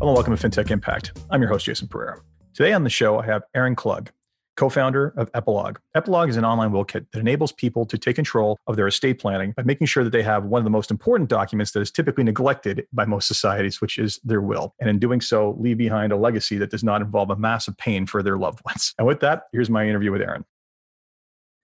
Hello, 0.00 0.14
welcome 0.14 0.34
to 0.34 0.48
FinTech 0.48 0.70
Impact. 0.70 1.12
I'm 1.28 1.42
your 1.42 1.50
host, 1.50 1.66
Jason 1.66 1.86
Pereira. 1.86 2.22
Today 2.54 2.72
on 2.72 2.84
the 2.84 2.88
show, 2.88 3.18
I 3.18 3.26
have 3.26 3.42
Aaron 3.54 3.76
Klug, 3.76 4.10
co-founder 4.56 5.12
of 5.14 5.30
Epilogue. 5.34 5.76
Epilogue 5.94 6.30
is 6.30 6.38
an 6.38 6.44
online 6.46 6.72
will 6.72 6.86
kit 6.86 7.04
that 7.12 7.20
enables 7.20 7.52
people 7.52 7.84
to 7.84 7.98
take 7.98 8.16
control 8.16 8.56
of 8.66 8.76
their 8.76 8.86
estate 8.86 9.18
planning 9.18 9.52
by 9.58 9.62
making 9.62 9.88
sure 9.88 10.02
that 10.02 10.08
they 10.08 10.22
have 10.22 10.46
one 10.46 10.58
of 10.58 10.64
the 10.64 10.70
most 10.70 10.90
important 10.90 11.28
documents 11.28 11.72
that 11.72 11.80
is 11.82 11.90
typically 11.90 12.24
neglected 12.24 12.86
by 12.94 13.04
most 13.04 13.28
societies, 13.28 13.82
which 13.82 13.98
is 13.98 14.18
their 14.24 14.40
will. 14.40 14.74
And 14.80 14.88
in 14.88 14.98
doing 14.98 15.20
so, 15.20 15.54
leave 15.60 15.76
behind 15.76 16.12
a 16.12 16.16
legacy 16.16 16.56
that 16.56 16.70
does 16.70 16.82
not 16.82 17.02
involve 17.02 17.28
a 17.28 17.36
massive 17.36 17.76
pain 17.76 18.06
for 18.06 18.22
their 18.22 18.38
loved 18.38 18.60
ones. 18.64 18.94
And 18.96 19.06
with 19.06 19.20
that, 19.20 19.48
here's 19.52 19.68
my 19.68 19.86
interview 19.86 20.12
with 20.12 20.22
Aaron. 20.22 20.46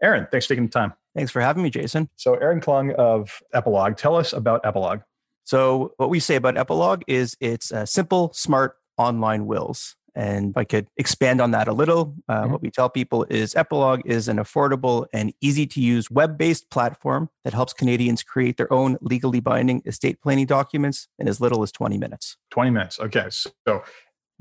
Aaron, 0.03 0.29
thanks 0.31 0.45
for 0.45 0.51
taking 0.51 0.67
the 0.67 0.73
time. 0.73 0.93
Thanks 1.15 1.33
for 1.33 1.41
having 1.41 1.63
me, 1.63 1.71
Jason. 1.71 2.11
So, 2.17 2.35
Aaron 2.35 2.61
Klug 2.61 2.93
of 2.99 3.41
Epilogue, 3.55 3.97
tell 3.97 4.15
us 4.15 4.35
about 4.35 4.61
Epilogue. 4.67 5.01
So, 5.47 5.93
what 5.97 6.11
we 6.11 6.19
say 6.19 6.35
about 6.35 6.59
Epilogue 6.59 7.03
is 7.07 7.37
it's 7.41 7.71
a 7.71 7.87
simple, 7.87 8.33
smart 8.35 8.79
online 8.99 9.47
wills. 9.47 9.95
And 10.17 10.51
if 10.51 10.57
I 10.57 10.65
could 10.65 10.89
expand 10.97 11.41
on 11.41 11.53
that 11.53 11.69
a 11.69 11.73
little, 11.73 12.17
uh, 12.29 12.43
mm-hmm. 12.43 12.53
what 12.53 12.63
we 12.63 12.71
tell 12.71 12.89
people 12.89 13.25
is 13.31 13.55
Epilogue 13.55 14.01
is 14.05 14.27
an 14.27 14.39
affordable 14.39 15.07
and 15.13 15.33
easy 15.41 15.65
to 15.69 15.81
use 15.81 16.11
web 16.11 16.37
based 16.37 16.69
platform 16.71 17.31
that 17.45 17.55
helps 17.55 17.73
Canadians 17.73 18.25
create 18.25 18.57
their 18.57 18.73
own 18.73 18.97
legally 19.01 19.39
binding 19.39 19.83
estate 19.87 20.21
planning 20.21 20.47
documents 20.47 21.07
in 21.21 21.29
as 21.29 21.41
little 21.41 21.63
as 21.63 21.71
20 21.71 21.97
minutes. 21.97 22.37
20 22.51 22.71
minutes. 22.71 22.99
Okay. 22.99 23.27
So, 23.31 23.85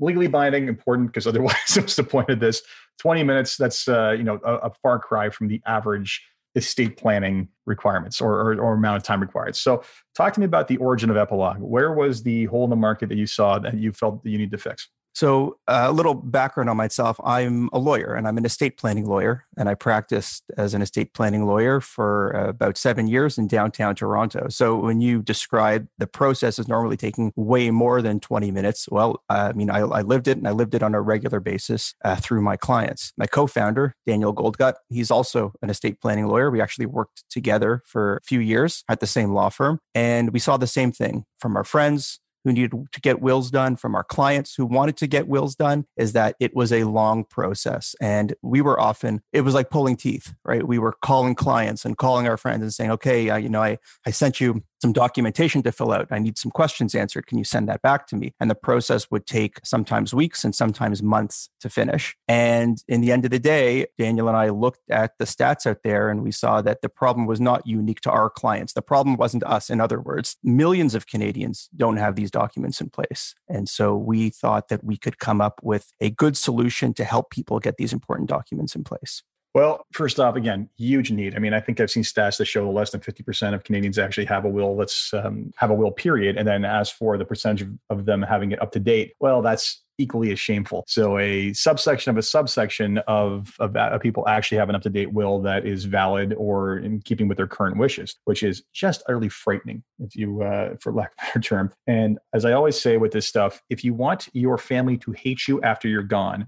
legally 0.00 0.26
binding, 0.26 0.66
important 0.66 1.08
because 1.12 1.28
otherwise, 1.28 1.76
what's 1.76 1.94
the 1.94 2.02
point 2.02 2.30
of 2.30 2.40
this? 2.40 2.62
20 2.98 3.22
minutes, 3.22 3.56
that's 3.56 3.86
uh, 3.86 4.10
you 4.10 4.24
know 4.24 4.40
a, 4.44 4.54
a 4.54 4.70
far 4.82 4.98
cry 4.98 5.30
from 5.30 5.46
the 5.46 5.62
average 5.66 6.20
estate 6.56 6.96
planning 6.96 7.48
requirements 7.66 8.20
or, 8.20 8.32
or, 8.32 8.60
or, 8.60 8.74
amount 8.74 8.96
of 8.96 9.02
time 9.02 9.20
required. 9.20 9.54
So, 9.54 9.84
talk 10.14 10.32
to 10.32 10.40
me 10.40 10.46
about 10.46 10.68
the 10.68 10.78
origin 10.78 11.10
of 11.10 11.16
Epilogue. 11.16 11.58
Where 11.58 11.92
was 11.92 12.22
the 12.22 12.46
hole 12.46 12.64
in 12.64 12.70
the 12.70 12.76
market 12.76 13.08
that 13.10 13.18
you 13.18 13.26
saw 13.26 13.58
that 13.58 13.74
you 13.74 13.92
felt 13.92 14.24
that 14.24 14.30
you 14.30 14.38
need 14.38 14.50
to 14.50 14.58
fix? 14.58 14.88
So, 15.16 15.56
uh, 15.66 15.86
a 15.88 15.92
little 15.92 16.12
background 16.12 16.68
on 16.68 16.76
myself 16.76 17.18
I'm 17.24 17.70
a 17.72 17.78
lawyer 17.78 18.14
and 18.14 18.28
I'm 18.28 18.36
an 18.36 18.44
estate 18.44 18.76
planning 18.76 19.06
lawyer. 19.06 19.46
And 19.56 19.66
I 19.66 19.72
practiced 19.72 20.44
as 20.58 20.74
an 20.74 20.82
estate 20.82 21.14
planning 21.14 21.46
lawyer 21.46 21.80
for 21.80 22.36
uh, 22.36 22.50
about 22.50 22.76
seven 22.76 23.06
years 23.06 23.38
in 23.38 23.46
downtown 23.46 23.94
Toronto. 23.94 24.48
So, 24.50 24.76
when 24.76 25.00
you 25.00 25.22
describe 25.22 25.88
the 25.96 26.06
process 26.06 26.58
as 26.58 26.68
normally 26.68 26.98
taking 26.98 27.32
way 27.34 27.70
more 27.70 28.02
than 28.02 28.20
20 28.20 28.50
minutes, 28.50 28.90
well, 28.90 29.22
I 29.30 29.54
mean, 29.54 29.70
I, 29.70 29.78
I 29.78 30.02
lived 30.02 30.28
it 30.28 30.36
and 30.36 30.46
I 30.46 30.50
lived 30.50 30.74
it 30.74 30.82
on 30.82 30.94
a 30.94 31.00
regular 31.00 31.40
basis 31.40 31.94
uh, 32.04 32.16
through 32.16 32.42
my 32.42 32.58
clients. 32.58 33.14
My 33.16 33.26
co 33.26 33.46
founder, 33.46 33.94
Daniel 34.06 34.34
Goldgut, 34.34 34.74
he's 34.90 35.10
also 35.10 35.54
an 35.62 35.70
estate 35.70 35.98
planning 35.98 36.26
lawyer. 36.26 36.50
We 36.50 36.60
actually 36.60 36.84
worked 36.84 37.24
together 37.30 37.82
for 37.86 38.18
a 38.18 38.20
few 38.22 38.40
years 38.40 38.84
at 38.86 39.00
the 39.00 39.06
same 39.06 39.32
law 39.32 39.48
firm. 39.48 39.78
And 39.94 40.34
we 40.34 40.40
saw 40.40 40.58
the 40.58 40.66
same 40.66 40.92
thing 40.92 41.24
from 41.40 41.56
our 41.56 41.64
friends, 41.64 42.20
who 42.46 42.52
needed 42.52 42.70
to 42.92 43.00
get 43.00 43.20
wills 43.20 43.50
done, 43.50 43.74
from 43.74 43.96
our 43.96 44.04
clients 44.04 44.54
who 44.54 44.64
wanted 44.64 44.96
to 44.98 45.08
get 45.08 45.26
wills 45.26 45.56
done, 45.56 45.84
is 45.96 46.12
that 46.12 46.36
it 46.38 46.54
was 46.54 46.72
a 46.72 46.84
long 46.84 47.24
process. 47.24 47.96
And 48.00 48.34
we 48.40 48.60
were 48.60 48.78
often, 48.78 49.20
it 49.32 49.40
was 49.40 49.52
like 49.52 49.68
pulling 49.68 49.96
teeth, 49.96 50.32
right? 50.44 50.64
We 50.64 50.78
were 50.78 50.94
calling 51.02 51.34
clients 51.34 51.84
and 51.84 51.98
calling 51.98 52.28
our 52.28 52.36
friends 52.36 52.62
and 52.62 52.72
saying, 52.72 52.92
okay, 52.92 53.28
uh, 53.30 53.36
you 53.36 53.48
know, 53.48 53.64
I, 53.64 53.78
I 54.06 54.12
sent 54.12 54.40
you 54.40 54.62
some 54.80 54.92
documentation 54.92 55.62
to 55.62 55.72
fill 55.72 55.92
out. 55.92 56.08
I 56.10 56.18
need 56.18 56.38
some 56.38 56.50
questions 56.50 56.94
answered. 56.94 57.26
Can 57.26 57.38
you 57.38 57.44
send 57.44 57.68
that 57.68 57.82
back 57.82 58.06
to 58.08 58.16
me? 58.16 58.34
And 58.40 58.50
the 58.50 58.54
process 58.54 59.10
would 59.10 59.26
take 59.26 59.58
sometimes 59.64 60.12
weeks 60.12 60.44
and 60.44 60.54
sometimes 60.54 61.02
months 61.02 61.48
to 61.60 61.68
finish. 61.68 62.16
And 62.28 62.82
in 62.88 63.00
the 63.00 63.12
end 63.12 63.24
of 63.24 63.30
the 63.30 63.38
day, 63.38 63.86
Daniel 63.98 64.28
and 64.28 64.36
I 64.36 64.50
looked 64.50 64.90
at 64.90 65.12
the 65.18 65.24
stats 65.24 65.66
out 65.66 65.78
there 65.82 66.10
and 66.10 66.22
we 66.22 66.30
saw 66.30 66.60
that 66.62 66.82
the 66.82 66.88
problem 66.88 67.26
was 67.26 67.40
not 67.40 67.66
unique 67.66 68.00
to 68.02 68.10
our 68.10 68.30
clients. 68.30 68.72
The 68.72 68.82
problem 68.82 69.16
wasn't 69.16 69.44
us. 69.44 69.70
In 69.70 69.80
other 69.80 70.00
words, 70.00 70.36
millions 70.42 70.94
of 70.94 71.06
Canadians 71.06 71.68
don't 71.74 71.96
have 71.96 72.16
these 72.16 72.30
documents 72.30 72.80
in 72.80 72.90
place. 72.90 73.34
And 73.48 73.68
so 73.68 73.96
we 73.96 74.30
thought 74.30 74.68
that 74.68 74.84
we 74.84 74.96
could 74.96 75.18
come 75.18 75.40
up 75.40 75.60
with 75.62 75.92
a 76.00 76.10
good 76.10 76.36
solution 76.36 76.92
to 76.94 77.04
help 77.04 77.30
people 77.30 77.58
get 77.60 77.76
these 77.76 77.92
important 77.92 78.28
documents 78.28 78.74
in 78.74 78.84
place. 78.84 79.22
Well, 79.56 79.86
first 79.94 80.20
off, 80.20 80.36
again, 80.36 80.68
huge 80.76 81.10
need. 81.10 81.34
I 81.34 81.38
mean, 81.38 81.54
I 81.54 81.60
think 81.60 81.80
I've 81.80 81.90
seen 81.90 82.02
stats 82.02 82.36
that 82.36 82.44
show 82.44 82.70
less 82.70 82.90
than 82.90 83.00
50% 83.00 83.54
of 83.54 83.64
Canadians 83.64 83.98
actually 83.98 84.26
have 84.26 84.44
a 84.44 84.50
will. 84.50 84.76
Let's 84.76 85.14
um, 85.14 85.50
have 85.56 85.70
a 85.70 85.74
will, 85.74 85.92
period. 85.92 86.36
And 86.36 86.46
then 86.46 86.66
as 86.66 86.90
for 86.90 87.16
the 87.16 87.24
percentage 87.24 87.66
of, 87.88 88.04
them 88.04 88.20
having 88.20 88.52
it 88.52 88.60
up 88.60 88.70
to 88.72 88.78
date, 88.78 89.14
well, 89.18 89.40
that's 89.40 89.82
equally 89.96 90.30
as 90.30 90.38
shameful. 90.38 90.84
So 90.86 91.16
a 91.16 91.54
subsection 91.54 92.10
of 92.10 92.18
a 92.18 92.22
subsection 92.22 92.98
of, 93.08 93.54
of, 93.58 93.74
of 93.74 94.00
people 94.02 94.28
actually 94.28 94.58
have 94.58 94.68
an 94.68 94.74
up-to-date 94.74 95.14
will 95.14 95.40
that 95.40 95.66
is 95.66 95.86
valid 95.86 96.34
or 96.36 96.76
in 96.76 97.00
keeping 97.00 97.26
with 97.26 97.38
their 97.38 97.46
current 97.46 97.78
wishes, 97.78 98.14
which 98.26 98.42
is 98.42 98.62
just 98.74 99.02
utterly 99.08 99.30
frightening, 99.30 99.82
if 100.00 100.14
you, 100.14 100.42
uh, 100.42 100.76
for 100.80 100.92
lack 100.92 101.12
of 101.12 101.16
a 101.16 101.26
better 101.28 101.40
term. 101.40 101.72
And 101.86 102.18
as 102.34 102.44
I 102.44 102.52
always 102.52 102.78
say 102.78 102.98
with 102.98 103.12
this 103.12 103.26
stuff, 103.26 103.62
if 103.70 103.84
you 103.84 103.94
want 103.94 104.28
your 104.34 104.58
family 104.58 104.98
to 104.98 105.12
hate 105.12 105.48
you 105.48 105.62
after 105.62 105.88
you're 105.88 106.02
gone, 106.02 106.46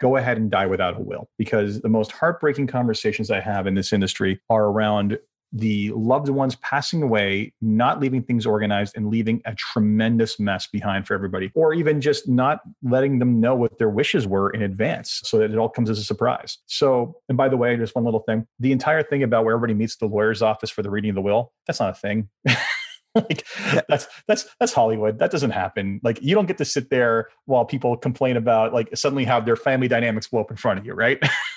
go 0.00 0.16
ahead 0.16 0.36
and 0.36 0.50
die 0.50 0.66
without 0.66 0.98
a 0.98 1.02
will 1.02 1.28
because 1.38 1.80
the 1.80 1.88
most 1.88 2.12
heartbreaking 2.12 2.66
conversations 2.66 3.30
I 3.30 3.40
have 3.40 3.66
in 3.66 3.74
this 3.74 3.92
industry 3.92 4.40
are 4.48 4.66
around 4.66 5.18
the 5.52 5.90
loved 5.90 6.28
ones 6.28 6.54
passing 6.56 7.02
away, 7.02 7.52
not 7.60 8.00
leaving 8.00 8.22
things 8.22 8.46
organized 8.46 8.96
and 8.96 9.10
leaving 9.10 9.42
a 9.44 9.54
tremendous 9.54 10.38
mess 10.38 10.66
behind 10.66 11.06
for 11.06 11.14
everybody, 11.14 11.50
or 11.54 11.74
even 11.74 12.00
just 12.00 12.28
not 12.28 12.60
letting 12.82 13.18
them 13.18 13.40
know 13.40 13.54
what 13.54 13.78
their 13.78 13.90
wishes 13.90 14.26
were 14.26 14.50
in 14.50 14.62
advance 14.62 15.20
so 15.24 15.38
that 15.38 15.50
it 15.50 15.58
all 15.58 15.68
comes 15.68 15.90
as 15.90 15.98
a 15.98 16.04
surprise. 16.04 16.58
So, 16.66 17.16
and 17.28 17.36
by 17.36 17.48
the 17.48 17.56
way, 17.56 17.76
just 17.76 17.94
one 17.94 18.04
little 18.04 18.20
thing 18.20 18.46
the 18.58 18.72
entire 18.72 19.02
thing 19.02 19.22
about 19.22 19.44
where 19.44 19.54
everybody 19.54 19.74
meets 19.74 19.96
the 19.96 20.06
lawyer's 20.06 20.42
office 20.42 20.70
for 20.70 20.82
the 20.82 20.90
reading 20.90 21.10
of 21.10 21.16
the 21.16 21.22
will, 21.22 21.52
that's 21.66 21.80
not 21.80 21.90
a 21.90 21.94
thing. 21.94 22.28
like 23.14 23.44
that's 23.88 24.06
that's 24.28 24.46
that's 24.60 24.72
Hollywood. 24.72 25.18
That 25.18 25.30
doesn't 25.32 25.50
happen. 25.50 26.00
Like 26.04 26.22
you 26.22 26.34
don't 26.34 26.46
get 26.46 26.58
to 26.58 26.64
sit 26.64 26.90
there 26.90 27.28
while 27.46 27.64
people 27.64 27.96
complain 27.96 28.36
about 28.36 28.72
like 28.72 28.96
suddenly 28.96 29.24
have 29.24 29.46
their 29.46 29.56
family 29.56 29.88
dynamics 29.88 30.28
blow 30.28 30.40
up 30.40 30.50
in 30.50 30.56
front 30.56 30.78
of 30.78 30.86
you, 30.86 30.94
right? 30.94 31.20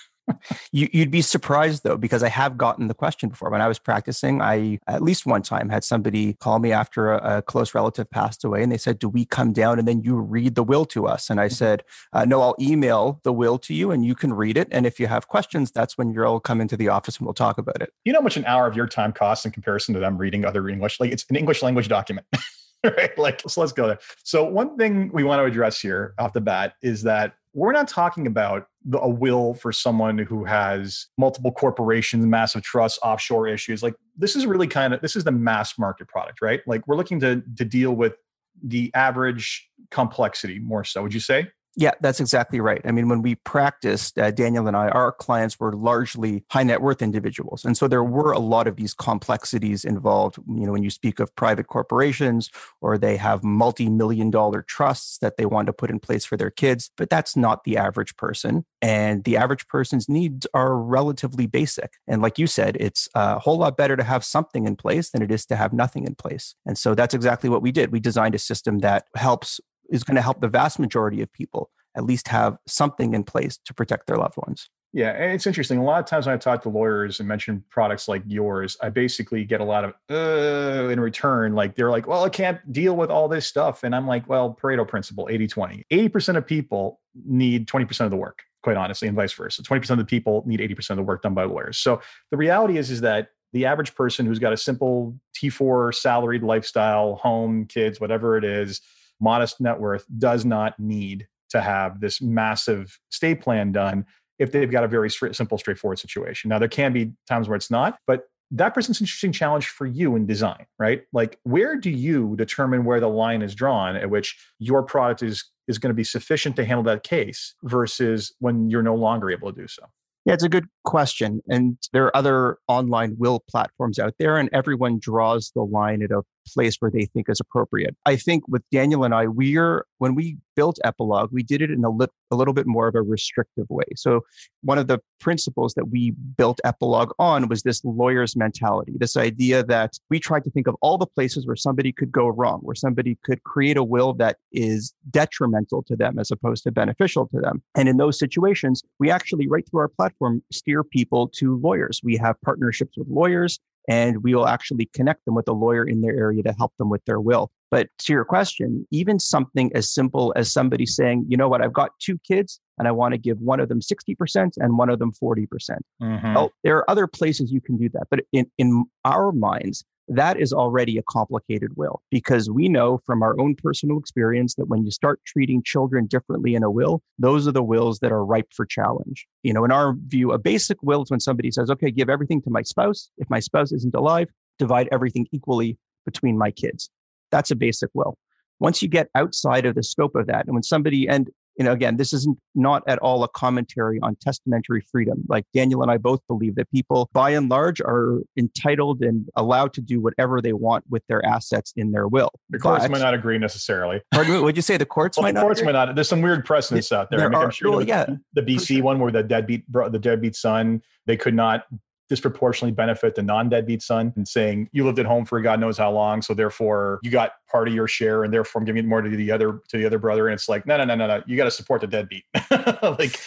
you, 0.72 0.89
would 0.94 1.11
be 1.11 1.22
surprised 1.22 1.84
though, 1.84 1.97
because 1.97 2.23
I 2.23 2.29
have 2.29 2.57
gotten 2.57 2.88
the 2.88 2.94
question 2.94 3.29
before. 3.29 3.50
When 3.50 3.61
I 3.61 3.67
was 3.67 3.79
practicing, 3.79 4.41
I 4.41 4.79
at 4.88 5.01
least 5.01 5.25
one 5.25 5.41
time 5.41 5.69
had 5.69 5.84
somebody 5.84 6.34
call 6.34 6.59
me 6.59 6.72
after 6.72 7.11
a, 7.11 7.38
a 7.38 7.41
close 7.41 7.73
relative 7.73 8.09
passed 8.09 8.44
away, 8.44 8.63
and 8.63 8.72
they 8.72 8.78
said, 8.78 9.00
"Do 9.00 9.09
we 9.09 9.25
come 9.25 9.53
down 9.53 9.79
and 9.79 9.88
then 9.88 10.01
you 10.01 10.17
read 10.17 10.56
the 10.56 10.63
will 10.63 10.85
to 10.85 11.07
us?" 11.07 11.29
And 11.29 11.39
I 11.39 11.47
mm-hmm. 11.47 11.53
said, 11.53 11.84
uh, 12.13 12.25
"No, 12.25 12.41
I'll 12.41 12.56
email 12.59 13.19
the 13.23 13.34
will 13.34 13.57
to 13.59 13.73
you, 13.73 13.91
and 13.91 14.06
you 14.06 14.16
can 14.16 14.34
read 14.34 14.57
it. 14.57 14.67
And 14.72 14.85
if 14.85 15.00
you 15.00 15.07
have 15.07 15.28
questions, 15.28 15.72
that's 15.72 15.97
when 15.97 16.11
you'll 16.13 16.40
come 16.40 16.61
into 16.61 16.78
the 16.78 16.90
office 16.90 17.17
and 17.17 17.25
we'll 17.25 17.34
talk 17.34 17.57
about 17.57 17.81
it." 17.81 17.94
You 18.05 18.13
know 18.13 18.19
how 18.19 18.23
much 18.23 18.38
an 18.38 18.45
hour 18.45 18.67
of 18.67 18.75
your 18.75 18.88
time 18.88 19.11
costs 19.11 19.45
in 19.45 19.51
comparison 19.51 19.94
to 19.94 20.00
them 20.00 20.17
reading 20.17 20.45
other 20.45 20.67
English? 20.69 21.00
Like 21.00 21.11
it's 21.11 21.25
an 21.29 21.35
English 21.35 21.61
language 21.61 21.88
document. 21.88 22.25
right? 22.84 23.17
Like, 23.17 23.41
so 23.47 23.61
let's 23.61 23.73
go 23.73 23.88
there. 23.88 24.00
So, 24.23 24.44
one 24.44 24.78
thing 24.78 25.09
we 25.13 25.23
want 25.23 25.40
to 25.40 25.45
address 25.45 25.79
here 25.79 26.13
off 26.19 26.34
the 26.34 26.41
bat 26.41 26.75
is 26.81 27.03
that 27.03 27.35
we're 27.53 27.72
not 27.72 27.88
talking 27.88 28.28
about 28.28 28.67
a 28.94 29.10
will 29.10 29.54
for 29.54 29.72
someone 29.72 30.18
who 30.18 30.44
has 30.44 31.08
multiple 31.18 31.52
corporations, 31.52 32.26
massive 32.26 32.64
trusts, 32.64 33.00
offshore 33.04 33.48
issues. 33.48 33.82
Like 33.82 33.96
this 34.18 34.36
is 34.36 34.46
really 34.46 34.68
kind 34.68 34.94
of 34.94 35.02
this 35.02 35.16
is 35.16 35.24
the 35.24 35.32
mass 35.32 35.78
market 35.80 36.08
product, 36.08 36.42
right? 36.42 36.62
Like 36.68 36.88
we're 36.88 36.98
looking 36.98 37.20
to 37.22 37.42
to 37.58 37.66
deal 37.66 37.94
with 37.94 38.14
the 38.62 38.92
average 38.94 39.70
complexity 39.92 40.60
more 40.60 40.84
so. 40.84 41.02
Would 41.04 41.14
you 41.14 41.20
say? 41.20 41.48
Yeah, 41.75 41.91
that's 42.01 42.19
exactly 42.19 42.59
right. 42.59 42.81
I 42.85 42.91
mean, 42.91 43.09
when 43.09 43.23
we 43.23 43.34
practiced, 43.34 44.19
uh, 44.19 44.29
Daniel 44.29 44.67
and 44.67 44.78
I, 44.78 44.89
our 44.89 45.11
clients 45.11 45.59
were 45.59 45.73
largely 45.73 46.44
high 46.51 46.61
net 46.61 46.84
worth 46.84 47.01
individuals. 47.01 47.66
And 47.66 47.75
so 47.75 47.88
there 47.88 48.03
were 48.03 48.31
a 48.31 48.38
lot 48.38 48.67
of 48.67 48.75
these 48.75 48.94
complexities 48.94 49.84
involved. 49.84 50.38
You 50.47 50.67
know, 50.67 50.72
when 50.72 50.84
you 50.84 50.91
speak 50.91 51.19
of 51.19 51.35
private 51.35 51.66
corporations 51.66 52.51
or 52.81 53.00
they 53.00 53.17
have 53.17 53.44
multi 53.44 53.89
million 53.89 54.29
dollar 54.29 54.61
trusts 54.61 55.17
that 55.19 55.38
they 55.38 55.47
want 55.47 55.66
to 55.66 55.73
put 55.73 55.89
in 55.89 56.00
place 56.00 56.25
for 56.25 56.38
their 56.38 56.51
kids, 56.51 56.91
but 56.95 57.09
that's 57.09 57.35
not 57.35 57.63
the 57.63 57.75
average 57.78 58.16
person. 58.17 58.66
And 58.79 59.23
the 59.23 59.38
average 59.38 59.67
person's 59.67 60.07
needs 60.07 60.45
are 60.53 60.78
relatively 60.78 61.47
basic. 61.47 61.94
And 62.07 62.22
like 62.22 62.38
you 62.38 62.45
said, 62.45 62.78
it's 62.79 63.09
a 63.16 63.40
whole 63.40 63.57
lot 63.57 63.78
better 63.78 63.97
to 63.97 64.03
have 64.03 64.23
something 64.23 64.67
in 64.67 64.75
place 64.75 65.09
than 65.09 65.23
it 65.23 65.31
is 65.31 65.43
to 65.47 65.55
have 65.55 65.73
nothing 65.73 66.05
in 66.05 66.14
place. 66.14 66.53
And 66.67 66.78
so 66.78 66.93
that's 66.93 67.16
exactly 67.16 67.49
what 67.49 67.64
we 67.64 67.72
did. 67.72 67.91
We 67.91 67.99
designed 67.99 68.35
a 68.35 68.40
system 68.40 68.79
that 68.79 69.05
helps 69.16 69.59
is 69.90 70.03
going 70.03 70.16
to 70.16 70.22
help 70.22 70.41
the 70.41 70.47
vast 70.47 70.80
majority 70.80 71.22
of 71.22 71.32
people 71.32 71.70
at 71.96 72.03
least 72.03 72.28
have 72.30 72.58
something 72.68 73.14
in 73.14 73.24
place 73.24 73.58
to 73.66 73.74
protect 73.74 74.08
their 74.08 74.18
loved 74.18 74.38
ones. 74.38 74.70
Yeah, 74.96 75.12
it's 75.12 75.47
interesting. 75.47 75.80
A 75.80 75.84
lot 75.84 76.00
of 76.00 76.06
times 76.06 76.28
when 76.28 76.35
I 76.35 76.38
talk 76.38 76.62
to 76.64 76.70
lawyers 76.70 77.20
and 77.20 77.28
mention 77.28 77.64
products 77.72 78.08
like 78.08 78.22
yours, 78.28 78.78
I 78.80 78.90
basically 78.90 79.44
get 79.44 79.59
a 79.59 79.64
lot 79.64 79.85
of 79.85 79.94
uh, 80.12 80.90
in 80.90 81.00
return. 81.00 81.56
Like 81.56 81.76
they're 81.76 81.90
like, 81.90 82.06
well, 82.06 82.24
I 82.24 82.30
can't 82.30 82.59
deal 82.72 82.96
with 82.96 83.09
all 83.09 83.28
this 83.28 83.47
stuff. 83.47 83.84
And 83.84 83.96
I'm 83.96 84.06
like, 84.06 84.30
well, 84.30 84.56
Pareto 84.62 84.88
principle 84.88 85.28
80 85.32 85.47
20. 85.47 85.86
80% 85.91 86.38
of 86.38 86.46
people 86.46 87.00
need 87.26 87.68
20% 87.68 88.02
of 88.02 88.12
the 88.12 88.18
work, 88.18 88.44
quite 88.62 88.78
honestly, 88.78 89.08
and 89.08 89.18
vice 89.18 89.34
versa. 89.34 89.64
20% 89.64 89.90
of 89.90 89.97
the 89.97 90.06
people 90.06 90.44
need 90.46 90.59
80% 90.59 90.91
of 90.91 90.97
the 90.97 91.03
work 91.03 91.24
done 91.24 91.34
by 91.34 91.46
lawyers. 91.46 91.79
So 91.79 92.00
the 92.29 92.38
reality 92.38 92.78
is, 92.78 92.91
is 92.91 93.02
that 93.02 93.29
the 93.52 93.66
average 93.66 93.96
person 93.96 94.28
who's 94.28 94.40
got 94.40 94.53
a 94.53 94.58
simple 94.58 95.18
T4 95.36 95.96
salaried 95.96 96.44
lifestyle, 96.44 97.16
home, 97.16 97.66
kids, 97.66 98.00
whatever 98.00 98.38
it 98.38 98.44
is, 98.44 98.79
modest 99.20 99.62
net 99.62 99.80
worth 99.80 100.06
does 100.18 100.46
not 100.46 100.80
need 100.80 101.28
to 101.50 101.62
have 101.62 102.00
this 102.00 102.22
massive 102.22 103.00
estate 103.12 103.42
plan 103.42 103.72
done 103.72 104.06
if 104.40 104.52
they've 104.52 104.72
got 104.72 104.84
a 104.84 104.88
very 104.88 105.10
straight, 105.10 105.36
simple, 105.36 105.58
straightforward 105.58 106.00
situation. 106.00 106.50
Now, 106.50 106.60
there 106.60 106.68
can 106.68 106.92
be 106.92 107.14
times 107.30 107.48
where 107.48 107.56
it's 107.56 107.70
not, 107.70 107.98
but 108.08 108.24
that 108.52 108.74
presents 108.74 109.00
an 109.00 109.06
interesting 109.06 109.32
challenge 109.32 109.68
for 109.68 109.86
you 109.86 110.16
in 110.16 110.26
design, 110.26 110.66
right? 110.78 111.04
Like, 111.12 111.40
where 111.44 111.76
do 111.76 111.90
you 111.90 112.36
determine 112.36 112.86
where 112.86 113.00
the 113.00 113.08
line 113.08 113.42
is 113.42 113.56
drawn 113.56 113.96
at 113.96 114.10
which 114.10 114.38
your 114.60 114.84
product 114.84 115.24
is 115.24 115.50
is 115.68 115.78
going 115.78 115.90
to 115.90 115.96
be 115.96 116.04
sufficient 116.04 116.58
to 116.58 116.66
handle 116.66 116.84
that 116.84 117.04
case 117.04 117.56
versus 117.64 118.34
when 118.40 118.70
you're 118.70 118.84
no 118.84 118.96
longer 118.96 119.32
able 119.32 119.52
to 119.52 119.62
do 119.62 119.68
so? 119.68 119.84
Yeah, 120.26 120.34
it's 120.34 120.44
a 120.44 120.50
good 120.50 120.66
question. 120.84 121.42
And 121.50 121.78
there 121.94 122.06
are 122.06 122.16
other 122.16 122.58
online 122.68 123.16
will 123.18 123.44
platforms 123.50 123.98
out 124.00 124.14
there, 124.20 124.38
and 124.38 124.50
everyone 124.54 125.00
draws 125.00 125.52
the 125.56 125.64
line 125.64 126.02
at 126.02 126.12
a 126.12 126.22
place 126.47 126.78
where 126.79 126.91
they 126.91 127.05
think 127.05 127.29
is 127.29 127.40
appropriate. 127.40 127.95
I 128.05 128.16
think 128.16 128.47
with 128.47 128.63
Daniel 128.72 129.03
and 129.03 129.13
I, 129.13 129.28
we're 129.28 129.85
when 129.97 130.16
we 130.16 130.37
built 130.55 130.79
Epilogue, 130.84 131.29
we 131.31 131.43
did 131.43 131.61
it 131.61 131.72
in 131.72 131.84
a, 131.84 131.90
li- 131.90 132.07
a 132.31 132.35
little 132.35 132.53
bit 132.53 132.67
more 132.67 132.87
of 132.87 132.95
a 132.95 133.01
restrictive 133.01 133.66
way. 133.69 133.85
So 133.95 134.22
one 134.61 134.78
of 134.78 134.87
the 134.87 134.99
principles 135.19 135.73
that 135.75 135.90
we 135.90 136.11
built 136.37 136.59
Epilogue 136.63 137.11
on 137.19 137.47
was 137.47 137.63
this 137.63 137.84
lawyer's 137.84 138.35
mentality, 138.35 138.93
this 138.97 139.16
idea 139.16 139.63
that 139.63 139.93
we 140.09 140.19
tried 140.19 140.43
to 140.43 140.51
think 140.51 140.67
of 140.67 140.75
all 140.81 140.97
the 140.97 141.07
places 141.07 141.47
where 141.47 141.55
somebody 141.55 141.91
could 141.91 142.11
go 142.11 142.28
wrong, 142.28 142.59
where 142.61 142.75
somebody 142.75 143.17
could 143.23 143.41
create 143.43 143.78
a 143.78 143.84
will 143.84 144.13
that 144.13 144.37
is 144.51 144.93
detrimental 145.09 145.84
to 145.84 145.95
them 145.95 146.19
as 146.19 146.31
opposed 146.31 146.63
to 146.63 146.72
beneficial 146.72 147.28
to 147.28 147.40
them. 147.40 147.61
And 147.75 147.87
in 147.87 147.97
those 147.97 148.19
situations, 148.19 148.84
we 148.99 149.09
actually 149.09 149.47
right 149.47 149.67
through 149.69 149.81
our 149.81 149.87
platform 149.87 150.43
steer 150.51 150.84
people 150.84 151.29
to 151.35 151.57
lawyers. 151.57 152.01
We 152.03 152.17
have 152.17 152.35
partnerships 152.41 152.97
with 152.97 153.07
lawyers 153.07 153.59
and 153.90 154.24
we 154.24 154.34
will 154.34 154.47
actually 154.47 154.90
connect 154.94 155.26
them 155.26 155.35
with 155.35 155.47
a 155.47 155.53
lawyer 155.53 155.84
in 155.84 156.02
their 156.02 156.16
area 156.18 156.44
to 156.44 156.53
help 156.58 156.74
them 156.78 156.90
with 156.90 157.03
their 157.06 157.20
will. 157.20 157.52
But 157.72 157.88
to 158.00 158.14
your 158.14 158.24
question, 158.24 158.88
even 158.91 159.20
something 159.20 159.72
as 159.74 159.91
simple 159.91 160.32
as 160.35 160.52
somebody 160.52 160.85
saying, 160.85 161.26
you 161.28 161.35
know 161.35 161.50
what, 161.50 161.64
I've 161.64 161.74
got 161.74 161.90
two 162.00 162.20
kids 162.20 162.59
and 162.78 162.88
I 162.88 162.91
want 162.91 163.14
to 163.14 163.18
give 163.18 163.40
one 163.40 163.59
of 163.59 163.68
them 163.68 163.80
60% 163.82 164.52
and 164.58 164.78
one 164.78 164.90
of 164.90 165.00
them 165.00 165.12
40%. 165.12 165.50
percent 165.50 165.85
mm 166.02 166.22
hmm 166.22 166.35
Well, 166.35 166.52
there 166.64 166.78
are 166.78 166.90
other 166.90 167.08
places 167.08 167.52
you 167.52 167.62
can 167.62 167.78
do 167.78 167.90
that. 167.90 168.03
But 168.12 168.22
in, 168.32 168.46
in 168.58 168.85
our 169.06 169.32
minds, 169.32 169.86
that 170.08 170.40
is 170.40 170.52
already 170.52 170.97
a 170.97 171.03
complicated 171.03 171.72
will 171.76 172.02
because 172.11 172.50
we 172.50 172.67
know 172.67 173.00
from 173.05 173.23
our 173.23 173.40
own 173.40 173.55
personal 173.55 173.97
experience 173.97 174.55
that 174.55 174.67
when 174.67 174.84
you 174.84 174.91
start 174.91 175.22
treating 175.26 175.64
children 175.64 176.08
differently 176.08 176.55
in 176.55 176.64
a 176.64 176.70
will, 176.70 177.02
those 177.17 177.47
are 177.47 177.52
the 177.52 177.64
wills 177.64 178.00
that 178.00 178.11
are 178.11 178.26
ripe 178.26 178.52
for 178.53 178.66
challenge. 178.66 179.26
You 179.44 179.53
know, 179.53 179.64
in 179.64 179.72
our 179.72 179.96
view, 180.08 180.32
a 180.32 180.38
basic 180.38 180.82
will 180.84 181.03
is 181.03 181.11
when 181.11 181.20
somebody 181.20 181.52
says, 181.52 181.70
okay, 181.70 181.90
give 181.90 182.09
everything 182.09 182.41
to 182.41 182.50
my 182.50 182.64
spouse. 182.64 183.09
If 183.17 183.29
my 183.29 183.40
spouse 183.40 183.72
isn't 183.72 183.96
alive, 183.96 184.29
divide 184.59 184.90
everything 184.91 185.28
equally 185.32 185.78
between 186.05 186.38
my 186.38 186.52
kids. 186.52 186.90
That's 187.32 187.52
a 187.52 187.55
basic 187.55 187.90
will. 187.94 188.17
Once 188.59 188.82
you 188.82 188.88
get 188.88 189.09
outside 189.16 189.66
of 189.66 189.76
the 189.76 189.84
scope 189.84 190.16
of 190.16 190.28
that, 190.28 190.46
and 190.46 190.53
when 190.53 190.64
somebody, 190.64 191.08
and 191.08 191.29
you 191.58 191.64
know, 191.64 191.72
again, 191.72 191.97
this 191.97 192.14
isn't 192.14 192.38
not 192.55 192.84
at 192.88 193.00
all 193.00 193.23
a 193.23 193.28
commentary 193.28 194.00
on 194.02 194.16
testamentary 194.16 194.82
freedom. 194.91 195.23
Like 195.28 195.46
Daniel 195.53 195.82
and 195.82 195.91
I 195.91 195.97
both 195.97 196.20
believe 196.28 196.55
that 196.55 196.70
people, 196.72 197.09
by 197.14 197.32
and 197.32 197.50
large, 197.50 197.79
are 197.82 198.20
entitled 198.38 199.02
and 199.02 199.28
allowed 199.35 199.73
to 199.73 199.82
do 199.82 200.02
whatever 200.02 200.41
they 200.41 200.53
want 200.53 200.84
with 200.90 201.03
their 201.08 201.23
assets 201.26 201.73
in 201.76 201.91
their 201.91 202.08
will. 202.08 202.32
The 202.50 202.59
courts 202.59 202.85
but, 202.85 202.91
might 202.91 203.02
not 203.02 203.14
agree 203.14 203.38
necessarily. 203.38 204.02
Pardon 204.11 204.34
me, 204.34 204.40
would 204.40 204.55
you 204.55 204.61
say 204.61 204.78
the 204.78 204.85
courts 204.85 205.17
well, 205.17 205.23
might 205.23 205.34
the 205.34 205.41
not? 205.41 205.46
courts 205.46 205.59
agree? 205.59 205.73
might 205.73 205.85
not. 205.85 205.96
There's 205.96 206.09
some 206.09 206.22
weird 206.22 206.46
precedents 206.46 206.91
out 206.91 207.09
there. 207.09 207.20
there 207.20 207.28
I 207.28 207.29
mean, 207.29 207.40
are, 207.40 207.46
I'm 207.46 207.52
sure 207.52 207.72
well, 207.72 207.82
yeah, 207.84 208.08
the 208.34 208.41
BC 208.41 208.76
sure. 208.76 208.84
one 208.84 209.00
where 209.00 209.11
the 209.11 209.23
deadbeat 209.23 209.64
the 209.72 210.00
deadbeat 210.00 210.35
son 210.35 210.82
they 211.05 211.17
could 211.17 211.34
not 211.34 211.66
disproportionately 212.09 212.73
benefit 212.73 213.16
the 213.16 213.23
non-deadbeat 213.23 213.82
son 213.82 214.14
and 214.16 214.28
saying 214.28 214.70
you 214.72 214.85
lived 214.85 215.00
at 215.00 215.05
home 215.05 215.26
for 215.26 215.41
God 215.41 215.59
knows 215.59 215.78
how 215.78 215.91
long, 215.91 216.22
so 216.22 216.34
therefore 216.34 217.00
you 217.03 217.11
got 217.11 217.34
part 217.50 217.67
of 217.67 217.73
your 217.73 217.88
share, 217.88 218.23
and 218.23 218.34
therefore 218.34 218.61
I'm 218.61 218.66
giving 218.66 218.84
it 218.84 218.88
more 218.88 219.02
to 219.02 219.09
the 219.09 219.32
other 219.32 219.61
to 219.70 219.78
the 219.78 219.85
other 219.85 220.00
brother. 220.00 220.28
And 220.28 220.34
it's 220.34 220.50
like, 220.50 220.66
no, 220.66 220.78
no, 220.78 220.85
no, 220.85 220.96
no, 220.96 221.08
no, 221.08 221.23
you 221.26 221.38
got 221.38 221.46
to 221.46 221.52
support 221.52 221.82
the 221.82 221.88
deadbeat. 221.88 222.26
like 222.82 223.20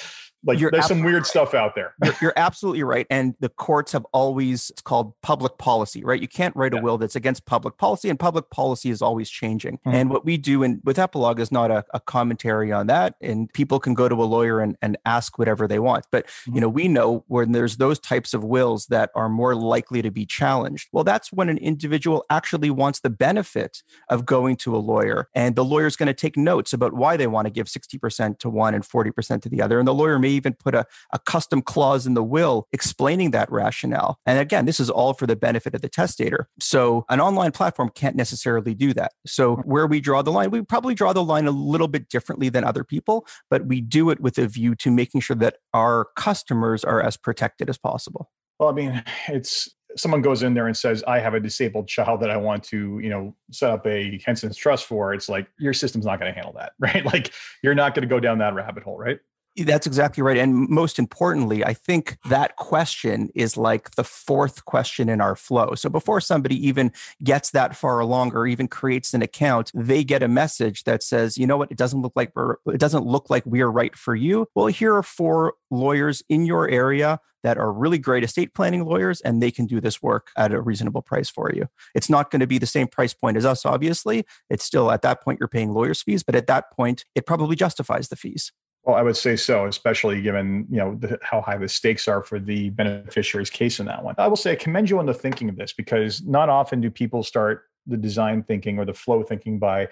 like 0.46 0.60
you're 0.60 0.70
there's 0.70 0.86
some 0.86 1.02
weird 1.02 1.26
stuff 1.26 1.54
out 1.54 1.74
there. 1.74 1.94
You're, 2.02 2.14
you're, 2.22 2.32
absolutely 2.36 2.82
right. 2.82 3.06
And 3.10 3.34
the 3.40 3.48
courts 3.48 3.92
have 3.92 4.06
always, 4.12 4.70
it's 4.70 4.82
called 4.82 5.14
public 5.22 5.58
policy, 5.58 6.04
right? 6.04 6.20
You 6.20 6.28
can't 6.28 6.54
write 6.54 6.74
a 6.74 6.80
will 6.80 6.98
that's 6.98 7.16
against 7.16 7.46
public 7.46 7.78
policy, 7.78 8.08
and 8.08 8.18
public 8.18 8.50
policy 8.50 8.90
is 8.90 9.02
always 9.02 9.28
changing. 9.28 9.78
Mm-hmm. 9.78 9.94
And 9.94 10.10
what 10.10 10.24
we 10.24 10.36
do 10.36 10.62
in, 10.62 10.80
with 10.84 10.98
Epilogue 10.98 11.40
is 11.40 11.50
not 11.50 11.70
a, 11.70 11.84
a, 11.92 12.00
commentary 12.00 12.70
on 12.70 12.86
that. 12.86 13.14
And 13.20 13.52
people 13.52 13.80
can 13.80 13.94
go 13.94 14.08
to 14.08 14.14
a 14.14 14.24
lawyer 14.24 14.60
and, 14.60 14.76
and 14.80 14.96
ask 15.04 15.38
whatever 15.38 15.66
they 15.66 15.78
want. 15.78 16.04
But, 16.12 16.26
mm-hmm. 16.26 16.54
you 16.54 16.60
know, 16.60 16.68
we 16.68 16.88
know 16.88 17.24
when 17.26 17.52
there's 17.52 17.78
those 17.78 17.98
types 17.98 18.32
of 18.32 18.44
wills 18.44 18.86
that 18.86 19.10
are 19.14 19.28
more 19.28 19.56
likely 19.56 20.02
to 20.02 20.10
be 20.10 20.24
challenged. 20.24 20.88
Well, 20.92 21.04
that's 21.04 21.32
when 21.32 21.48
an 21.48 21.58
individual 21.58 22.24
actually 22.30 22.70
wants 22.70 23.00
the 23.00 23.10
benefit 23.10 23.82
of 24.08 24.24
going 24.24 24.56
to 24.56 24.76
a 24.76 24.78
lawyer. 24.78 25.28
And 25.34 25.56
the 25.56 25.64
lawyer's 25.64 25.96
going 25.96 26.06
to 26.06 26.14
take 26.14 26.36
notes 26.36 26.72
about 26.72 26.92
why 26.92 27.16
they 27.16 27.26
want 27.26 27.46
to 27.46 27.50
give 27.50 27.66
60% 27.66 28.38
to 28.38 28.48
one 28.48 28.74
and 28.74 28.84
40% 28.84 29.42
to 29.42 29.48
the 29.48 29.60
other. 29.60 29.78
And 29.78 29.88
the 29.88 29.94
lawyer 29.94 30.18
may 30.18 30.35
even 30.36 30.54
put 30.54 30.74
a, 30.74 30.86
a 31.12 31.18
custom 31.18 31.62
clause 31.62 32.06
in 32.06 32.14
the 32.14 32.22
will 32.22 32.68
explaining 32.72 33.30
that 33.32 33.50
rationale. 33.50 34.18
And 34.26 34.38
again, 34.38 34.66
this 34.66 34.80
is 34.80 34.90
all 34.90 35.14
for 35.14 35.26
the 35.26 35.36
benefit 35.36 35.74
of 35.74 35.82
the 35.82 35.88
testator. 35.88 36.48
So 36.60 37.04
an 37.08 37.20
online 37.20 37.52
platform 37.52 37.90
can't 37.94 38.16
necessarily 38.16 38.74
do 38.74 38.92
that. 38.94 39.12
So 39.26 39.56
where 39.56 39.86
we 39.86 40.00
draw 40.00 40.22
the 40.22 40.32
line, 40.32 40.50
we 40.50 40.62
probably 40.62 40.94
draw 40.94 41.12
the 41.12 41.24
line 41.24 41.46
a 41.46 41.50
little 41.50 41.88
bit 41.88 42.08
differently 42.08 42.48
than 42.48 42.64
other 42.64 42.84
people, 42.84 43.26
but 43.50 43.66
we 43.66 43.80
do 43.80 44.10
it 44.10 44.20
with 44.20 44.38
a 44.38 44.46
view 44.46 44.74
to 44.76 44.90
making 44.90 45.20
sure 45.20 45.36
that 45.36 45.56
our 45.74 46.08
customers 46.16 46.84
are 46.84 47.02
as 47.02 47.16
protected 47.16 47.68
as 47.68 47.78
possible. 47.78 48.30
Well, 48.58 48.68
I 48.70 48.72
mean, 48.72 49.04
it's 49.28 49.68
someone 49.96 50.22
goes 50.22 50.42
in 50.42 50.54
there 50.54 50.66
and 50.66 50.76
says, 50.76 51.02
I 51.06 51.18
have 51.18 51.34
a 51.34 51.40
disabled 51.40 51.88
child 51.88 52.20
that 52.20 52.30
I 52.30 52.36
want 52.36 52.62
to, 52.64 52.98
you 53.02 53.08
know, 53.08 53.34
set 53.50 53.70
up 53.70 53.86
a 53.86 54.20
Henson's 54.24 54.56
trust 54.56 54.86
for, 54.86 55.14
it's 55.14 55.28
like 55.28 55.48
your 55.58 55.72
system's 55.72 56.04
not 56.04 56.20
going 56.20 56.32
to 56.32 56.34
handle 56.34 56.54
that, 56.58 56.72
right? 56.78 57.04
Like 57.04 57.32
you're 57.62 57.74
not 57.74 57.94
going 57.94 58.02
to 58.02 58.08
go 58.08 58.20
down 58.20 58.38
that 58.38 58.54
rabbit 58.54 58.82
hole, 58.82 58.98
right? 58.98 59.18
That's 59.58 59.86
exactly 59.86 60.22
right. 60.22 60.36
And 60.36 60.68
most 60.68 60.98
importantly, 60.98 61.64
I 61.64 61.72
think 61.72 62.18
that 62.28 62.56
question 62.56 63.30
is 63.34 63.56
like 63.56 63.92
the 63.92 64.04
fourth 64.04 64.64
question 64.64 65.08
in 65.08 65.20
our 65.20 65.34
flow. 65.34 65.74
So 65.74 65.88
before 65.88 66.20
somebody 66.20 66.66
even 66.66 66.92
gets 67.24 67.50
that 67.50 67.74
far 67.74 67.98
along 67.98 68.34
or 68.34 68.46
even 68.46 68.68
creates 68.68 69.14
an 69.14 69.22
account, 69.22 69.70
they 69.74 70.04
get 70.04 70.22
a 70.22 70.28
message 70.28 70.84
that 70.84 71.02
says, 71.02 71.38
you 71.38 71.46
know 71.46 71.56
what, 71.56 71.70
it 71.70 71.78
doesn't 71.78 72.02
look 72.02 72.12
like 72.16 72.32
it 72.66 72.78
doesn't 72.78 73.06
look 73.06 73.30
like 73.30 73.46
we're 73.46 73.68
right 73.68 73.96
for 73.96 74.14
you. 74.14 74.46
Well, 74.54 74.66
here 74.66 74.94
are 74.94 75.02
four 75.02 75.54
lawyers 75.70 76.22
in 76.28 76.44
your 76.44 76.68
area 76.68 77.20
that 77.42 77.58
are 77.58 77.72
really 77.72 77.98
great 77.98 78.24
estate 78.24 78.54
planning 78.54 78.84
lawyers 78.84 79.20
and 79.20 79.40
they 79.40 79.52
can 79.52 79.66
do 79.66 79.80
this 79.80 80.02
work 80.02 80.30
at 80.36 80.52
a 80.52 80.60
reasonable 80.60 81.00
price 81.00 81.30
for 81.30 81.52
you. 81.54 81.68
It's 81.94 82.10
not 82.10 82.30
going 82.30 82.40
to 82.40 82.46
be 82.46 82.58
the 82.58 82.66
same 82.66 82.88
price 82.88 83.14
point 83.14 83.36
as 83.36 83.46
us, 83.46 83.64
obviously. 83.64 84.26
It's 84.50 84.64
still 84.64 84.90
at 84.90 85.02
that 85.02 85.22
point 85.22 85.38
you're 85.38 85.48
paying 85.48 85.72
lawyers' 85.72 86.02
fees, 86.02 86.24
but 86.24 86.34
at 86.34 86.48
that 86.48 86.72
point, 86.72 87.04
it 87.14 87.24
probably 87.24 87.54
justifies 87.54 88.08
the 88.08 88.16
fees. 88.16 88.52
Well, 88.86 88.94
I 88.94 89.02
would 89.02 89.16
say 89.16 89.34
so, 89.34 89.66
especially 89.66 90.22
given 90.22 90.64
you 90.70 90.78
know 90.78 90.94
the, 90.94 91.18
how 91.20 91.40
high 91.40 91.58
the 91.58 91.68
stakes 91.68 92.06
are 92.06 92.22
for 92.22 92.38
the 92.38 92.70
beneficiary's 92.70 93.50
case 93.50 93.80
in 93.80 93.86
that 93.86 94.02
one. 94.02 94.14
I 94.16 94.28
will 94.28 94.36
say 94.36 94.52
I 94.52 94.54
commend 94.54 94.88
you 94.88 95.00
on 95.00 95.06
the 95.06 95.14
thinking 95.14 95.48
of 95.48 95.56
this 95.56 95.72
because 95.72 96.22
not 96.22 96.48
often 96.48 96.80
do 96.80 96.88
people 96.88 97.24
start 97.24 97.64
the 97.88 97.96
design 97.96 98.44
thinking 98.44 98.78
or 98.78 98.84
the 98.84 98.94
flow 98.94 99.24
thinking 99.24 99.58
by 99.58 99.88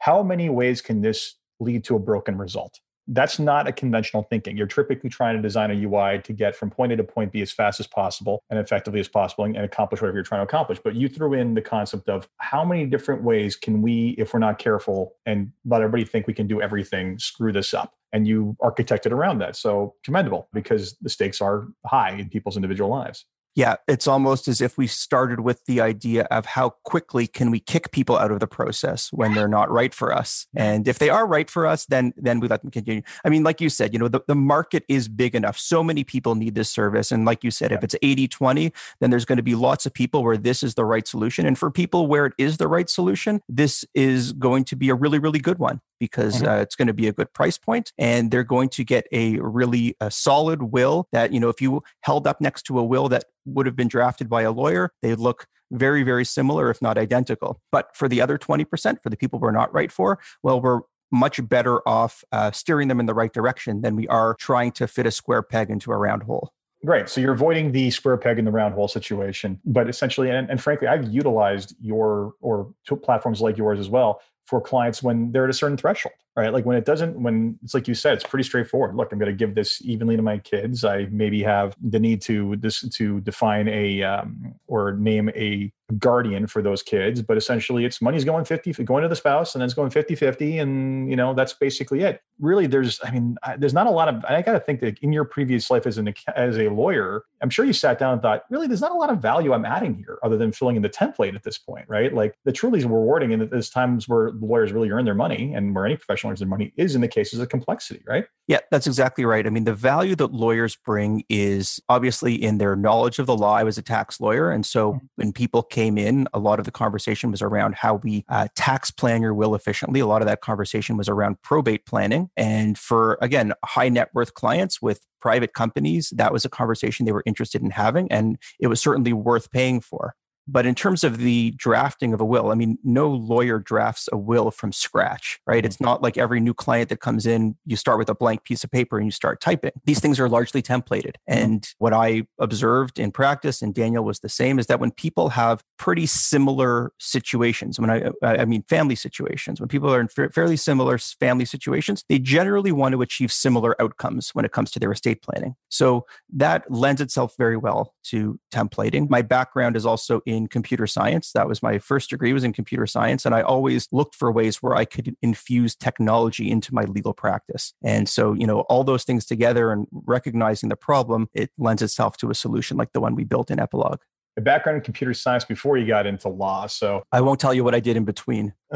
how 0.00 0.24
many 0.24 0.48
ways 0.48 0.82
can 0.82 1.00
this 1.00 1.36
lead 1.60 1.84
to 1.84 1.94
a 1.94 2.00
broken 2.00 2.36
result 2.36 2.80
that's 3.08 3.38
not 3.38 3.66
a 3.66 3.72
conventional 3.72 4.22
thinking. 4.24 4.56
You're 4.56 4.66
typically 4.66 5.10
trying 5.10 5.36
to 5.36 5.42
design 5.42 5.70
a 5.70 5.74
UI 5.74 6.20
to 6.22 6.32
get 6.32 6.54
from 6.54 6.70
point 6.70 6.92
A 6.92 6.96
to 6.96 7.04
point 7.04 7.32
B 7.32 7.42
as 7.42 7.52
fast 7.52 7.80
as 7.80 7.86
possible 7.86 8.42
and 8.50 8.58
effectively 8.58 9.00
as 9.00 9.08
possible 9.08 9.44
and, 9.44 9.56
accomplish 9.56 10.00
whatever 10.00 10.16
you're 10.16 10.24
trying 10.24 10.40
to 10.40 10.44
accomplish. 10.44 10.78
But 10.82 10.94
you 10.94 11.08
threw 11.08 11.34
in 11.34 11.54
the 11.54 11.62
concept 11.62 12.08
of 12.08 12.28
how 12.38 12.64
many 12.64 12.86
different 12.86 13.22
ways 13.22 13.56
can 13.56 13.82
we, 13.82 14.10
if 14.18 14.32
we're 14.32 14.40
not 14.40 14.58
careful 14.58 15.14
and 15.26 15.52
let 15.64 15.82
everybody 15.82 16.04
think 16.04 16.26
we 16.26 16.34
can 16.34 16.46
do 16.46 16.60
everything, 16.60 17.18
screw 17.18 17.52
this 17.52 17.74
up. 17.74 17.94
And 18.12 18.26
you 18.26 18.56
architected 18.60 19.10
around 19.10 19.38
that. 19.38 19.56
So 19.56 19.94
commendable 20.04 20.48
because 20.52 20.96
the 21.00 21.08
stakes 21.08 21.40
are 21.40 21.68
high 21.86 22.10
in 22.10 22.28
people's 22.28 22.56
individual 22.56 22.90
lives. 22.90 23.24
Yeah, 23.54 23.76
it's 23.86 24.06
almost 24.06 24.48
as 24.48 24.62
if 24.62 24.78
we 24.78 24.86
started 24.86 25.40
with 25.40 25.64
the 25.66 25.80
idea 25.80 26.22
of 26.30 26.46
how 26.46 26.70
quickly 26.84 27.26
can 27.26 27.50
we 27.50 27.60
kick 27.60 27.92
people 27.92 28.16
out 28.16 28.30
of 28.30 28.40
the 28.40 28.46
process 28.46 29.12
when 29.12 29.34
they're 29.34 29.48
not 29.48 29.70
right 29.70 29.92
for 29.92 30.14
us. 30.14 30.46
And 30.56 30.88
if 30.88 30.98
they 30.98 31.10
are 31.10 31.26
right 31.26 31.50
for 31.50 31.66
us, 31.66 31.84
then 31.84 32.14
then 32.16 32.40
we 32.40 32.48
let 32.48 32.62
them 32.62 32.70
continue. 32.70 33.02
I 33.24 33.28
mean, 33.28 33.42
like 33.42 33.60
you 33.60 33.68
said, 33.68 33.92
you 33.92 33.98
know, 33.98 34.08
the, 34.08 34.20
the 34.26 34.34
market 34.34 34.84
is 34.88 35.06
big 35.08 35.34
enough. 35.34 35.58
So 35.58 35.82
many 35.82 36.02
people 36.02 36.34
need 36.34 36.54
this 36.54 36.70
service. 36.70 37.12
And 37.12 37.26
like 37.26 37.44
you 37.44 37.50
said, 37.50 37.70
yeah. 37.70 37.76
if 37.76 37.84
it's 37.84 37.96
80 38.00 38.28
20, 38.28 38.72
then 39.00 39.10
there's 39.10 39.26
going 39.26 39.36
to 39.36 39.42
be 39.42 39.54
lots 39.54 39.84
of 39.84 39.92
people 39.92 40.24
where 40.24 40.38
this 40.38 40.62
is 40.62 40.74
the 40.74 40.84
right 40.84 41.06
solution. 41.06 41.44
And 41.44 41.58
for 41.58 41.70
people 41.70 42.06
where 42.06 42.26
it 42.26 42.32
is 42.38 42.56
the 42.56 42.68
right 42.68 42.88
solution, 42.88 43.42
this 43.48 43.84
is 43.94 44.32
going 44.32 44.64
to 44.64 44.76
be 44.76 44.88
a 44.88 44.94
really, 44.94 45.18
really 45.18 45.40
good 45.40 45.58
one 45.58 45.80
because 46.02 46.38
mm-hmm. 46.38 46.48
uh, 46.48 46.56
it's 46.56 46.74
going 46.74 46.88
to 46.88 46.92
be 46.92 47.06
a 47.06 47.12
good 47.12 47.32
price 47.32 47.56
point 47.56 47.92
and 47.96 48.32
they're 48.32 48.42
going 48.42 48.68
to 48.68 48.82
get 48.82 49.06
a 49.12 49.36
really 49.38 49.94
a 50.00 50.10
solid 50.10 50.60
will 50.60 51.06
that, 51.12 51.32
you 51.32 51.38
know, 51.38 51.48
if 51.48 51.60
you 51.60 51.80
held 52.00 52.26
up 52.26 52.40
next 52.40 52.62
to 52.62 52.76
a 52.76 52.82
will 52.82 53.08
that 53.08 53.26
would 53.44 53.66
have 53.66 53.76
been 53.76 53.86
drafted 53.86 54.28
by 54.28 54.42
a 54.42 54.50
lawyer, 54.50 54.90
they 55.00 55.14
look 55.14 55.46
very, 55.70 56.02
very 56.02 56.24
similar, 56.24 56.70
if 56.70 56.82
not 56.82 56.98
identical. 56.98 57.60
But 57.70 57.94
for 57.94 58.08
the 58.08 58.20
other 58.20 58.36
20%, 58.36 59.00
for 59.00 59.10
the 59.10 59.16
people 59.16 59.38
we're 59.38 59.52
not 59.52 59.72
right 59.72 59.92
for, 59.92 60.18
well, 60.42 60.60
we're 60.60 60.80
much 61.12 61.48
better 61.48 61.88
off 61.88 62.24
uh, 62.32 62.50
steering 62.50 62.88
them 62.88 62.98
in 62.98 63.06
the 63.06 63.14
right 63.14 63.32
direction 63.32 63.82
than 63.82 63.94
we 63.94 64.08
are 64.08 64.34
trying 64.34 64.72
to 64.72 64.88
fit 64.88 65.06
a 65.06 65.12
square 65.12 65.42
peg 65.42 65.70
into 65.70 65.92
a 65.92 65.96
round 65.96 66.24
hole. 66.24 66.52
Great. 66.84 67.08
So 67.08 67.20
you're 67.20 67.32
avoiding 67.32 67.70
the 67.70 67.92
square 67.92 68.16
peg 68.16 68.40
in 68.40 68.44
the 68.44 68.50
round 68.50 68.74
hole 68.74 68.88
situation, 68.88 69.60
but 69.64 69.88
essentially, 69.88 70.30
and, 70.30 70.50
and 70.50 70.60
frankly, 70.60 70.88
I've 70.88 71.04
utilized 71.12 71.76
your 71.80 72.32
or 72.40 72.74
platforms 73.04 73.40
like 73.40 73.56
yours 73.56 73.78
as 73.78 73.88
well 73.88 74.20
for 74.52 74.60
clients 74.60 75.02
when 75.02 75.32
they're 75.32 75.44
at 75.44 75.50
a 75.50 75.54
certain 75.54 75.78
threshold 75.78 76.12
right? 76.36 76.52
Like 76.52 76.64
when 76.64 76.76
it 76.76 76.84
doesn't 76.84 77.20
when 77.22 77.58
it's 77.62 77.74
like 77.74 77.86
you 77.86 77.94
said 77.94 78.14
it's 78.14 78.24
pretty 78.24 78.44
straightforward. 78.44 78.94
Look 78.94 79.12
i'm 79.12 79.18
going 79.18 79.30
to 79.30 79.36
give 79.36 79.54
this 79.54 79.82
evenly 79.82 80.16
to 80.16 80.22
my 80.22 80.38
kids. 80.38 80.84
I 80.84 81.06
maybe 81.10 81.42
have 81.42 81.76
the 81.82 81.98
need 81.98 82.22
to 82.22 82.56
this 82.56 82.80
to 82.80 83.20
define 83.20 83.68
a 83.68 84.02
um, 84.02 84.54
or 84.66 84.92
name 84.92 85.30
a 85.30 85.72
guardian 85.98 86.46
for 86.46 86.62
those 86.62 86.82
kids 86.82 87.20
but 87.20 87.36
essentially 87.36 87.84
it's 87.84 88.00
money's 88.00 88.24
going 88.24 88.46
50 88.46 88.72
going 88.84 89.02
to 89.02 89.08
the 89.08 89.16
spouse 89.16 89.54
and 89.54 89.60
then 89.60 89.66
it's 89.66 89.74
going 89.74 89.90
50 89.90 90.14
50 90.14 90.58
and 90.58 91.10
you 91.10 91.16
know 91.16 91.34
that's 91.34 91.52
basically 91.52 92.00
it. 92.00 92.22
Really 92.40 92.66
there's 92.66 92.98
i 93.04 93.10
mean 93.10 93.36
there's 93.58 93.74
not 93.74 93.86
a 93.86 93.90
lot 93.90 94.08
of 94.08 94.24
i 94.24 94.40
got 94.40 94.52
to 94.52 94.60
think 94.60 94.80
that 94.80 94.98
in 95.00 95.12
your 95.12 95.26
previous 95.26 95.70
life 95.70 95.86
as 95.86 95.98
an 95.98 96.14
as 96.34 96.56
a 96.56 96.70
lawyer 96.70 97.24
i'm 97.42 97.50
sure 97.50 97.66
you 97.66 97.74
sat 97.74 97.98
down 97.98 98.14
and 98.14 98.22
thought 98.22 98.44
really 98.48 98.66
there's 98.66 98.80
not 98.80 98.90
a 98.90 98.94
lot 98.94 99.10
of 99.10 99.18
value 99.18 99.52
i'm 99.52 99.66
adding 99.66 99.94
here 99.94 100.18
other 100.22 100.38
than 100.38 100.50
filling 100.50 100.76
in 100.76 100.82
the 100.82 100.88
template 100.88 101.34
at 101.34 101.42
this 101.42 101.58
point 101.58 101.84
right? 101.88 102.14
Like 102.14 102.36
the 102.44 102.52
truly 102.52 102.78
is 102.78 102.86
rewarding 102.86 103.34
and 103.34 103.42
there's 103.50 103.68
times 103.68 104.08
where 104.08 104.30
lawyers 104.42 104.72
really 104.72 104.90
earn 104.90 105.04
their 105.04 105.14
money 105.14 105.52
and 105.54 105.74
where 105.74 105.86
any 105.86 105.96
professional 105.96 106.30
earns 106.30 106.40
their 106.40 106.48
money 106.48 106.72
is 106.76 106.94
in 106.94 107.00
the 107.00 107.08
cases 107.08 107.40
of 107.40 107.48
complexity 107.48 108.02
right? 108.06 108.24
Yeah 108.48 108.58
that's 108.70 108.86
exactly 108.86 109.24
right. 109.24 109.46
I 109.46 109.50
mean 109.50 109.64
the 109.64 109.74
value 109.74 110.14
that 110.16 110.32
lawyers 110.32 110.76
bring 110.76 111.24
is 111.28 111.80
obviously 111.88 112.34
in 112.34 112.58
their 112.58 112.76
knowledge 112.76 113.18
of 113.18 113.26
the 113.26 113.36
law. 113.36 113.54
I 113.54 113.64
was 113.64 113.78
a 113.78 113.82
tax 113.82 114.20
lawyer 114.20 114.50
and 114.50 114.64
so 114.66 114.94
mm-hmm. 114.94 115.06
when 115.16 115.32
people 115.32 115.62
came 115.62 115.98
in 115.98 116.28
a 116.32 116.38
lot 116.38 116.58
of 116.58 116.64
the 116.64 116.70
conversation 116.70 117.30
was 117.30 117.42
around 117.42 117.76
how 117.76 117.96
we 117.96 118.24
uh, 118.28 118.48
tax 118.56 118.90
plan 118.90 119.22
your 119.22 119.34
will 119.34 119.54
efficiently. 119.54 120.00
A 120.00 120.06
lot 120.06 120.22
of 120.22 120.26
that 120.26 120.40
conversation 120.40 120.96
was 120.96 121.08
around 121.08 121.40
probate 121.42 121.86
planning. 121.86 122.30
And 122.36 122.78
for 122.78 123.18
again 123.20 123.52
high 123.64 123.88
net 123.88 124.10
worth 124.14 124.34
clients 124.34 124.82
with 124.82 125.06
private 125.20 125.54
companies 125.54 126.12
that 126.16 126.32
was 126.32 126.44
a 126.44 126.50
conversation 126.50 127.06
they 127.06 127.12
were 127.12 127.22
interested 127.26 127.62
in 127.62 127.70
having 127.70 128.10
and 128.10 128.38
it 128.58 128.66
was 128.66 128.80
certainly 128.80 129.12
worth 129.12 129.50
paying 129.52 129.80
for 129.80 130.14
but 130.52 130.66
in 130.66 130.74
terms 130.74 131.02
of 131.02 131.16
the 131.16 131.52
drafting 131.52 132.12
of 132.12 132.20
a 132.20 132.24
will, 132.24 132.50
I 132.50 132.54
mean, 132.54 132.78
no 132.84 133.08
lawyer 133.08 133.58
drafts 133.58 134.08
a 134.12 134.18
will 134.18 134.50
from 134.50 134.70
scratch, 134.70 135.40
right? 135.46 135.58
Mm-hmm. 135.58 135.66
It's 135.66 135.80
not 135.80 136.02
like 136.02 136.18
every 136.18 136.40
new 136.40 136.52
client 136.52 136.90
that 136.90 137.00
comes 137.00 137.24
in, 137.24 137.56
you 137.64 137.76
start 137.76 137.98
with 137.98 138.10
a 138.10 138.14
blank 138.14 138.44
piece 138.44 138.62
of 138.62 138.70
paper 138.70 138.98
and 138.98 139.06
you 139.06 139.10
start 139.10 139.40
typing. 139.40 139.72
These 139.86 140.00
things 140.00 140.20
are 140.20 140.28
largely 140.28 140.60
templated. 140.60 141.14
Mm-hmm. 141.28 141.38
And 141.38 141.68
what 141.78 141.94
I 141.94 142.26
observed 142.38 142.98
in 142.98 143.12
practice, 143.12 143.62
and 143.62 143.74
Daniel 143.74 144.04
was 144.04 144.20
the 144.20 144.28
same, 144.28 144.58
is 144.58 144.66
that 144.66 144.78
when 144.78 144.90
people 144.90 145.30
have 145.30 145.62
pretty 145.78 146.04
similar 146.04 146.92
situations, 146.98 147.80
when 147.80 147.90
I, 147.90 148.10
I 148.22 148.44
mean, 148.44 148.62
family 148.68 148.94
situations, 148.94 149.58
when 149.58 149.68
people 149.68 149.92
are 149.92 150.00
in 150.00 150.08
fairly 150.08 150.58
similar 150.58 150.98
family 150.98 151.46
situations, 151.46 152.04
they 152.10 152.18
generally 152.18 152.72
want 152.72 152.92
to 152.92 153.00
achieve 153.00 153.32
similar 153.32 153.80
outcomes 153.80 154.30
when 154.34 154.44
it 154.44 154.52
comes 154.52 154.70
to 154.72 154.78
their 154.78 154.92
estate 154.92 155.22
planning. 155.22 155.54
So 155.70 156.04
that 156.34 156.70
lends 156.70 157.00
itself 157.00 157.34
very 157.38 157.56
well 157.56 157.94
to 158.04 158.38
templating. 158.52 159.08
My 159.08 159.22
background 159.22 159.76
is 159.76 159.86
also 159.86 160.20
in 160.26 160.41
computer 160.48 160.86
science. 160.86 161.32
That 161.32 161.48
was 161.48 161.62
my 161.62 161.78
first 161.78 162.10
degree 162.10 162.32
was 162.32 162.44
in 162.44 162.52
computer 162.52 162.86
science. 162.86 163.26
And 163.26 163.34
I 163.34 163.42
always 163.42 163.88
looked 163.92 164.14
for 164.14 164.30
ways 164.30 164.62
where 164.62 164.74
I 164.74 164.84
could 164.84 165.16
infuse 165.22 165.74
technology 165.74 166.50
into 166.50 166.74
my 166.74 166.84
legal 166.84 167.14
practice. 167.14 167.74
And 167.82 168.08
so, 168.08 168.32
you 168.32 168.46
know, 168.46 168.60
all 168.62 168.84
those 168.84 169.04
things 169.04 169.24
together 169.24 169.72
and 169.72 169.86
recognizing 169.92 170.68
the 170.68 170.76
problem, 170.76 171.28
it 171.34 171.50
lends 171.58 171.82
itself 171.82 172.16
to 172.18 172.30
a 172.30 172.34
solution 172.34 172.76
like 172.76 172.92
the 172.92 173.00
one 173.00 173.14
we 173.14 173.24
built 173.24 173.50
in 173.50 173.60
Epilogue 173.60 174.00
a 174.36 174.40
background 174.40 174.76
in 174.76 174.82
computer 174.82 175.12
science 175.12 175.44
before 175.44 175.76
you 175.76 175.86
got 175.86 176.06
into 176.06 176.28
law. 176.28 176.66
So 176.66 177.04
I 177.12 177.20
won't 177.20 177.38
tell 177.38 177.52
you 177.52 177.64
what 177.64 177.74
I 177.74 177.80
did 177.80 177.96
in 177.96 178.04
between. 178.04 178.54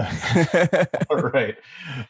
right. 1.11 1.57